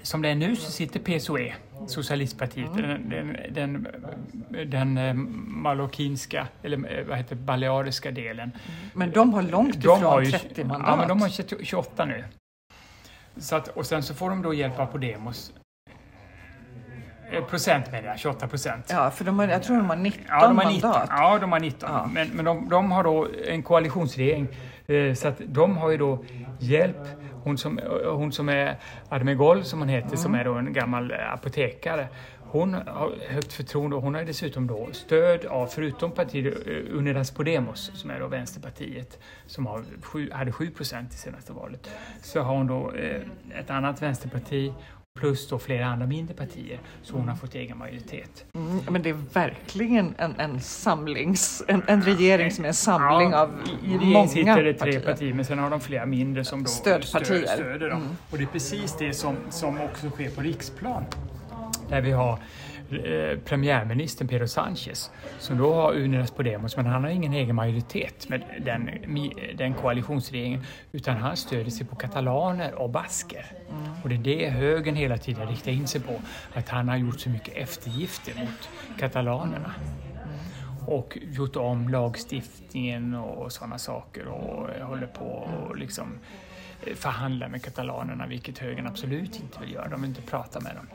som 0.03 0.23
det 0.23 0.29
är 0.29 0.35
nu 0.35 0.57
så 0.57 0.71
sitter 0.71 1.01
PSOE, 1.01 1.55
Socialistpartiet, 1.87 2.71
mm. 2.71 3.09
den, 3.11 3.37
den, 3.55 3.87
den, 4.51 4.71
den 4.71 4.99
eh, 4.99 5.15
mallorquinska, 5.15 6.49
eller 6.63 6.99
eh, 6.99 7.05
vad 7.05 7.17
heter 7.17 7.37
baleariska 7.37 8.11
delen. 8.11 8.53
Men 8.95 9.11
de 9.11 9.35
har 9.35 9.43
långt 9.43 9.77
ifrån 9.77 10.03
har 10.03 10.21
ju, 10.21 10.31
30 10.31 10.65
mandat. 10.65 10.89
Ja, 10.89 10.97
men 10.97 11.09
de 11.09 11.21
har 11.21 11.65
28 11.65 12.05
nu. 12.05 12.25
Så 13.37 13.57
att, 13.57 13.69
och 13.69 13.87
sen 13.87 14.03
så 14.03 14.15
får 14.15 14.31
de 14.31 14.43
då 14.43 14.55
hjälp 14.55 14.79
av 14.79 14.87
Podemos 14.87 15.53
procent 17.49 17.93
menar 17.93 18.09
jag, 18.09 18.19
28 18.19 18.49
procent. 18.49 18.87
Ja, 18.91 19.11
för 19.11 19.25
de 19.25 19.39
har, 19.39 19.49
jag 19.49 19.63
tror 19.63 19.77
de 19.77 19.89
har 19.89 19.97
19 19.97 20.25
ja, 20.29 20.47
de 20.49 20.59
har 20.59 20.73
19, 20.73 20.91
mandat. 20.91 21.09
Ja, 21.13 21.39
de 21.39 21.53
har 21.53 21.61
19. 21.61 21.91
Ja. 21.93 22.11
Men, 22.13 22.29
men 22.29 22.45
de, 22.45 22.69
de, 22.69 22.93
har 22.93 23.05
då 23.05 23.29
en 23.47 23.63
koalitionsregering. 23.63 24.49
Eh, 24.87 25.15
så 25.15 25.29
att 25.29 25.41
de 25.47 25.77
har 25.77 25.91
ju 25.91 25.97
då 25.97 26.25
hjälp. 26.59 26.97
Hon 27.43 27.59
som, 27.59 27.81
hon 28.05 28.33
som 28.33 28.49
är 28.49 28.77
Admegol, 29.09 29.65
som 29.65 29.79
hon 29.79 29.89
heter, 29.89 30.09
mm. 30.09 30.19
som 30.19 30.35
är 30.35 30.45
då 30.45 30.55
en 30.55 30.73
gammal 30.73 31.13
apotekare. 31.13 32.09
Hon 32.49 32.75
har 32.75 33.13
högt 33.29 33.53
förtroende 33.53 33.97
och 33.97 34.03
hon 34.03 34.15
har 34.15 34.23
dessutom 34.23 34.67
då 34.67 34.89
stöd 34.93 35.45
av, 35.47 35.67
förutom 35.67 36.11
partiet 36.11 36.67
eh, 36.67 36.99
Unidas 36.99 37.31
Podemos, 37.31 37.91
som 37.95 38.11
är 38.11 38.21
då 38.21 38.27
Vänsterpartiet, 38.29 39.19
som 39.47 39.67
har 39.67 39.85
sju, 40.03 40.31
hade 40.33 40.53
7 40.53 40.71
procent 40.71 41.15
i 41.15 41.17
senaste 41.17 41.53
valet, 41.53 41.91
så 42.23 42.41
har 42.41 42.57
hon 42.57 42.67
då 42.67 42.93
eh, 42.93 43.23
ett 43.59 43.71
annat 43.71 44.03
vänsterparti 44.03 44.73
plus 45.17 45.49
då 45.49 45.59
flera 45.59 45.87
andra 45.87 46.07
mindre 46.07 46.35
partier, 46.35 46.79
så 47.03 47.17
hon 47.17 47.29
har 47.29 47.37
fått 47.37 47.55
egen 47.55 47.79
majoritet. 47.79 48.45
Mm, 48.55 48.81
men 48.91 49.03
det 49.03 49.11
är 49.11 49.19
verkligen 49.33 50.15
en, 50.19 50.41
en 50.41 50.61
samlings, 50.61 51.63
en, 51.69 51.83
en 51.87 52.03
regering 52.03 52.51
som 52.51 52.65
är 52.65 52.69
en 52.69 52.75
samling 52.75 53.31
ja, 53.31 53.41
av 53.41 53.51
i 53.85 54.13
många 54.13 54.29
sitter 54.29 54.65
det 54.65 54.75
tre 54.75 54.93
partier. 54.93 55.01
partier, 55.01 55.35
men 55.35 55.45
sen 55.45 55.59
har 55.59 55.71
de 55.71 55.81
flera 55.81 56.07
mindre 56.07 56.45
som 56.45 56.63
då 56.63 56.69
Stödpartier. 56.71 57.47
Stöd, 57.47 57.59
stöder 57.59 57.91
dem. 57.91 58.03
Mm. 58.03 58.17
Och 58.31 58.39
det 58.39 58.45
är 58.45 58.49
precis 58.49 58.97
det 58.99 59.13
som, 59.13 59.37
som 59.51 59.81
också 59.81 60.11
sker 60.11 60.31
på 60.31 60.41
riksplan, 60.41 61.05
där 61.89 62.01
vi 62.01 62.11
har 62.13 62.39
Eh, 62.91 63.39
premiärministern 63.39 64.29
Pedro 64.29 64.47
Sánchez 64.47 65.11
som 65.39 65.59
då 65.59 65.75
har 65.75 65.93
Unidas 65.93 66.31
Podemos 66.31 66.77
men 66.77 66.87
han 66.87 67.05
har 67.05 67.11
ingen 67.11 67.33
egen 67.33 67.57
majoritet 67.57 68.29
med 68.29 68.45
den, 68.65 68.91
den 69.59 69.75
koalitionsregeringen 69.75 70.65
utan 70.93 71.17
han 71.17 71.37
stöder 71.37 71.71
sig 71.71 71.87
på 71.87 71.97
katalaner 71.97 72.75
och 72.75 72.91
basker. 72.91 73.47
Mm. 73.71 73.93
Och 74.03 74.09
det 74.09 74.15
är 74.15 74.19
det 74.19 74.51
högern 74.51 74.95
hela 74.95 75.19
tiden 75.19 75.49
riktar 75.49 75.73
in 75.73 75.87
sig 75.87 76.01
på, 76.01 76.21
att 76.55 76.69
han 76.69 76.89
har 76.89 76.97
gjort 76.97 77.21
så 77.21 77.31
mycket 77.31 77.57
eftergifter 77.57 78.33
mot 78.41 78.69
katalanerna 78.99 79.75
och 80.87 81.19
gjort 81.23 81.57
om 81.57 81.89
lagstiftningen 81.89 83.15
och 83.15 83.53
sådana 83.53 83.79
saker 83.79 84.27
och 84.27 84.87
håller 84.87 85.07
på 85.07 85.25
och 85.25 85.77
liksom 85.77 86.19
förhandla 86.95 87.49
med 87.49 87.63
katalanerna, 87.63 88.27
vilket 88.27 88.59
högern 88.59 88.87
absolut 88.87 89.41
inte 89.41 89.61
vill 89.61 89.73
göra. 89.73 89.89
De 89.89 90.01
vill 90.01 90.11
inte 90.11 90.23
prata 90.23 90.61
med 90.61 90.73
dem. 90.77 90.87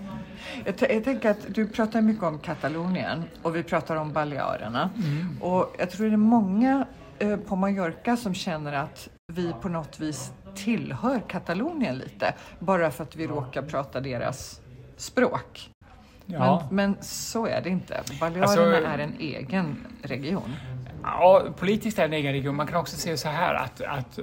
Jag, 0.65 0.91
jag 0.91 1.03
tänker 1.03 1.29
att 1.29 1.45
du 1.47 1.67
pratar 1.67 2.01
mycket 2.01 2.23
om 2.23 2.39
Katalonien 2.39 3.23
och 3.41 3.55
vi 3.55 3.63
pratar 3.63 3.95
om 3.95 4.13
Balearerna. 4.13 4.89
Mm. 4.95 5.41
Och 5.41 5.75
jag 5.79 5.89
tror 5.89 6.07
det 6.07 6.13
är 6.13 6.17
många 6.17 6.86
eh, 7.19 7.38
på 7.38 7.55
Mallorca 7.55 8.17
som 8.17 8.34
känner 8.34 8.73
att 8.73 9.09
vi 9.27 9.53
på 9.61 9.69
något 9.69 9.99
vis 9.99 10.32
tillhör 10.55 11.19
Katalonien 11.27 11.97
lite, 11.97 12.34
bara 12.59 12.91
för 12.91 13.03
att 13.03 13.15
vi 13.15 13.27
råkar 13.27 13.61
prata 13.61 14.01
deras 14.01 14.61
språk. 14.97 15.69
Ja. 16.25 16.67
Men, 16.71 16.91
men, 16.91 17.03
så 17.03 17.45
är 17.45 17.61
det 17.61 17.69
inte. 17.69 18.01
Balearerna 18.19 18.47
alltså, 18.47 18.61
är 18.61 18.97
en 18.97 19.15
egen 19.19 19.88
region. 20.01 20.55
Ja, 21.03 21.43
politiskt 21.57 21.99
är 21.99 22.01
det 22.01 22.07
en 22.07 22.13
egen 22.13 22.34
region. 22.34 22.55
Man 22.55 22.67
kan 22.67 22.79
också 22.79 22.97
se 22.97 23.17
så 23.17 23.27
här 23.27 23.53
att, 23.53 23.82
att 23.82 24.19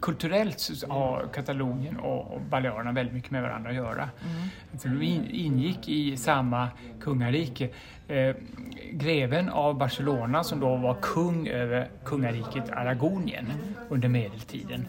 kulturellt 0.00 0.70
har 0.88 1.28
Katalonien 1.32 1.96
och, 1.96 2.40
Balearerna 2.40 2.92
väldigt 2.92 3.14
mycket 3.14 3.30
med 3.30 3.42
varandra 3.42 3.70
att 3.70 3.76
göra. 3.76 4.10
Mm. 4.24 4.78
För 4.78 4.88
de 4.88 5.02
in, 5.02 5.28
ingick 5.30 5.88
i 5.88 6.16
samma 6.16 6.68
kungarike. 7.00 7.68
Eh, 8.08 8.36
greven 8.92 9.48
av 9.48 9.78
Barcelona 9.78 10.44
som 10.44 10.60
då 10.60 10.76
var 10.76 10.96
kung 11.02 11.48
över 11.48 11.88
kungariket 12.04 12.70
Aragonien 12.70 13.46
under 13.88 14.08
medeltiden. 14.08 14.86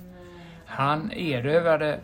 Han 0.66 1.12
erövrade 1.12 2.00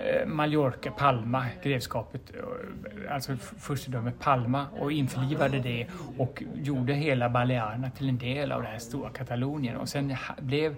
Eh, 0.00 0.26
Mallorca, 0.26 0.90
Palma, 0.90 1.46
grevskapet, 1.62 2.32
eh, 2.34 3.14
alltså 3.14 3.36
furstendömet 3.36 4.18
Palma 4.20 4.66
och 4.78 4.92
införlivade 4.92 5.58
det 5.58 5.86
och 6.18 6.42
gjorde 6.54 6.94
hela 6.94 7.28
Balearerna 7.28 7.90
till 7.90 8.08
en 8.08 8.18
del 8.18 8.52
av 8.52 8.62
det 8.62 8.68
här 8.68 8.78
stora 8.78 9.10
Katalonien 9.10 9.76
och 9.76 9.88
sen 9.88 10.16
blev 10.40 10.74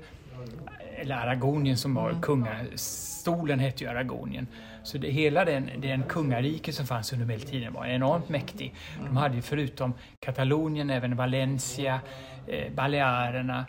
eller 0.97 1.15
Aragonien 1.15 1.77
som 1.77 1.95
var 1.95 2.11
mm. 2.11 2.23
kungastolen 2.23 3.59
hette 3.59 3.85
ju 3.85 3.91
Aragonien. 3.91 4.47
Så 4.83 4.99
det, 4.99 5.09
hela 5.09 5.45
den, 5.45 5.71
den 5.79 6.03
kungarike 6.03 6.73
som 6.73 6.87
fanns 6.87 7.13
under 7.13 7.27
medeltiden 7.27 7.73
var 7.73 7.87
enormt 7.87 8.29
mäktig. 8.29 8.75
De 9.07 9.17
hade 9.17 9.35
ju 9.37 9.43
förutom 9.43 9.95
Katalonien 10.21 10.91
även 10.91 11.17
Valencia, 11.17 12.01
eh, 12.47 12.73
Balearerna 12.73 13.67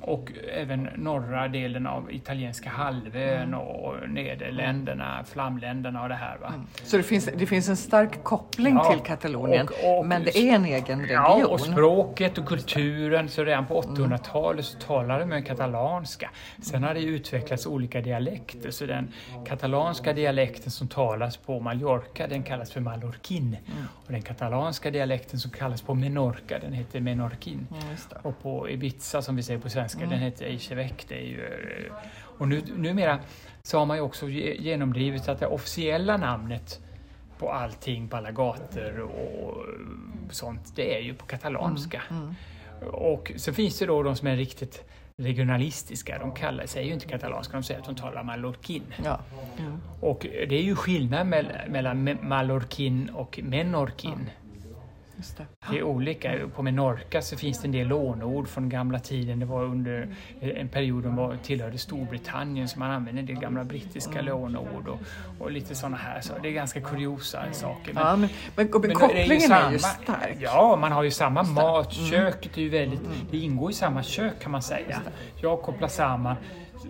och 0.00 0.32
även 0.54 0.88
norra 0.96 1.48
delen 1.48 1.86
av 1.86 2.12
italienska 2.12 2.70
halvön 2.70 3.48
mm. 3.48 3.60
och 3.60 4.08
Nederländerna, 4.08 5.24
Flamländerna 5.24 6.02
och 6.02 6.08
det 6.08 6.14
här. 6.14 6.38
Va? 6.38 6.48
Mm. 6.48 6.66
Så 6.84 6.96
det 6.96 7.02
finns, 7.02 7.28
det 7.36 7.46
finns 7.46 7.68
en 7.68 7.76
stark 7.76 8.24
koppling 8.24 8.74
ja, 8.74 8.92
till 8.92 9.00
Katalonien, 9.00 9.68
och, 9.68 9.98
och, 9.98 10.06
men 10.06 10.24
det 10.24 10.38
är 10.38 10.54
en 10.54 10.64
egen 10.64 11.00
region? 11.00 11.40
Ja, 11.40 11.46
och 11.46 11.60
språket 11.60 12.38
och 12.38 12.46
kulturen. 12.46 13.28
Så 13.28 13.44
redan 13.44 13.66
på 13.66 13.82
800-talet 13.82 14.64
så 14.64 14.78
talade 14.78 15.26
man 15.26 15.42
katalanska. 15.42 16.30
Sen 16.62 16.82
har 16.82 16.94
det 16.94 17.00
utvecklats 17.00 17.66
olika 17.66 18.00
dialekter, 18.00 18.70
så 18.70 18.86
den 18.86 19.12
katalanska 19.46 20.12
dialekten 20.12 20.70
som 20.70 20.88
talas 20.88 21.36
på 21.36 21.60
Mallorca, 21.60 22.26
den 22.26 22.42
kallas 22.42 22.72
för 22.72 22.80
mallorquin. 22.80 23.46
Mm. 23.46 23.84
Och 24.06 24.12
den 24.12 24.22
katalanska 24.22 24.90
dialekten 24.90 25.38
som 25.38 25.50
kallas 25.50 25.82
på 25.82 25.94
Menorca, 25.94 26.58
den 26.58 26.72
heter 26.72 27.00
menorquin. 27.00 27.66
Ja, 27.70 28.18
och 28.22 28.42
på 28.42 28.70
Ibiza, 28.70 29.22
som 29.22 29.36
vi 29.36 29.42
säger 29.42 29.60
på 29.60 29.68
svenska, 29.78 29.98
mm. 29.98 30.10
den 30.10 30.18
heter 30.18 30.46
Eisevek. 30.46 31.04
Det 31.08 31.14
är 31.14 31.26
ju, 31.26 31.44
eh, 31.44 31.92
och 32.38 32.48
nu, 32.48 32.62
numera 32.76 33.18
så 33.62 33.78
har 33.78 33.86
man 33.86 33.96
ju 33.96 34.02
också 34.02 34.28
genomdrivit 34.28 35.28
att 35.28 35.40
det 35.40 35.46
officiella 35.46 36.16
namnet 36.16 36.80
på 37.38 37.52
allting, 37.52 38.08
på 38.08 38.16
alla 38.16 38.30
gator 38.30 39.00
och 39.00 39.64
sånt, 40.30 40.76
det 40.76 40.96
är 40.96 41.00
ju 41.00 41.14
på 41.14 41.26
katalanska. 41.26 42.02
Mm. 42.10 42.22
Mm. 42.22 42.94
Och 42.94 43.32
så 43.36 43.52
finns 43.52 43.78
det 43.78 43.86
då 43.86 44.02
de 44.02 44.16
som 44.16 44.28
är 44.28 44.36
riktigt 44.36 44.84
regionalistiska, 45.16 46.18
de 46.18 46.32
kallar, 46.32 46.66
säger 46.66 46.86
ju 46.86 46.94
inte 46.94 47.06
katalanska, 47.06 47.56
de 47.56 47.62
säger 47.62 47.80
att 47.80 47.86
de 47.86 47.94
talar 47.94 48.22
mallorquin. 48.22 48.82
Ja. 49.04 49.20
Mm. 49.58 49.80
Och 50.00 50.26
det 50.48 50.56
är 50.58 50.62
ju 50.62 50.76
skillnad 50.76 51.26
mellan 51.68 52.18
mallorquin 52.22 53.10
och 53.14 53.40
menorquin. 53.42 54.30
Det. 55.36 55.46
det. 55.70 55.78
är 55.78 55.82
olika. 55.82 56.34
På 56.54 56.62
Menorca 56.62 57.22
så 57.22 57.36
finns 57.36 57.60
det 57.60 57.68
en 57.68 57.72
del 57.72 57.88
lånord 57.88 58.48
från 58.48 58.68
gamla 58.68 58.98
tiden. 58.98 59.38
Det 59.38 59.46
var 59.46 59.64
under 59.64 60.14
en 60.40 60.68
period 60.68 61.02
de 61.02 61.16
var, 61.16 61.36
tillhörde 61.42 61.78
Storbritannien 61.78 62.68
så 62.68 62.78
man 62.78 62.90
använde 62.90 63.20
en 63.20 63.26
del 63.26 63.36
gamla 63.36 63.64
brittiska 63.64 64.20
lånord 64.20 64.88
och, 64.88 64.98
och 65.38 65.50
lite 65.50 65.74
sådana 65.74 65.96
här. 65.96 66.20
Så 66.20 66.32
det 66.42 66.48
är 66.48 66.52
ganska 66.52 66.80
kuriosa 66.80 67.52
saker. 67.52 67.92
Men, 67.92 68.06
ja, 68.06 68.16
men, 68.16 68.28
men, 68.56 68.68
men 68.80 68.94
kopplingen 68.94 69.30
är 69.30 69.34
ju, 69.34 69.40
samma, 69.40 69.66
är 69.66 69.72
ju 69.72 69.78
stark. 69.78 70.36
Ja, 70.40 70.76
man 70.80 70.92
har 70.92 71.02
ju 71.02 71.10
samma 71.10 71.42
mat. 71.42 71.96
Mm. 71.96 72.10
Köket 72.10 72.56
är 72.56 72.62
ju 72.62 72.68
väldigt, 72.68 73.00
mm. 73.00 73.12
det 73.30 73.38
ingår 73.38 73.70
i 73.70 73.74
samma 73.74 74.02
kök 74.02 74.40
kan 74.40 74.52
man 74.52 74.62
säga. 74.62 75.00
Jag 75.42 75.62
kopplar 75.62 75.88
samman 75.88 76.36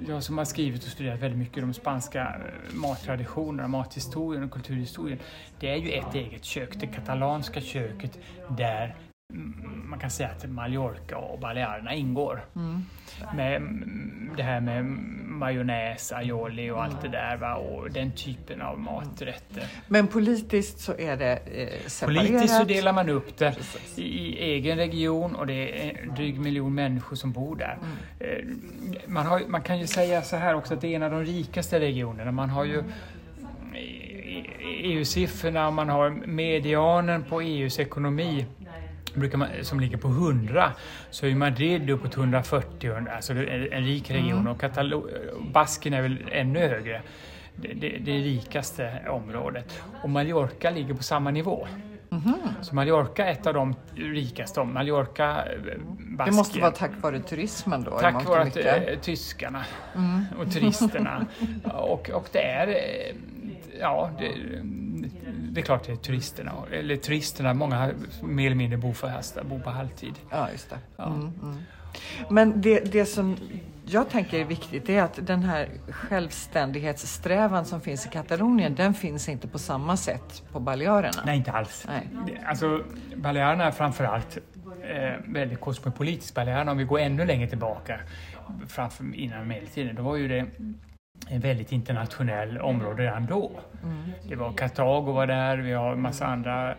jag 0.08 0.22
som 0.22 0.38
har 0.38 0.44
skrivit 0.44 0.84
och 0.84 0.88
studerat 0.88 1.20
väldigt 1.20 1.38
mycket 1.38 1.64
om 1.64 1.74
spanska 1.74 2.20
eh, 2.20 2.74
mattraditionerna, 2.74 3.68
mathistorien 3.68 4.44
och 4.44 4.50
kulturhistorien. 4.50 5.18
Det 5.60 5.70
är 5.70 5.76
ju 5.76 5.90
ett 5.90 6.14
eget 6.14 6.44
kök, 6.44 6.70
det 6.80 6.86
katalanska 6.86 7.60
köket 7.60 8.18
där 8.48 8.96
man 9.84 9.98
kan 9.98 10.10
säga 10.10 10.28
att 10.28 10.50
Mallorca 10.50 11.16
och 11.16 11.40
Balearerna 11.40 11.94
ingår. 11.94 12.44
Mm. 12.56 12.82
Med 13.36 13.62
det 14.36 14.42
här 14.42 14.60
med 14.60 14.84
majonnäs, 15.38 16.12
aioli 16.12 16.70
och 16.70 16.84
allt 16.84 17.02
det 17.02 17.08
där 17.08 17.36
va? 17.36 17.54
och 17.54 17.90
den 17.90 18.12
typen 18.12 18.62
av 18.62 18.78
maträtter. 18.78 19.66
Men 19.86 20.06
politiskt 20.06 20.80
så 20.80 20.92
är 20.98 21.16
det 21.16 21.32
eh, 21.32 21.86
separerat? 21.86 22.26
Politiskt 22.26 22.56
så 22.56 22.64
delar 22.64 22.92
man 22.92 23.08
upp 23.08 23.38
det 23.38 23.54
i, 23.96 24.02
i, 24.02 24.38
egen 24.38 24.76
region 24.76 25.34
och 25.34 25.46
det 25.46 25.88
är 25.88 26.02
en 26.02 26.14
dryg 26.14 26.40
miljon 26.40 26.74
människor 26.74 27.16
som 27.16 27.32
bor 27.32 27.56
där. 27.56 27.78
Mm. 27.82 27.94
Eh, 28.20 29.06
man, 29.06 29.26
har, 29.26 29.42
man 29.48 29.62
kan 29.62 29.78
ju 29.78 29.86
säga 29.86 30.22
så 30.22 30.36
här 30.36 30.54
också 30.54 30.74
att 30.74 30.80
det 30.80 30.88
är 30.88 30.96
en 30.96 31.02
av 31.02 31.10
de 31.10 31.24
rikaste 31.24 31.80
regionerna. 31.80 32.32
Man 32.32 32.50
har 32.50 32.64
ju 32.64 32.82
EU-siffrorna, 34.82 35.70
man 35.70 35.88
har 35.88 36.10
medianen 36.10 37.24
på 37.24 37.40
EUs 37.40 37.78
ekonomi 37.78 38.46
brukar 39.14 39.38
man, 39.38 39.48
som 39.62 39.80
ligger 39.80 39.96
på 39.96 40.08
100 40.08 40.72
så 41.10 41.26
är 41.26 41.34
Madrid 41.34 41.90
uppåt 41.90 42.16
140, 42.16 42.92
alltså 43.16 43.32
en 43.32 43.84
rik 43.84 44.10
region 44.10 44.40
mm. 44.40 44.52
och 44.52 44.60
Katalo 44.60 45.08
Basken 45.52 45.94
är 45.94 46.02
väl 46.02 46.16
ännu 46.32 46.58
högre. 46.58 47.02
Det, 47.56 47.72
det, 47.74 47.98
det 47.98 48.18
rikaste 48.18 49.00
området. 49.08 49.82
Och 50.02 50.10
Mallorca 50.10 50.70
ligger 50.70 50.94
på 50.94 51.02
samma 51.02 51.30
nivå. 51.30 51.66
Mm 52.10 52.24
-hmm. 52.24 52.62
Så 52.62 52.74
Mallorca 52.74 53.26
är 53.26 53.32
ett 53.32 53.46
av 53.46 53.54
de 53.54 53.74
rikaste. 53.94 54.64
Mallorca, 54.64 55.34
Baskien. 55.34 56.16
Det 56.26 56.32
måste 56.32 56.60
vara 56.60 56.70
tack 56.70 56.90
vare 57.00 57.20
turismen 57.20 57.84
då? 57.84 57.98
Tack 57.98 58.26
vare 58.26 58.42
att, 58.42 58.56
äh, 58.56 58.98
tyskarna 59.00 59.64
mm. 59.94 60.24
och 60.38 60.52
turisterna. 60.52 61.26
och, 61.64 62.10
och 62.10 62.28
det 62.32 62.42
är, 62.42 62.68
eh, 62.68 63.16
ja, 63.80 64.10
det, 64.18 64.32
det 65.50 65.60
är 65.60 65.64
klart 65.64 65.86
det 65.86 65.92
är 65.92 65.96
turisterna, 65.96 66.52
eller 66.72 66.96
turisterna, 66.96 67.54
många 67.54 67.90
mer 68.22 68.46
eller 68.46 68.56
mindre 68.56 68.78
bor, 68.78 68.92
för, 68.92 69.44
bor 69.44 69.58
på 69.58 69.70
halvtid. 69.70 70.14
Ja, 70.30 70.50
just 70.52 70.70
det. 70.70 70.78
Ja. 70.96 71.06
Mm, 71.06 71.20
mm. 71.42 71.56
Men 72.28 72.60
det, 72.60 72.92
det 72.92 73.06
som 73.06 73.36
jag 73.90 74.10
tänker 74.10 74.40
är 74.40 74.44
viktigt 74.44 74.88
är 74.88 75.02
att 75.02 75.26
den 75.26 75.42
här 75.42 75.68
självständighetssträvan 75.88 77.64
som 77.64 77.80
finns 77.80 78.06
i 78.06 78.08
Katalonien, 78.08 78.74
den 78.74 78.94
finns 78.94 79.28
inte 79.28 79.48
på 79.48 79.58
samma 79.58 79.96
sätt 79.96 80.42
på 80.52 80.60
Balearerna. 80.60 81.22
Nej, 81.26 81.36
inte 81.36 81.52
alls. 81.52 81.84
Nej. 81.88 82.08
Alltså, 82.46 82.84
Balearerna 83.16 83.64
är 83.64 83.70
framförallt 83.70 84.38
eh, 84.82 85.12
väldigt 85.24 85.60
kosmopolitiskt. 85.60 86.34
Balearerna, 86.34 86.70
om 86.72 86.78
vi 86.78 86.84
går 86.84 86.98
ännu 86.98 87.26
längre 87.26 87.48
tillbaka, 87.48 88.00
framför, 88.68 89.14
innan 89.14 89.48
medeltiden, 89.48 89.94
då 89.94 90.02
var 90.02 90.16
ju 90.16 90.28
det 90.28 90.46
en 91.28 91.40
väldigt 91.40 91.72
internationell 91.72 92.58
område 92.58 93.02
redan 93.02 93.26
då. 93.26 93.50
Mm. 93.82 94.12
Det 94.28 94.36
var 94.36 94.52
Kartago 94.52 95.12
var 95.12 95.26
där, 95.26 95.56
vi 95.56 95.72
har 95.72 95.92
en 95.92 96.00
massa 96.00 96.26
andra 96.26 96.70
uh, 96.70 96.76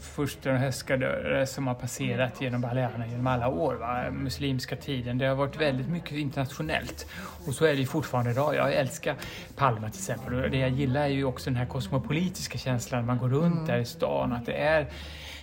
furstar 0.00 0.50
och 0.50 0.58
härskare 0.58 1.46
som 1.46 1.66
har 1.66 1.74
passerat 1.74 2.40
genom 2.40 2.60
Balearerna 2.60 3.06
genom 3.06 3.26
alla 3.26 3.48
år, 3.48 3.74
va? 3.74 4.10
muslimska 4.10 4.76
tiden. 4.76 5.18
Det 5.18 5.26
har 5.26 5.34
varit 5.34 5.60
väldigt 5.60 5.88
mycket 5.88 6.12
internationellt 6.12 7.06
och 7.46 7.54
så 7.54 7.64
är 7.64 7.76
det 7.76 7.86
fortfarande 7.86 8.30
idag. 8.30 8.54
Jag 8.54 8.74
älskar 8.74 9.14
Palma 9.56 9.90
till 9.90 10.00
exempel 10.00 10.34
och 10.34 10.50
det 10.50 10.58
jag 10.58 10.70
gillar 10.70 11.00
är 11.00 11.08
ju 11.08 11.24
också 11.24 11.50
den 11.50 11.56
här 11.56 11.66
kosmopolitiska 11.66 12.58
känslan 12.58 13.00
när 13.00 13.06
man 13.06 13.18
går 13.18 13.28
runt 13.28 13.54
mm. 13.54 13.66
där 13.66 13.78
i 13.78 13.84
stan, 13.84 14.32
att 14.32 14.46
det 14.46 14.56
är 14.56 14.86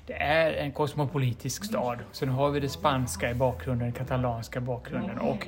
det 0.06 0.14
är 0.14 0.54
en 0.54 0.72
kosmopolitisk 0.72 1.66
stad. 1.66 2.00
Sen 2.12 2.30
har 2.30 2.50
vi 2.50 2.60
det 2.60 2.70
spanska 2.70 3.32
i 3.32 3.34
bakgrunden, 3.34 3.88
den 3.88 3.94
katalanska 3.94 4.62
bakgrunden 4.62 5.18
och 5.18 5.48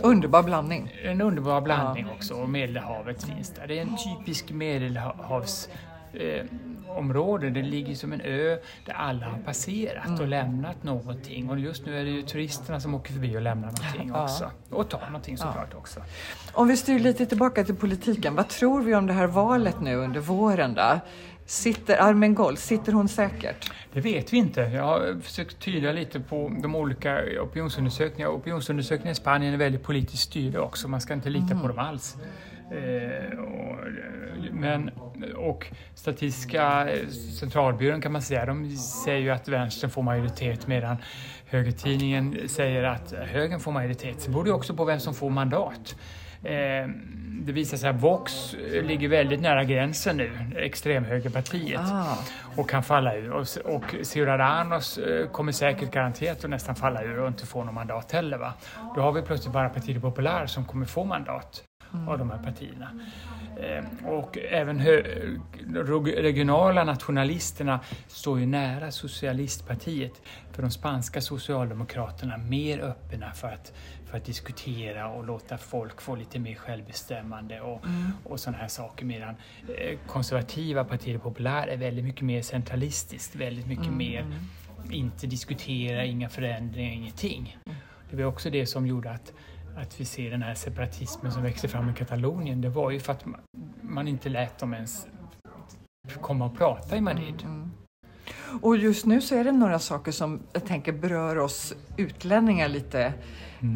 Underbar 0.00 0.42
blandning. 0.42 0.92
En 1.04 1.20
underbar 1.20 1.60
blandning 1.60 2.06
ja. 2.08 2.14
också 2.14 2.34
och 2.34 2.48
Medelhavet 2.48 3.24
finns 3.24 3.50
där. 3.50 3.66
Det 3.66 3.78
är 3.78 3.82
en 3.82 3.96
typisk 3.96 4.50
medelhavs 4.50 5.68
eh, 6.12 6.44
område. 6.88 7.50
Det 7.50 7.62
ligger 7.62 7.94
som 7.94 8.12
en 8.12 8.20
ö 8.20 8.58
där 8.86 8.92
alla 8.92 9.26
har 9.26 9.38
passerat 9.38 10.06
mm. 10.06 10.20
och 10.20 10.28
lämnat 10.28 10.82
någonting. 10.82 11.50
Och 11.50 11.58
just 11.58 11.86
nu 11.86 12.00
är 12.00 12.04
det 12.04 12.10
ju 12.10 12.22
turisterna 12.22 12.80
som 12.80 12.94
åker 12.94 13.12
förbi 13.12 13.36
och 13.36 13.42
lämnar 13.42 13.66
någonting 13.66 14.10
ja. 14.14 14.22
också. 14.22 14.50
Och 14.70 14.88
tar 14.88 15.06
någonting 15.06 15.38
såklart 15.38 15.68
ja. 15.72 15.78
också. 15.78 16.00
Om 16.52 16.68
vi 16.68 16.76
styr 16.76 16.98
lite 16.98 17.26
tillbaka 17.26 17.64
till 17.64 17.76
politiken. 17.76 18.34
Vad 18.34 18.48
tror 18.48 18.82
vi 18.82 18.94
om 18.94 19.06
det 19.06 19.12
här 19.12 19.26
valet 19.26 19.80
nu 19.80 19.96
under 19.96 20.20
våren 20.20 20.74
då? 20.74 21.00
Sitter 21.48 21.96
Armengol, 21.96 22.56
sitter 22.56 22.92
hon 22.92 23.08
säkert? 23.08 23.72
Det 23.92 24.00
vet 24.00 24.32
vi 24.32 24.36
inte. 24.36 24.60
Jag 24.60 24.82
har 24.82 25.20
försökt 25.22 25.58
tyda 25.58 25.92
lite 25.92 26.20
på 26.20 26.56
de 26.62 26.74
olika 26.74 27.20
opinionsundersökningarna. 27.40 28.34
Opinionsundersökningar 28.34 29.12
i 29.12 29.14
Spanien 29.14 29.54
är 29.54 29.58
väldigt 29.58 29.82
politiskt 29.82 30.22
styrda 30.22 30.60
också. 30.60 30.88
Man 30.88 31.00
ska 31.00 31.14
inte 31.14 31.30
lita 31.30 31.46
mm. 31.46 31.60
på 31.60 31.68
dem 31.68 31.78
alls. 31.78 32.16
Eh, 32.70 33.38
och, 33.38 33.76
men, 34.52 34.90
och 35.36 35.66
Statistiska 35.94 36.88
centralbyrån 37.40 38.00
kan 38.00 38.12
man 38.12 38.22
säga, 38.22 38.46
de 38.46 38.76
säger 38.76 39.20
ju 39.20 39.30
att 39.30 39.48
vänstern 39.48 39.90
får 39.90 40.02
majoritet 40.02 40.66
medan 40.66 40.96
högertidningen 41.46 42.48
säger 42.48 42.82
att 42.82 43.12
högern 43.12 43.60
får 43.60 43.72
majoritet. 43.72 44.20
Så 44.20 44.30
beror 44.30 44.44
det 44.44 44.52
också 44.52 44.74
på 44.74 44.84
vem 44.84 45.00
som 45.00 45.14
får 45.14 45.30
mandat. 45.30 45.96
Eh, 46.42 46.88
det 47.40 47.52
visar 47.52 47.76
sig 47.76 47.90
att 47.90 48.00
Vox 48.00 48.54
ligger 48.82 49.08
väldigt 49.08 49.40
nära 49.40 49.64
gränsen 49.64 50.16
nu, 50.16 50.30
extremhögerpartiet, 50.56 51.80
Ah. 51.84 52.18
och 52.56 52.70
kan 52.70 52.82
falla 52.82 53.16
ur. 53.16 53.30
Och, 53.32 53.46
och 53.64 53.94
Ciudadanos 54.02 54.98
eh, 54.98 55.28
kommer 55.30 55.52
säkert 55.52 55.90
garanterat 55.90 56.44
att 56.44 56.50
nästan 56.50 56.74
falla 56.76 57.02
ur 57.02 57.18
och 57.18 57.28
inte 57.28 57.46
få 57.46 57.64
något 57.64 57.74
mandat 57.74 58.12
heller. 58.12 58.38
Va? 58.38 58.52
Då 58.94 59.00
har 59.00 59.12
vi 59.12 59.22
plötsligt 59.22 59.52
bara 59.52 59.68
Partido 59.68 60.00
Popular 60.00 60.46
som 60.46 60.64
kommer 60.64 60.86
få 60.86 61.04
mandat 61.04 61.62
av 62.08 62.18
de 62.18 62.30
här 62.30 62.38
partierna. 62.38 62.90
Eh, 63.60 64.08
och 64.08 64.38
även 64.50 64.80
regionala 66.16 66.84
nationalisterna 66.84 67.80
står 68.08 68.40
ju 68.40 68.46
nära 68.46 68.90
socialistpartiet. 68.90 70.12
För 70.52 70.62
de 70.62 70.70
spanska 70.70 71.20
socialdemokraterna 71.20 72.36
mer 72.36 72.78
öppna 72.80 73.32
för 73.32 73.48
att, 73.48 73.72
för 74.10 74.16
att 74.16 74.24
diskutera 74.24 75.08
och 75.08 75.24
låta 75.24 75.58
folk 75.58 76.00
få 76.00 76.16
lite 76.16 76.38
mer 76.38 76.54
självbestämmande 76.54 77.60
och, 77.60 77.84
och 78.24 78.40
sådana 78.40 78.58
här 78.58 78.68
saker. 78.68 79.04
Medan 79.04 79.34
eh, 79.78 79.98
konservativa 80.06 80.84
Partido 80.84 81.18
Popular 81.18 81.66
är 81.68 81.76
väldigt 81.76 82.04
mycket 82.04 82.22
mer 82.22 82.42
centralistiskt, 82.42 83.36
väldigt 83.36 83.66
mycket 83.66 83.92
mer 83.92 84.26
inte 84.90 85.26
diskutera, 85.26 86.04
inga 86.04 86.28
förändringar, 86.28 86.92
ingenting. 86.92 87.58
Det 88.10 88.16
var 88.16 88.24
också 88.24 88.50
det 88.50 88.66
som 88.66 88.86
gjorde 88.86 89.10
att, 89.10 89.32
att 89.76 90.00
vi 90.00 90.04
ser 90.04 90.30
den 90.30 90.42
här 90.42 90.54
separatismen 90.54 91.32
som 91.32 91.42
växer 91.42 91.68
fram 91.68 91.90
i 91.90 91.94
Katalonien. 91.94 92.60
Det 92.60 92.68
var 92.68 92.90
ju 92.90 93.00
för 93.00 93.12
att 93.12 93.24
man, 93.24 93.40
man 93.82 94.08
inte 94.08 94.28
lät 94.28 94.58
dem 94.58 94.74
ens 94.74 95.06
komma 96.20 96.44
och 96.44 96.58
prata 96.58 96.96
i 96.96 97.00
Madrid. 97.00 97.46
Och 98.62 98.76
just 98.76 99.06
nu 99.06 99.20
så 99.20 99.34
är 99.34 99.44
det 99.44 99.52
några 99.52 99.78
saker 99.78 100.12
som 100.12 100.40
jag 100.52 100.64
tänker 100.64 100.92
berör 100.92 101.38
oss 101.38 101.74
utlänningar 101.96 102.68
lite 102.68 103.12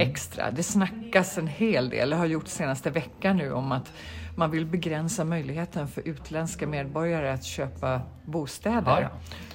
extra. 0.00 0.50
Det 0.50 0.62
snackas 0.62 1.38
en 1.38 1.46
hel 1.46 1.88
del, 1.88 2.10
det 2.10 2.16
har 2.16 2.26
gjort 2.26 2.48
senaste 2.48 2.90
veckan 2.90 3.36
nu 3.36 3.52
om 3.52 3.72
att 3.72 3.92
man 4.36 4.50
vill 4.50 4.66
begränsa 4.66 5.24
möjligheten 5.24 5.88
för 5.88 6.08
utländska 6.08 6.66
medborgare 6.66 7.32
att 7.32 7.44
köpa 7.44 8.00
bostäder 8.24 9.08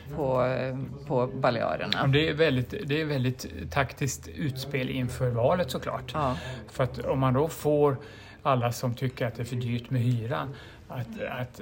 Ja, 0.10 0.16
på, 0.16 0.46
eh, 0.46 0.78
på 1.08 1.28
Balearerna. 1.28 2.08
Det 2.08 2.30
är 2.30 2.34
väldigt, 2.34 2.74
det 2.86 3.02
är 3.02 3.06
väldigt 3.06 3.72
taktiskt 3.72 4.28
utspel 4.28 4.90
inför 4.90 5.30
valet 5.30 5.72
såklart. 5.72 6.12
Ja. 6.14 6.38
För 6.72 6.84
att 6.84 7.00
om 7.00 7.20
man 7.20 7.34
då 7.34 7.48
får 7.48 7.98
alla 8.44 8.72
som 8.72 8.94
tycker 8.94 9.28
att 9.28 9.36
det 9.36 9.44
är 9.44 9.46
för 9.46 9.56
dyrt 9.56 9.90
med 9.90 10.02
hyran 10.02 10.56
att, 10.88 11.22
att 11.40 11.62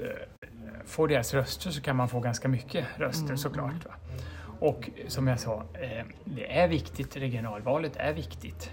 eh, 0.85 0.89
få 0.89 1.07
deras 1.07 1.33
röster 1.33 1.71
så 1.71 1.81
kan 1.81 1.95
man 1.95 2.09
få 2.09 2.19
ganska 2.19 2.47
mycket 2.47 2.85
röster 2.97 3.35
såklart. 3.35 3.85
Va? 3.85 3.91
Och 4.59 4.89
som 5.07 5.27
jag 5.27 5.39
sa, 5.39 5.63
eh, 5.73 6.05
det 6.25 6.59
är 6.59 6.67
viktigt, 6.67 7.17
regionalvalet 7.17 7.95
är 7.95 8.13
viktigt. 8.13 8.69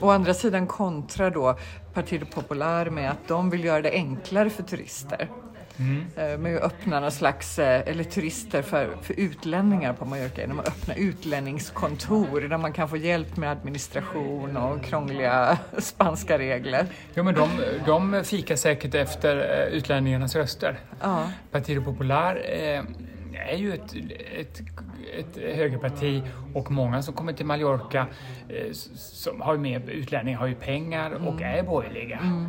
Å 0.00 0.10
andra 0.10 0.34
sidan 0.34 0.66
kontra 0.66 1.30
då 1.30 1.58
Partido 1.94 2.26
Popular 2.26 2.90
med 2.90 3.10
att 3.10 3.28
de 3.28 3.50
vill 3.50 3.64
göra 3.64 3.82
det 3.82 3.90
enklare 3.90 4.50
för 4.50 4.62
turister. 4.62 5.28
Eh, 6.16 6.38
Med 6.38 6.56
att 6.56 6.62
öppna 6.62 7.00
någon 7.00 7.10
slags, 7.12 7.58
eh, 7.58 7.82
eller 7.88 8.04
turister 8.04 8.62
för, 8.62 8.96
för 9.02 9.14
utlänningar 9.20 9.92
på 9.92 10.04
Mallorca 10.04 10.40
genom 10.40 10.58
att 10.60 10.68
öppna 10.68 10.94
utlänningskontor 10.94 12.40
där 12.40 12.58
man 12.58 12.72
kan 12.72 12.88
få 12.88 12.96
hjälp 12.96 13.36
med 13.36 13.50
administration 13.50 14.56
och 14.56 14.84
krångliga 14.84 15.58
spanska 15.78 16.38
regler. 16.38 16.86
Jo, 17.14 17.22
men 17.24 17.34
de, 17.34 17.48
de 17.86 18.24
fikar 18.24 18.56
säkert 18.56 18.94
efter 18.94 19.36
eh, 19.36 19.74
utlänningarnas 19.76 20.36
röster. 20.36 20.78
Ja. 21.02 21.30
Partido 21.50 21.82
Popular 21.82 22.36
eh, 22.44 22.82
är 23.48 23.56
ju 23.56 23.74
ett, 23.74 23.94
ett, 24.38 24.60
ett 25.18 25.56
högerparti 25.56 26.22
och 26.54 26.70
många 26.70 27.02
som 27.02 27.14
kommer 27.14 27.32
till 27.32 27.46
Mallorca 27.46 28.06
eh, 28.48 28.72
som 28.96 29.40
har 29.40 29.56
med 29.56 29.88
utlänningar 29.88 30.38
har 30.38 30.46
ju 30.46 30.54
pengar 30.54 31.10
och 31.28 31.42
är 31.42 31.62
borgerliga. 31.62 32.16
Eh, 32.16 32.48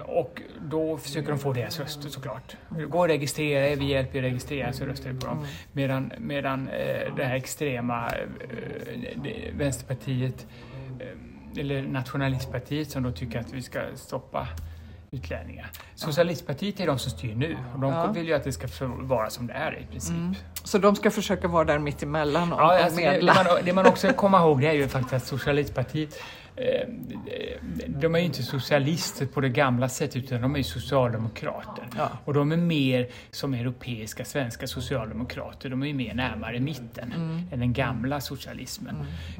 och 0.00 0.42
då 0.70 0.96
försöker 0.98 1.28
de 1.28 1.38
få 1.38 1.52
deras 1.52 1.80
röster 1.80 2.08
såklart. 2.08 2.56
Gå 2.88 2.98
och 2.98 3.08
registrera 3.08 3.68
er, 3.68 3.76
vi 3.76 3.84
hjälper 3.84 4.18
er 4.18 4.22
att 4.22 4.30
registrera 4.30 4.72
så 4.72 4.84
röstar 4.84 5.10
vi 5.10 5.20
på 5.20 5.26
dem. 5.26 5.46
Medan, 5.72 6.12
medan 6.18 6.68
eh, 6.68 7.14
det 7.16 7.24
här 7.24 7.34
extrema 7.36 8.06
eh, 8.06 8.18
det- 9.22 9.50
Vänsterpartiet 9.58 10.46
eh, 11.00 11.60
eller 11.60 11.82
nationalistpartiet 11.82 12.90
som 12.90 13.02
då 13.02 13.12
tycker 13.12 13.38
att 13.40 13.52
vi 13.52 13.62
ska 13.62 13.80
stoppa 13.94 14.48
utlänningar. 15.10 15.70
Socialistpartiet 15.94 16.80
är 16.80 16.86
de 16.86 16.98
som 16.98 17.10
styr 17.10 17.34
nu 17.34 17.56
och 17.74 17.80
de 17.80 17.92
Ja. 17.92 18.12
vill 18.12 18.26
ju 18.26 18.34
att 18.34 18.44
det 18.44 18.52
ska 18.52 18.66
vara 18.86 19.30
som 19.30 19.46
det 19.46 19.52
är 19.52 19.78
i 19.78 19.86
princip. 19.90 20.16
Så 20.64 20.78
de 20.78 20.96
ska 20.96 21.10
försöka 21.10 21.48
vara 21.48 21.64
där 21.64 21.78
mitt 21.78 22.02
emellan 22.02 22.52
och, 22.52 22.60
Ja, 22.60 22.64
och 22.66 22.72
alltså 22.84 23.00
det, 23.00 23.06
det, 23.06 23.10
medla. 23.12 23.34
man, 23.34 23.46
det 23.64 23.72
man 23.72 23.86
också 23.86 24.12
komma 24.12 24.38
ihåg 24.38 24.60
det 24.60 24.66
är 24.68 24.72
ju 24.72 24.88
faktiskt 24.88 25.14
att 25.14 25.24
socialistpartiet 25.26 26.14
eh, 26.14 26.20
de 27.86 28.14
är 28.14 28.18
ju 28.18 28.24
inte 28.24 28.42
socialister 28.42 29.26
på 29.26 29.40
det 29.40 29.48
gamla 29.48 29.88
sättet 29.88 30.16
utan 30.16 30.40
de 30.42 30.54
är 30.54 30.58
ju 30.58 30.64
socialdemokrater. 30.64 31.84
Ja. 31.96 32.08
Och 32.24 32.34
de 32.34 32.52
är 32.52 32.56
mer 32.56 33.08
som 33.30 33.54
europeiska 33.54 34.24
svenska 34.24 34.66
socialdemokrater. 34.66 35.68
De 35.70 35.82
är 35.82 35.86
ju 35.86 35.94
mer 35.94 36.14
närmare 36.14 36.60
mitten 36.60 37.12
Mm. 37.16 37.42
än 37.52 37.60
den 37.60 37.72
gamla 37.72 38.20
socialismen. 38.20 38.96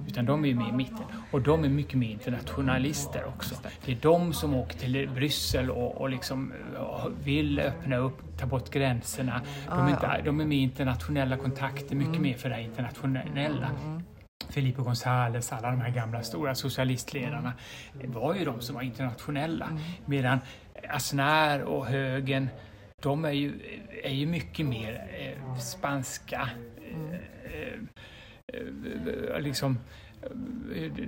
Utan 0.09 0.25
de 0.27 0.45
är 0.45 0.49
ju 0.49 0.55
mer 0.55 0.69
i 0.69 0.73
mitten. 0.73 1.05
Och 1.31 1.41
de 1.41 1.65
är 1.65 1.69
mycket 1.69 1.95
mer 1.99 2.11
internationalister 2.11 3.25
också. 3.27 3.55
Det 3.85 3.93
är 3.93 3.99
de 4.03 4.33
som 4.33 4.55
åker 4.55 4.79
till 4.79 5.09
Bryssel 5.15 5.71
och, 5.71 6.01
och 6.01 6.11
liksom 6.11 6.53
eh, 6.77 7.07
vill 7.25 7.61
öppna 7.61 7.97
upp, 7.97 8.39
ta 8.39 8.47
bort 8.47 8.71
gränserna. 8.71 9.41
De 9.69 9.73
är, 9.79 9.83
Ah, 9.83 9.91
inte, 9.91 10.23
de 10.25 10.41
är 10.41 10.45
med 10.45 10.59
i 10.59 10.61
internationella 10.61 11.37
kontakter, 11.37 11.97
mycket 11.97 12.21
mer 12.23 12.35
för 12.35 12.49
det 12.51 12.63
internationella. 12.63 13.71
Felipe 14.49 14.83
González, 14.83 15.53
alla 15.53 15.71
de 15.71 15.81
här 15.81 15.91
gamla 15.91 16.23
stora 16.23 16.55
socialistledarna 16.55 17.53
var 17.93 18.35
ju 18.35 18.45
de 18.45 18.61
som 18.61 18.75
var 18.75 18.83
internationella. 18.83 19.79
Medan 20.07 20.39
Aznar 20.89 21.61
och 21.61 21.87
högern, 21.87 22.49
de 23.03 23.25
är 23.25 23.33
ju, 23.33 23.53
är 24.03 24.13
ju 24.13 24.27
mycket 24.27 24.67
mer 24.67 25.05
eh, 25.21 25.59
spanska. 25.59 26.49
Eh, 26.93 27.15
eh, 27.55 27.75
eh, 29.35 29.41
liksom, 29.41 29.79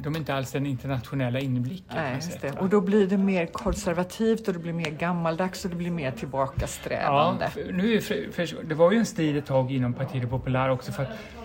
de 0.00 0.14
är 0.14 0.18
inte 0.18 0.34
alls 0.34 0.52
den 0.52 0.66
internationella 0.66 1.40
inblicken. 1.40 1.96
Nej, 1.96 2.14
just 2.14 2.32
sätt, 2.32 2.42
det. 2.42 2.60
Och 2.60 2.68
då 2.68 2.80
blir 2.80 3.06
det 3.06 3.18
mer 3.18 3.46
konservativt 3.46 4.48
och 4.48 4.54
det 4.54 4.60
blir 4.60 4.72
mer 4.72 4.90
gammaldags 4.90 5.64
och 5.64 5.70
det 5.70 5.76
blir 5.76 5.90
mer 5.90 6.10
tillbakasträvande. 6.10 7.50
Ja, 7.56 7.62
nu 7.72 7.94
är, 7.94 8.00
för, 8.00 8.32
för, 8.32 8.62
det 8.62 8.74
var 8.74 8.92
ju 8.92 8.98
en 8.98 9.06
strid 9.06 9.36
ett 9.36 9.46
tag 9.46 9.72
inom 9.72 9.94
Partido 9.94 10.28
Popular 10.28 10.68
också 10.68 10.92
för 10.92 11.02
att 11.02 11.41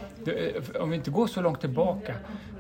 om 0.79 0.89
vi 0.89 0.95
inte 0.95 1.11
går 1.11 1.27
så 1.27 1.41
långt 1.41 1.61
tillbaka 1.61 2.15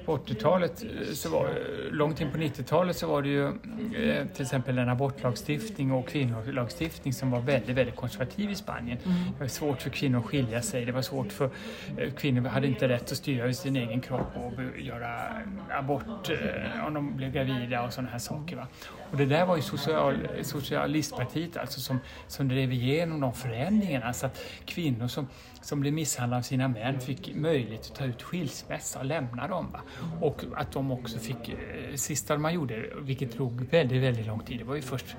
på 0.07 0.17
80-talet, 0.17 0.83
eh, 0.83 1.13
så 1.13 1.29
var, 1.29 1.49
långt 1.91 2.21
in 2.21 2.31
på 2.31 2.37
90-talet 2.37 2.97
så 2.97 3.07
var 3.07 3.21
det 3.21 3.29
ju 3.29 3.47
eh, 3.47 4.27
till 4.27 4.41
exempel 4.41 4.77
en 4.77 4.89
abortlagstiftning 4.89 5.91
och 5.91 6.07
kvinnolagstiftning 6.07 7.13
som 7.13 7.31
var 7.31 7.41
väldigt, 7.41 7.75
väldigt 7.75 7.95
konservativ 7.95 8.49
i 8.49 8.55
Spanien. 8.55 8.97
Det 9.03 9.39
var 9.39 9.47
svårt 9.47 9.81
för 9.81 9.89
kvinnor 9.89 10.19
att 10.19 10.25
skilja 10.25 10.61
sig, 10.61 10.85
det 10.85 10.91
var 10.91 11.01
svårt 11.01 11.31
för 11.31 11.49
eh, 11.97 12.11
kvinnor 12.13 12.47
hade 12.47 12.67
inte 12.67 12.87
rätt 12.87 13.11
att 13.11 13.17
styra 13.17 13.43
över 13.43 13.53
sin 13.53 13.75
egen 13.75 14.01
kropp 14.01 14.35
och 14.35 14.79
göra 14.79 15.21
abort 15.69 16.29
eh, 16.29 16.85
om 16.87 16.93
de 16.93 17.17
blev 17.17 17.31
gravida 17.31 17.83
och 17.83 17.93
sådana 17.93 18.09
här 18.09 18.19
saker. 18.19 18.55
Va? 18.55 18.67
Och 19.11 19.17
det 19.17 19.25
där 19.25 19.45
var 19.45 19.55
ju 19.55 19.61
social, 19.61 20.27
Socialistpartiet 20.41 21.57
alltså 21.57 21.79
som, 21.79 21.99
som 22.27 22.47
drev 22.47 22.73
igenom 22.73 23.19
de 23.19 23.33
förändringarna 23.33 24.13
så 24.13 24.25
att 24.25 24.39
kvinnor 24.65 25.07
som, 25.07 25.27
som 25.67 25.79
blev 25.79 25.93
misshandlade 25.93 26.39
av 26.39 26.43
sina 26.43 26.67
män 26.67 26.99
fick 26.99 27.35
möjlighet 27.35 27.91
att 27.91 27.95
ta 27.95 28.05
ut 28.05 28.21
skilsmässa 28.23 28.99
och 28.99 29.05
lämna 29.05 29.47
dem. 29.47 29.71
Va? 29.71 29.81
Och 30.21 30.43
att 30.55 30.71
de 30.71 30.91
också 30.91 31.19
fick, 31.19 31.49
eh, 31.49 31.95
sista 31.95 32.37
man 32.37 32.53
gjorde, 32.53 32.85
vilket 33.01 33.37
tog 33.37 33.61
väldigt, 33.61 34.03
väldigt 34.03 34.27
lång 34.27 34.39
tid, 34.39 34.59
det 34.59 34.63
var 34.63 34.75
ju 34.75 34.81
först 34.81 35.15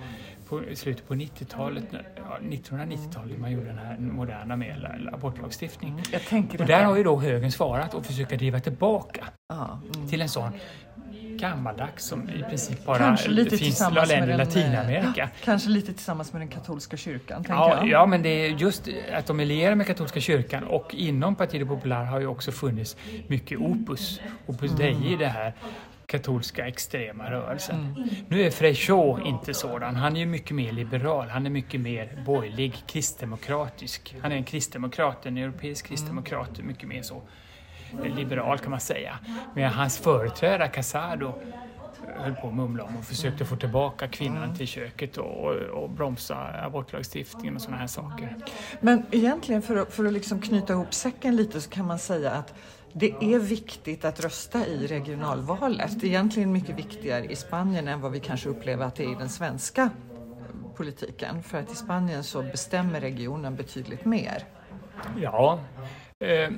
på 0.48 0.62
slutet 0.74 1.08
på 1.08 1.14
90-talet, 1.14 1.92
när- 1.92 2.08
ja, 2.16 2.38
1990-talet 2.42 3.38
man 3.38 3.50
gjorde 3.52 3.66
den 3.66 3.78
här 3.78 3.96
moderna 3.98 4.56
med 4.56 5.08
abortlagstiftning. 5.12 6.02
Jag 6.12 6.22
tänker 6.22 6.60
Och 6.60 6.66
där 6.66 6.84
har 6.84 6.96
ju 6.96 7.04
då 7.04 7.20
högern 7.20 7.50
svarat 7.52 7.94
och 7.94 8.06
försöka 8.06 8.36
driva 8.36 8.60
tillbaka 8.60 9.24
Ja, 9.48 9.80
mm. 9.94 10.08
till 10.08 10.22
en 10.22 10.28
sån 10.28 10.52
gammaldags 11.36 12.04
som 12.04 12.28
i 12.30 12.42
princip 12.42 12.84
bara 12.86 12.98
Kanske 12.98 13.28
lite 13.28 13.56
finns 13.56 13.80
i 13.80 13.84
länder 13.94 14.28
i 14.34 14.36
Latinamerika. 14.36 15.22
eh, 15.22 15.28
Kanske 15.44 15.68
lite 15.70 15.92
tillsammans 15.92 16.32
med 16.32 16.42
den 16.42 16.48
katolska 16.48 16.96
kyrkan, 16.96 17.44
Ja, 17.48 17.76
jag. 17.76 17.88
ja, 17.88 18.06
men 18.06 18.22
det 18.22 18.28
är 18.28 18.48
just 18.48 18.88
att 19.12 19.26
de 19.26 19.40
är 19.40 19.44
lierade 19.44 19.76
med 19.76 19.86
katolska 19.86 20.20
kyrkan 20.20 20.64
och 20.64 20.94
inom 20.94 21.34
Partido 21.34 21.66
Popular 21.66 22.04
har 22.04 22.20
ju 22.20 22.26
också 22.26 22.52
funnits 22.52 22.96
mycket 23.26 23.58
opus, 23.58 24.20
opus 24.46 24.70
dei 24.72 25.12
i 25.12 25.16
det 25.16 25.26
här 25.26 25.52
katolska 26.08 26.66
extrema 26.66 27.30
rörelsen. 27.30 28.08
Nu 28.28 28.42
är 28.42 28.50
Freixo 28.50 29.18
inte 29.24 29.54
sådan. 29.54 29.96
Han 29.96 30.16
är 30.16 30.20
ju 30.20 30.26
mycket 30.26 30.56
mer 30.56 30.72
liberal. 30.72 31.28
Han 31.28 31.46
är 31.46 31.50
mycket 31.50 31.80
mer 31.80 32.22
borgerlig, 32.26 32.74
kristdemokratisk. 32.86 34.16
Han 34.22 34.32
är 34.32 34.36
en 34.36 34.44
kristdemokrat, 34.44 35.26
en 35.26 35.38
europeisk 35.38 35.86
kristdemokrat, 35.86 36.58
mycket 36.58 36.88
mer 36.88 37.02
så 37.02 37.22
eh, 38.04 38.16
liberal 38.16 38.58
kan 38.58 38.70
man 38.70 38.80
säga. 38.80 39.18
Men 39.54 39.72
hans 39.72 39.98
företrädare 39.98 40.68
Casado 40.68 41.34
höll 42.16 42.34
på 42.34 42.48
att 42.48 42.54
mumla 42.54 42.84
om 42.84 42.96
och 42.96 43.04
försökte 43.04 43.44
få 43.44 43.56
tillbaka 43.56 44.08
kvinnan 44.08 44.56
till 44.56 44.66
köket 44.66 45.16
och, 45.16 45.44
och, 45.44 45.54
och 45.54 45.90
bromsa 45.90 46.36
abortlagstiftningen 46.64 47.54
och 47.56 47.62
sådana 47.62 47.80
här 47.80 47.86
saker. 47.86 48.36
Men 48.80 49.06
egentligen 49.10 49.62
för 49.62 49.76
att, 49.76 49.92
för 49.92 50.04
att 50.04 50.12
liksom 50.12 50.40
knyta 50.40 50.72
ihop 50.72 50.94
säcken 50.94 51.36
lite 51.36 51.60
så 51.60 51.70
kan 51.70 51.86
man 51.86 51.98
säga 51.98 52.30
att 52.30 52.54
det 52.92 53.14
är 53.20 53.38
viktigt 53.38 54.04
att 54.04 54.20
rösta 54.20 54.66
i 54.66 54.86
regionalvalet. 54.86 56.04
Egentligen 56.04 56.52
mycket 56.52 56.78
viktigare 56.78 57.24
i 57.24 57.36
Spanien 57.36 57.88
än 57.88 58.00
vad 58.00 58.12
vi 58.12 58.20
kanske 58.20 58.48
upplever 58.48 58.84
att 58.84 58.94
det 58.94 59.04
är 59.04 59.12
i 59.12 59.16
den 59.18 59.28
svenska 59.28 59.90
politiken. 60.76 61.42
För 61.42 61.58
att 61.58 61.72
i 61.72 61.74
Spanien 61.74 62.24
så 62.24 62.42
bestämmer 62.42 63.00
regionen 63.00 63.56
betydligt 63.56 64.04
mer. 64.04 64.44
Ja, 65.20 65.60
eh, 66.20 66.50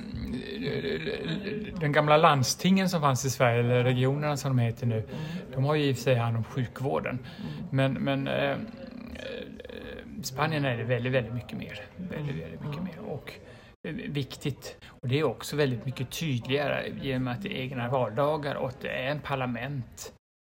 den 1.79 1.91
gamla 1.91 2.17
landstingen 2.17 2.89
som 2.89 3.01
fanns 3.01 3.25
i 3.25 3.29
Sverige, 3.29 3.59
eller 3.59 3.83
regionerna 3.83 4.37
som 4.37 4.57
de 4.57 4.63
heter 4.63 4.85
nu, 4.85 5.07
de 5.53 5.65
har 5.65 5.75
ju 5.75 5.83
i 5.83 5.91
och 5.91 5.95
för 5.95 6.03
sig 6.03 6.15
hand 6.15 6.37
om 6.37 6.43
sjukvården. 6.43 7.19
Men, 7.69 7.93
men 7.93 8.27
eh, 8.27 8.57
Spanien 10.23 10.65
är 10.65 10.77
det 10.77 10.83
väldigt, 10.83 11.13
väldigt 11.13 11.33
mycket 11.33 11.57
mer. 11.57 11.81
Väldigt, 11.95 12.43
väldigt 12.43 12.61
mycket 12.61 12.83
mer. 12.83 12.99
Och 13.07 13.33
viktigt. 13.89 14.77
Och 14.87 15.07
det 15.07 15.19
är 15.19 15.23
också 15.23 15.55
väldigt 15.55 15.85
mycket 15.85 16.11
tydligare 16.11 17.19
med 17.19 17.33
att 17.33 17.41
det 17.41 17.49
är 17.49 17.61
egna 17.61 17.89
valdagar 17.89 18.55
och 18.55 18.67
att 18.67 18.81
det 18.81 18.89
är 18.89 19.11
en 19.11 19.21
parlament 19.21 20.13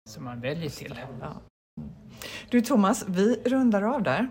som 0.09 0.23
man 0.23 0.41
väljer 0.41 0.69
till. 0.69 0.99
Ja. 1.21 1.41
Du 2.49 2.61
Thomas, 2.61 3.05
vi 3.07 3.41
rundar 3.45 3.81
av 3.81 4.03
där. 4.03 4.29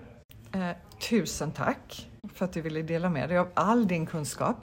Eh, 0.53 0.77
tusen 1.09 1.53
tack 1.53 2.09
för 2.35 2.45
att 2.45 2.53
du 2.53 2.61
ville 2.61 2.83
dela 2.83 3.11
med 3.11 3.29
dig 3.29 3.39
av 3.39 3.49
all 3.55 3.89
din 3.89 4.07
kunskap. 4.07 4.57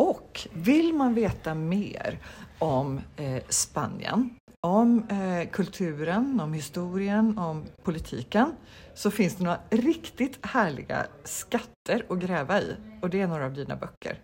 Och 0.00 0.48
vill 0.52 0.94
man 0.94 1.14
veta 1.14 1.54
mer 1.54 2.18
om 2.58 3.00
eh, 3.16 3.42
Spanien, 3.48 4.36
om 4.64 5.06
eh, 5.08 5.48
kulturen, 5.50 6.40
om 6.40 6.52
historien, 6.52 7.38
om 7.38 7.64
politiken 7.82 8.52
så 8.94 9.10
finns 9.10 9.36
det 9.36 9.44
några 9.44 9.58
riktigt 9.70 10.46
härliga 10.46 11.06
skatter 11.24 12.06
att 12.08 12.18
gräva 12.18 12.60
i 12.60 12.76
och 13.02 13.10
det 13.10 13.20
är 13.20 13.26
några 13.26 13.46
av 13.46 13.54
dina 13.54 13.76
böcker. 13.76 14.18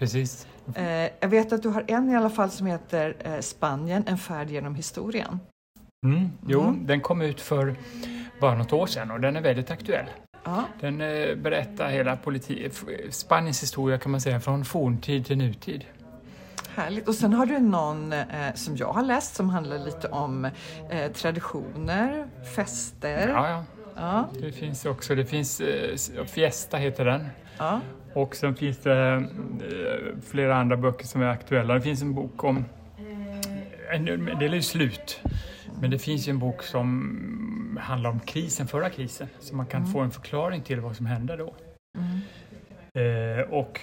Precis. 0.00 0.46
Eh, 0.74 1.10
jag 1.20 1.28
vet 1.28 1.52
att 1.52 1.62
du 1.62 1.68
har 1.68 1.84
en 1.88 2.10
i 2.10 2.16
alla 2.16 2.30
fall 2.30 2.50
som 2.50 2.66
heter 2.66 3.16
eh, 3.18 3.40
Spanien, 3.40 4.04
en 4.06 4.18
färd 4.18 4.50
genom 4.50 4.74
historien. 4.74 5.40
Mm, 6.06 6.30
jo, 6.48 6.60
mm. 6.60 6.86
den 6.86 7.00
kom 7.00 7.22
ut 7.22 7.40
för 7.40 7.76
bara 8.40 8.54
något 8.54 8.72
år 8.72 8.86
sedan 8.86 9.10
och 9.10 9.20
den 9.20 9.36
är 9.36 9.40
väldigt 9.40 9.70
aktuell. 9.70 10.06
Ja. 10.44 10.64
Den 10.80 11.00
eh, 11.00 11.36
berättar 11.36 11.88
hela 11.88 12.18
Spaniens 13.10 13.62
historia 13.62 13.98
kan 13.98 14.12
man 14.12 14.20
säga 14.20 14.40
från 14.40 14.64
forntid 14.64 15.26
till 15.26 15.38
nutid. 15.38 15.84
Härligt. 16.74 17.08
Och 17.08 17.14
sen 17.14 17.32
har 17.32 17.46
du 17.46 17.58
någon 17.58 18.12
eh, 18.12 18.54
som 18.54 18.76
jag 18.76 18.92
har 18.92 19.02
läst 19.02 19.34
som 19.34 19.50
handlar 19.50 19.78
lite 19.78 20.08
om 20.08 20.44
eh, 20.90 21.12
traditioner, 21.12 22.26
fester. 22.56 23.28
Ja, 23.28 23.48
ja. 23.48 23.64
ja. 23.96 24.28
Det 24.40 24.52
finns 24.52 24.86
också, 24.86 25.14
det 25.14 25.26
finns, 25.26 25.60
eh, 25.60 26.24
Fiesta 26.26 26.76
heter 26.76 27.04
den. 27.04 27.26
Ja. 27.58 27.80
Och 28.14 28.36
sen 28.36 28.54
finns 28.54 28.78
det 28.78 29.14
eh, 29.14 29.22
flera 30.26 30.56
andra 30.56 30.76
böcker 30.76 31.06
som 31.06 31.22
är 31.22 31.26
aktuella. 31.26 31.74
Det 31.74 31.80
finns 31.80 32.02
en 32.02 32.14
bok 32.14 32.44
om, 32.44 32.64
en 33.90 34.04
del 34.38 34.42
är 34.42 34.54
ju 34.54 34.62
slut, 34.62 35.20
men 35.80 35.90
det 35.90 35.98
finns 35.98 36.28
ju 36.28 36.30
en 36.30 36.38
bok 36.38 36.62
som 36.62 37.78
handlar 37.80 38.10
om 38.10 38.20
krisen, 38.20 38.66
förra 38.66 38.90
krisen, 38.90 39.28
så 39.40 39.56
man 39.56 39.66
kan 39.66 39.80
mm. 39.80 39.92
få 39.92 40.00
en 40.00 40.10
förklaring 40.10 40.62
till 40.62 40.80
vad 40.80 40.96
som 40.96 41.06
hände 41.06 41.36
då. 41.36 41.54
Mm. 41.98 42.20
Eh, 42.94 43.40
och 43.50 43.80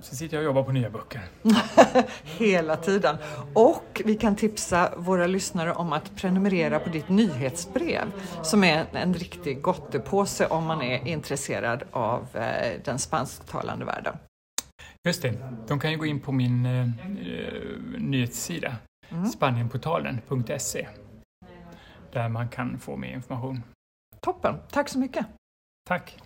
så 0.00 0.16
sitter 0.16 0.36
jag 0.36 0.42
och 0.42 0.44
jobbar 0.44 0.62
på 0.62 0.72
nya 0.72 0.90
böcker. 0.90 1.20
Hela 2.24 2.76
tiden. 2.76 3.16
Och 3.54 4.02
vi 4.04 4.14
kan 4.14 4.36
tipsa 4.36 4.92
våra 4.96 5.26
lyssnare 5.26 5.72
om 5.72 5.92
att 5.92 6.16
prenumerera 6.16 6.78
på 6.78 6.90
ditt 6.90 7.08
nyhetsbrev 7.08 8.12
som 8.42 8.64
är 8.64 8.86
en 8.92 9.14
riktig 9.14 9.62
gottepåse 9.62 10.46
om 10.46 10.64
man 10.64 10.82
är 10.82 11.08
intresserad 11.08 11.82
av 11.90 12.36
eh, 12.36 12.80
den 12.84 12.98
spansktalande 12.98 13.84
världen. 13.84 14.16
Just 15.04 15.22
det, 15.22 15.34
de 15.66 15.80
kan 15.80 15.90
ju 15.90 15.96
gå 15.96 16.06
in 16.06 16.20
på 16.20 16.32
min 16.32 16.66
eh, 16.66 16.88
nyhetssida 17.98 18.76
mm. 19.08 19.26
spanienportalen.se 19.26 20.88
där 22.12 22.28
man 22.28 22.48
kan 22.48 22.78
få 22.78 22.96
mer 22.96 23.12
information. 23.12 23.62
Toppen, 24.20 24.56
tack 24.70 24.88
så 24.88 24.98
mycket. 24.98 25.26
Tack. 25.88 26.18